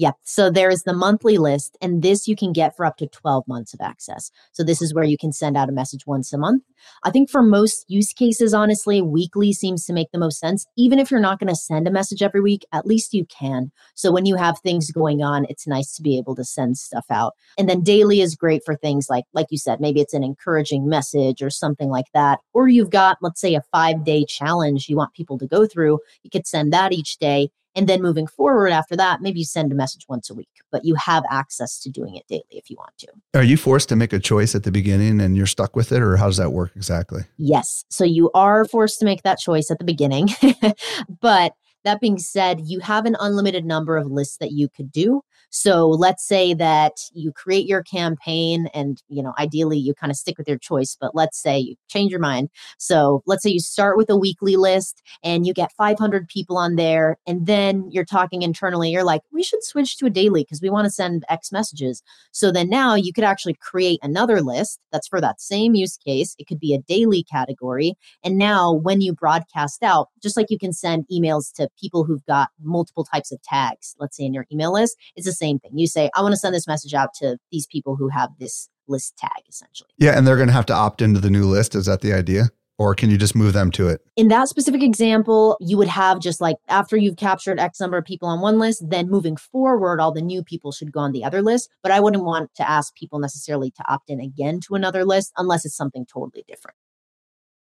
Yeah. 0.00 0.12
So 0.24 0.48
there 0.48 0.70
is 0.70 0.84
the 0.84 0.94
monthly 0.94 1.36
list, 1.36 1.76
and 1.82 2.00
this 2.00 2.26
you 2.26 2.34
can 2.34 2.54
get 2.54 2.74
for 2.74 2.86
up 2.86 2.96
to 2.96 3.06
12 3.06 3.46
months 3.46 3.74
of 3.74 3.82
access. 3.82 4.30
So 4.52 4.64
this 4.64 4.80
is 4.80 4.94
where 4.94 5.04
you 5.04 5.18
can 5.18 5.30
send 5.30 5.58
out 5.58 5.68
a 5.68 5.72
message 5.72 6.06
once 6.06 6.32
a 6.32 6.38
month. 6.38 6.62
I 7.02 7.10
think 7.10 7.28
for 7.28 7.42
most 7.42 7.84
use 7.86 8.14
cases, 8.14 8.54
honestly, 8.54 9.02
weekly 9.02 9.52
seems 9.52 9.84
to 9.84 9.92
make 9.92 10.10
the 10.10 10.18
most 10.18 10.40
sense. 10.40 10.64
Even 10.74 10.98
if 10.98 11.10
you're 11.10 11.20
not 11.20 11.38
going 11.38 11.52
to 11.52 11.54
send 11.54 11.86
a 11.86 11.90
message 11.90 12.22
every 12.22 12.40
week, 12.40 12.64
at 12.72 12.86
least 12.86 13.12
you 13.12 13.26
can. 13.26 13.72
So 13.94 14.10
when 14.10 14.24
you 14.24 14.36
have 14.36 14.58
things 14.60 14.90
going 14.90 15.22
on, 15.22 15.44
it's 15.50 15.66
nice 15.66 15.94
to 15.96 16.02
be 16.02 16.16
able 16.16 16.34
to 16.36 16.44
send 16.44 16.78
stuff 16.78 17.04
out. 17.10 17.34
And 17.58 17.68
then 17.68 17.82
daily 17.82 18.22
is 18.22 18.34
great 18.34 18.62
for 18.64 18.76
things 18.76 19.10
like, 19.10 19.26
like 19.34 19.48
you 19.50 19.58
said, 19.58 19.82
maybe 19.82 20.00
it's 20.00 20.14
an 20.14 20.24
encouraging 20.24 20.88
message 20.88 21.42
or 21.42 21.50
something 21.50 21.90
like 21.90 22.10
that. 22.14 22.38
Or 22.54 22.68
you've 22.68 22.88
got, 22.88 23.18
let's 23.20 23.42
say, 23.42 23.54
a 23.54 23.60
five 23.70 24.02
day 24.02 24.24
challenge 24.24 24.88
you 24.88 24.96
want 24.96 25.12
people 25.12 25.36
to 25.36 25.46
go 25.46 25.66
through. 25.66 25.98
You 26.22 26.30
could 26.30 26.46
send 26.46 26.72
that 26.72 26.94
each 26.94 27.18
day. 27.18 27.50
And 27.76 27.88
then 27.88 28.02
moving 28.02 28.26
forward 28.26 28.72
after 28.72 28.96
that, 28.96 29.22
maybe 29.22 29.38
you 29.40 29.44
send 29.44 29.70
a 29.70 29.76
message 29.76 29.89
once 30.08 30.30
a 30.30 30.34
week, 30.34 30.48
but 30.70 30.84
you 30.84 30.94
have 30.94 31.24
access 31.30 31.78
to 31.80 31.90
doing 31.90 32.16
it 32.16 32.26
daily 32.28 32.44
if 32.50 32.70
you 32.70 32.76
want 32.76 32.96
to. 32.98 33.08
Are 33.34 33.42
you 33.42 33.56
forced 33.56 33.88
to 33.90 33.96
make 33.96 34.12
a 34.12 34.18
choice 34.18 34.54
at 34.54 34.64
the 34.64 34.72
beginning 34.72 35.20
and 35.20 35.36
you're 35.36 35.46
stuck 35.46 35.76
with 35.76 35.92
it, 35.92 36.02
or 36.02 36.16
how 36.16 36.26
does 36.26 36.36
that 36.38 36.50
work 36.50 36.72
exactly? 36.76 37.22
Yes. 37.36 37.84
So 37.88 38.04
you 38.04 38.30
are 38.34 38.64
forced 38.64 38.98
to 39.00 39.04
make 39.04 39.22
that 39.22 39.38
choice 39.38 39.70
at 39.70 39.78
the 39.78 39.84
beginning. 39.84 40.28
but 41.20 41.54
that 41.84 42.00
being 42.00 42.18
said, 42.18 42.60
you 42.64 42.80
have 42.80 43.06
an 43.06 43.16
unlimited 43.20 43.64
number 43.64 43.96
of 43.96 44.10
lists 44.10 44.36
that 44.38 44.52
you 44.52 44.68
could 44.68 44.92
do. 44.92 45.22
So 45.50 45.88
let's 45.88 46.26
say 46.26 46.54
that 46.54 46.92
you 47.12 47.32
create 47.32 47.66
your 47.66 47.82
campaign 47.82 48.68
and, 48.72 49.02
you 49.08 49.20
know, 49.22 49.34
ideally 49.38 49.78
you 49.78 49.94
kind 49.94 50.10
of 50.10 50.16
stick 50.16 50.38
with 50.38 50.46
your 50.46 50.58
choice, 50.58 50.96
but 51.00 51.14
let's 51.14 51.42
say 51.42 51.58
you 51.58 51.74
change 51.88 52.12
your 52.12 52.20
mind. 52.20 52.50
So 52.78 53.22
let's 53.26 53.42
say 53.42 53.50
you 53.50 53.58
start 53.58 53.96
with 53.96 54.10
a 54.10 54.16
weekly 54.16 54.56
list 54.56 55.02
and 55.24 55.46
you 55.46 55.52
get 55.52 55.72
500 55.72 56.28
people 56.28 56.56
on 56.56 56.76
there 56.76 57.16
and 57.26 57.46
then 57.46 57.88
you're 57.90 58.04
talking 58.04 58.42
internally, 58.42 58.90
you're 58.90 59.02
like, 59.02 59.22
we 59.32 59.42
should 59.42 59.64
switch 59.64 59.96
to 59.96 60.06
a 60.06 60.10
daily 60.10 60.44
because 60.44 60.62
we 60.62 60.70
want 60.70 60.84
to 60.84 60.90
send 60.90 61.24
X 61.28 61.50
messages. 61.50 62.02
So 62.30 62.52
then 62.52 62.68
now 62.68 62.94
you 62.94 63.12
could 63.12 63.24
actually 63.24 63.54
create 63.54 63.98
another 64.02 64.40
list 64.40 64.78
that's 64.92 65.08
for 65.08 65.20
that 65.20 65.40
same 65.40 65.74
use 65.74 65.96
case. 65.96 66.36
It 66.38 66.46
could 66.46 66.60
be 66.60 66.74
a 66.74 66.82
daily 66.82 67.24
category. 67.24 67.94
And 68.22 68.38
now 68.38 68.72
when 68.72 69.00
you 69.00 69.14
broadcast 69.14 69.82
out, 69.82 70.08
just 70.22 70.36
like 70.36 70.46
you 70.48 70.58
can 70.58 70.72
send 70.72 71.06
emails 71.12 71.52
to 71.54 71.68
people 71.78 72.04
who've 72.04 72.24
got 72.26 72.48
multiple 72.62 73.04
types 73.04 73.32
of 73.32 73.42
tags, 73.42 73.94
let's 73.98 74.16
say 74.16 74.24
in 74.24 74.34
your 74.34 74.46
email 74.52 74.72
list, 74.72 74.96
it's 75.16 75.26
the 75.26 75.32
same 75.32 75.58
thing. 75.58 75.72
You 75.74 75.86
say, 75.86 76.10
I 76.14 76.22
want 76.22 76.32
to 76.32 76.38
send 76.38 76.54
this 76.54 76.66
message 76.66 76.94
out 76.94 77.14
to 77.14 77.38
these 77.50 77.66
people 77.66 77.96
who 77.96 78.08
have 78.08 78.30
this 78.38 78.68
list 78.88 79.16
tag 79.16 79.44
essentially. 79.48 79.90
Yeah. 79.98 80.16
And 80.16 80.26
they're 80.26 80.36
going 80.36 80.48
to 80.48 80.54
have 80.54 80.66
to 80.66 80.74
opt 80.74 81.00
into 81.00 81.20
the 81.20 81.30
new 81.30 81.44
list. 81.44 81.74
Is 81.74 81.86
that 81.86 82.00
the 82.00 82.12
idea? 82.12 82.50
Or 82.80 82.94
can 82.94 83.10
you 83.10 83.18
just 83.18 83.34
move 83.34 83.52
them 83.52 83.70
to 83.72 83.88
it? 83.88 84.00
In 84.16 84.28
that 84.28 84.48
specific 84.48 84.82
example, 84.82 85.58
you 85.60 85.76
would 85.76 85.86
have 85.88 86.18
just 86.18 86.40
like 86.40 86.56
after 86.66 86.96
you've 86.96 87.18
captured 87.18 87.60
X 87.60 87.78
number 87.78 87.98
of 87.98 88.06
people 88.06 88.26
on 88.26 88.40
one 88.40 88.58
list, 88.58 88.82
then 88.88 89.10
moving 89.10 89.36
forward, 89.36 90.00
all 90.00 90.12
the 90.12 90.22
new 90.22 90.42
people 90.42 90.72
should 90.72 90.90
go 90.90 91.00
on 91.00 91.12
the 91.12 91.22
other 91.22 91.42
list. 91.42 91.68
But 91.82 91.92
I 91.92 92.00
wouldn't 92.00 92.24
want 92.24 92.54
to 92.54 92.68
ask 92.68 92.94
people 92.94 93.18
necessarily 93.18 93.70
to 93.72 93.84
opt 93.86 94.08
in 94.08 94.18
again 94.18 94.60
to 94.60 94.76
another 94.76 95.04
list 95.04 95.30
unless 95.36 95.66
it's 95.66 95.76
something 95.76 96.06
totally 96.06 96.42
different. 96.48 96.74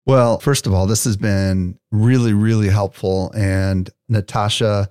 Well, 0.09 0.39
first 0.39 0.67
of 0.67 0.73
all, 0.73 0.87
this 0.87 1.05
has 1.05 1.19
been 1.19 1.79
really, 1.91 2.33
really 2.33 2.71
helpful. 2.71 3.31
And 3.37 3.91
Natasha, 4.09 4.89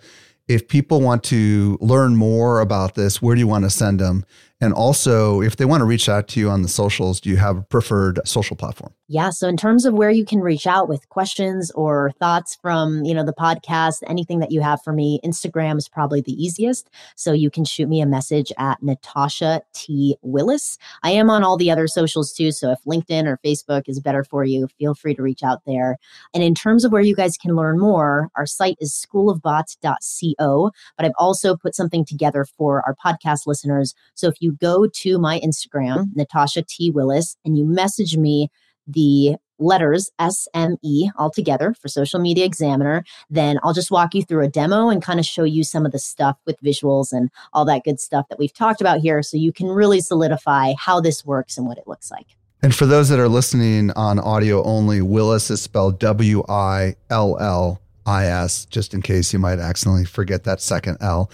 if 0.47 0.67
people 0.67 1.01
want 1.01 1.23
to 1.23 1.79
learn 1.81 2.15
more 2.15 2.59
about 2.59 2.93
this, 2.93 3.19
where 3.19 3.33
do 3.33 3.39
you 3.39 3.47
want 3.47 3.63
to 3.63 3.71
send 3.71 3.99
them? 3.99 4.25
And 4.59 4.73
also, 4.73 5.41
if 5.41 5.57
they 5.57 5.65
want 5.65 5.81
to 5.81 5.85
reach 5.85 6.09
out 6.09 6.27
to 6.29 6.39
you 6.39 6.49
on 6.49 6.63
the 6.63 6.67
socials, 6.67 7.19
do 7.19 7.29
you 7.29 7.37
have 7.37 7.57
a 7.57 7.61
preferred 7.61 8.19
social 8.25 8.55
platform? 8.55 8.91
Yeah. 9.09 9.29
So 9.29 9.47
in 9.47 9.55
terms 9.55 9.85
of 9.85 9.93
where 9.93 10.09
you 10.09 10.25
can 10.25 10.39
reach 10.39 10.67
out 10.67 10.89
with 10.89 11.07
questions 11.09 11.71
or 11.71 12.11
thoughts 12.19 12.57
from, 12.61 13.05
you 13.05 13.13
know, 13.13 13.23
the 13.23 13.33
podcast, 13.33 14.03
anything 14.07 14.39
that 14.39 14.51
you 14.51 14.59
have 14.61 14.83
for 14.83 14.91
me, 14.91 15.21
Instagram 15.23 15.77
is 15.77 15.87
probably 15.87 16.19
the 16.21 16.33
easiest. 16.33 16.89
So 17.15 17.31
you 17.31 17.49
can 17.49 17.63
shoot 17.63 17.87
me 17.87 18.01
a 18.01 18.05
message 18.05 18.51
at 18.57 18.83
Natasha 18.83 19.61
T. 19.73 20.17
Willis. 20.23 20.77
I 21.03 21.11
am 21.11 21.29
on 21.29 21.43
all 21.43 21.55
the 21.55 21.71
other 21.71 21.87
socials 21.87 22.33
too. 22.33 22.51
So 22.51 22.71
if 22.71 22.79
LinkedIn 22.85 23.27
or 23.27 23.39
Facebook 23.45 23.83
is 23.87 24.01
better 24.01 24.25
for 24.25 24.43
you, 24.43 24.67
feel 24.77 24.93
free 24.93 25.15
to 25.15 25.21
reach 25.21 25.43
out 25.43 25.61
there. 25.65 25.97
And 26.33 26.43
in 26.43 26.53
terms 26.53 26.83
of 26.83 26.91
where 26.91 27.01
you 27.01 27.15
guys 27.15 27.37
can 27.37 27.55
learn 27.55 27.79
more, 27.79 28.29
our 28.35 28.45
site 28.45 28.77
is 28.81 28.91
schoolofbots.co, 28.91 30.71
but 30.97 31.05
I've 31.05 31.11
also 31.17 31.55
put 31.55 31.75
something 31.75 32.03
together 32.03 32.43
for 32.43 32.83
our 32.85 32.95
podcast 32.95 33.47
listeners. 33.47 33.93
So 34.15 34.27
if 34.27 34.35
you 34.41 34.46
go 34.53 34.87
to 34.87 35.17
my 35.17 35.39
Instagram, 35.39 35.97
mm-hmm. 35.97 36.19
Natasha 36.19 36.63
T. 36.67 36.89
Willis, 36.91 37.37
and 37.45 37.57
you 37.57 37.65
message 37.65 38.17
me 38.17 38.49
the 38.87 39.35
letters 39.59 40.11
SME 40.19 41.09
all 41.17 41.31
together 41.31 41.73
for 41.73 41.87
Social 41.87 42.19
Media 42.19 42.45
Examiner, 42.45 43.03
then 43.29 43.59
I'll 43.63 43.73
just 43.73 43.91
walk 43.91 44.13
you 44.13 44.23
through 44.23 44.45
a 44.45 44.47
demo 44.47 44.89
and 44.89 45.01
kind 45.01 45.19
of 45.19 45.25
show 45.25 45.43
you 45.43 45.63
some 45.63 45.85
of 45.85 45.91
the 45.91 45.99
stuff 45.99 46.37
with 46.45 46.61
visuals 46.61 47.11
and 47.11 47.29
all 47.53 47.65
that 47.65 47.83
good 47.83 47.99
stuff 47.99 48.27
that 48.29 48.39
we've 48.39 48.53
talked 48.53 48.81
about 48.81 48.99
here 48.99 49.21
so 49.23 49.37
you 49.37 49.51
can 49.51 49.67
really 49.67 49.99
solidify 49.99 50.73
how 50.77 50.99
this 51.01 51.25
works 51.25 51.57
and 51.57 51.67
what 51.67 51.77
it 51.77 51.87
looks 51.87 52.11
like. 52.11 52.27
And 52.61 52.73
for 52.73 52.85
those 52.85 53.09
that 53.09 53.19
are 53.19 53.29
listening 53.29 53.91
on 53.91 54.19
audio 54.19 54.63
only, 54.63 55.01
Willis 55.01 55.51
is 55.51 55.61
spelled 55.61 55.99
W 55.99 56.43
I 56.49 56.95
L 57.09 57.37
L 57.39 57.79
I 58.07 58.25
S, 58.25 58.65
just 58.65 58.93
in 58.93 59.01
case 59.01 59.33
you 59.33 59.39
might 59.39 59.59
accidentally 59.59 60.05
forget 60.05 60.45
that 60.45 60.61
second 60.61 60.97
L. 61.01 61.29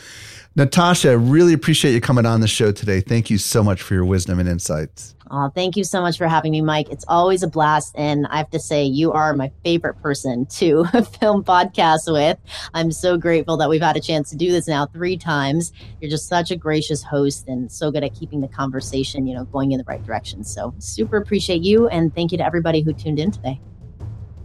Natasha, 0.55 1.09
I 1.09 1.13
really 1.13 1.53
appreciate 1.53 1.93
you 1.93 2.01
coming 2.01 2.26
on 2.26 2.41
the 2.41 2.47
show 2.47 2.71
today. 2.71 2.99
Thank 2.99 3.30
you 3.30 3.38
so 3.38 3.63
much 3.63 3.82
for 3.82 3.93
your 3.93 4.05
wisdom 4.05 4.39
and 4.39 4.49
insights. 4.49 5.15
Oh, 5.32 5.49
thank 5.49 5.76
you 5.76 5.84
so 5.84 5.99
much 5.99 6.17
for 6.17 6.28
having 6.28 6.51
me, 6.51 6.61
Mike. 6.61 6.89
It's 6.91 7.05
always 7.07 7.41
a 7.41 7.47
blast. 7.47 7.95
And 7.97 8.28
I 8.28 8.38
have 8.38 8.51
to 8.51 8.59
say, 8.59 8.84
you 8.84 9.11
are 9.13 9.34
my 9.34 9.51
favorite 9.63 9.95
person 9.95 10.45
to 10.47 10.84
film 11.19 11.43
podcasts 11.43 12.11
with. 12.11 12.38
I'm 12.76 12.91
so 12.91 13.17
grateful 13.17 13.57
that 13.57 13.67
we've 13.67 13.82
had 13.82 13.97
a 13.97 14.01
chance 14.01 14.30
to 14.30 14.36
do 14.36 14.51
this 14.51 14.67
now 14.67 14.86
three 14.86 15.17
times. 15.17 15.71
You're 16.01 16.11
just 16.11 16.28
such 16.28 16.51
a 16.51 16.55
gracious 16.55 17.01
host 17.01 17.47
and 17.47 17.71
so 17.71 17.89
good 17.89 18.03
at 18.03 18.13
keeping 18.13 18.41
the 18.41 18.47
conversation, 18.47 19.26
you 19.26 19.34
know, 19.34 19.45
going 19.45 19.71
in 19.71 19.80
the 19.80 19.86
right 19.86 20.05
direction. 20.05 20.43
So 20.43 20.74
super 20.78 21.17
appreciate 21.17 21.63
you. 21.63 21.88
And 21.88 22.13
thank 22.13 22.32
you 22.32 22.38
to 22.38 22.45
everybody 22.45 22.82
who 22.82 22.93
tuned 22.93 23.17
in 23.17 23.32
today. 23.32 23.59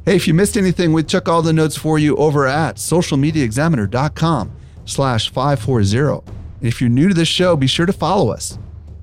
Hey, 0.09 0.17
if 0.17 0.27
you 0.27 0.33
missed 0.33 0.57
anything, 0.57 0.95
we 0.95 1.03
took 1.03 1.29
all 1.29 1.43
the 1.43 1.53
notes 1.53 1.77
for 1.77 1.99
you 1.99 2.17
over 2.17 2.47
at 2.47 2.77
socialmediaexaminer.com 2.77 4.51
slash 4.87 5.29
540. 5.29 5.99
And 6.31 6.67
if 6.67 6.81
you're 6.81 6.89
new 6.89 7.09
to 7.09 7.15
this 7.15 7.29
show, 7.29 7.57
be 7.57 7.67
sure 7.67 7.85
to 7.85 7.93
follow 7.93 8.31
us. 8.31 8.59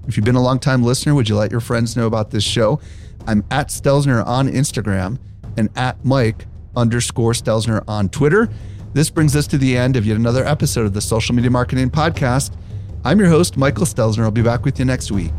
If 0.07 0.17
you've 0.17 0.25
been 0.25 0.33
a 0.33 0.41
long-time 0.41 0.81
listener, 0.81 1.13
would 1.13 1.29
you 1.29 1.35
let 1.35 1.51
your 1.51 1.59
friends 1.59 1.95
know 1.95 2.07
about 2.07 2.31
this 2.31 2.43
show? 2.43 2.79
I'm 3.27 3.43
at 3.51 3.67
Stelzner 3.67 4.25
on 4.25 4.47
Instagram 4.47 5.19
and 5.57 5.69
at 5.75 6.03
Mike 6.03 6.47
underscore 6.75 7.33
Stelzner 7.33 7.83
on 7.87 8.09
Twitter. 8.09 8.49
This 8.93 9.11
brings 9.11 9.35
us 9.35 9.45
to 9.45 9.59
the 9.59 9.77
end 9.77 9.97
of 9.97 10.07
yet 10.07 10.17
another 10.17 10.43
episode 10.43 10.87
of 10.87 10.93
the 10.93 11.01
Social 11.01 11.35
Media 11.35 11.51
Marketing 11.51 11.91
Podcast. 11.91 12.57
I'm 13.03 13.19
your 13.19 13.29
host, 13.29 13.57
Michael 13.57 13.85
Stelzner. 13.85 14.23
I'll 14.23 14.31
be 14.31 14.41
back 14.41 14.65
with 14.65 14.79
you 14.79 14.85
next 14.85 15.11
week. 15.11 15.33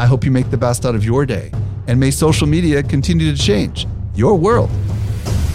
I 0.00 0.06
hope 0.06 0.24
you 0.24 0.32
make 0.32 0.50
the 0.50 0.56
best 0.56 0.84
out 0.84 0.96
of 0.96 1.04
your 1.04 1.24
day, 1.24 1.52
and 1.86 2.00
may 2.00 2.10
social 2.10 2.48
media 2.48 2.82
continue 2.82 3.30
to 3.32 3.40
change 3.40 3.86
your 4.16 4.34
world. 4.34 4.68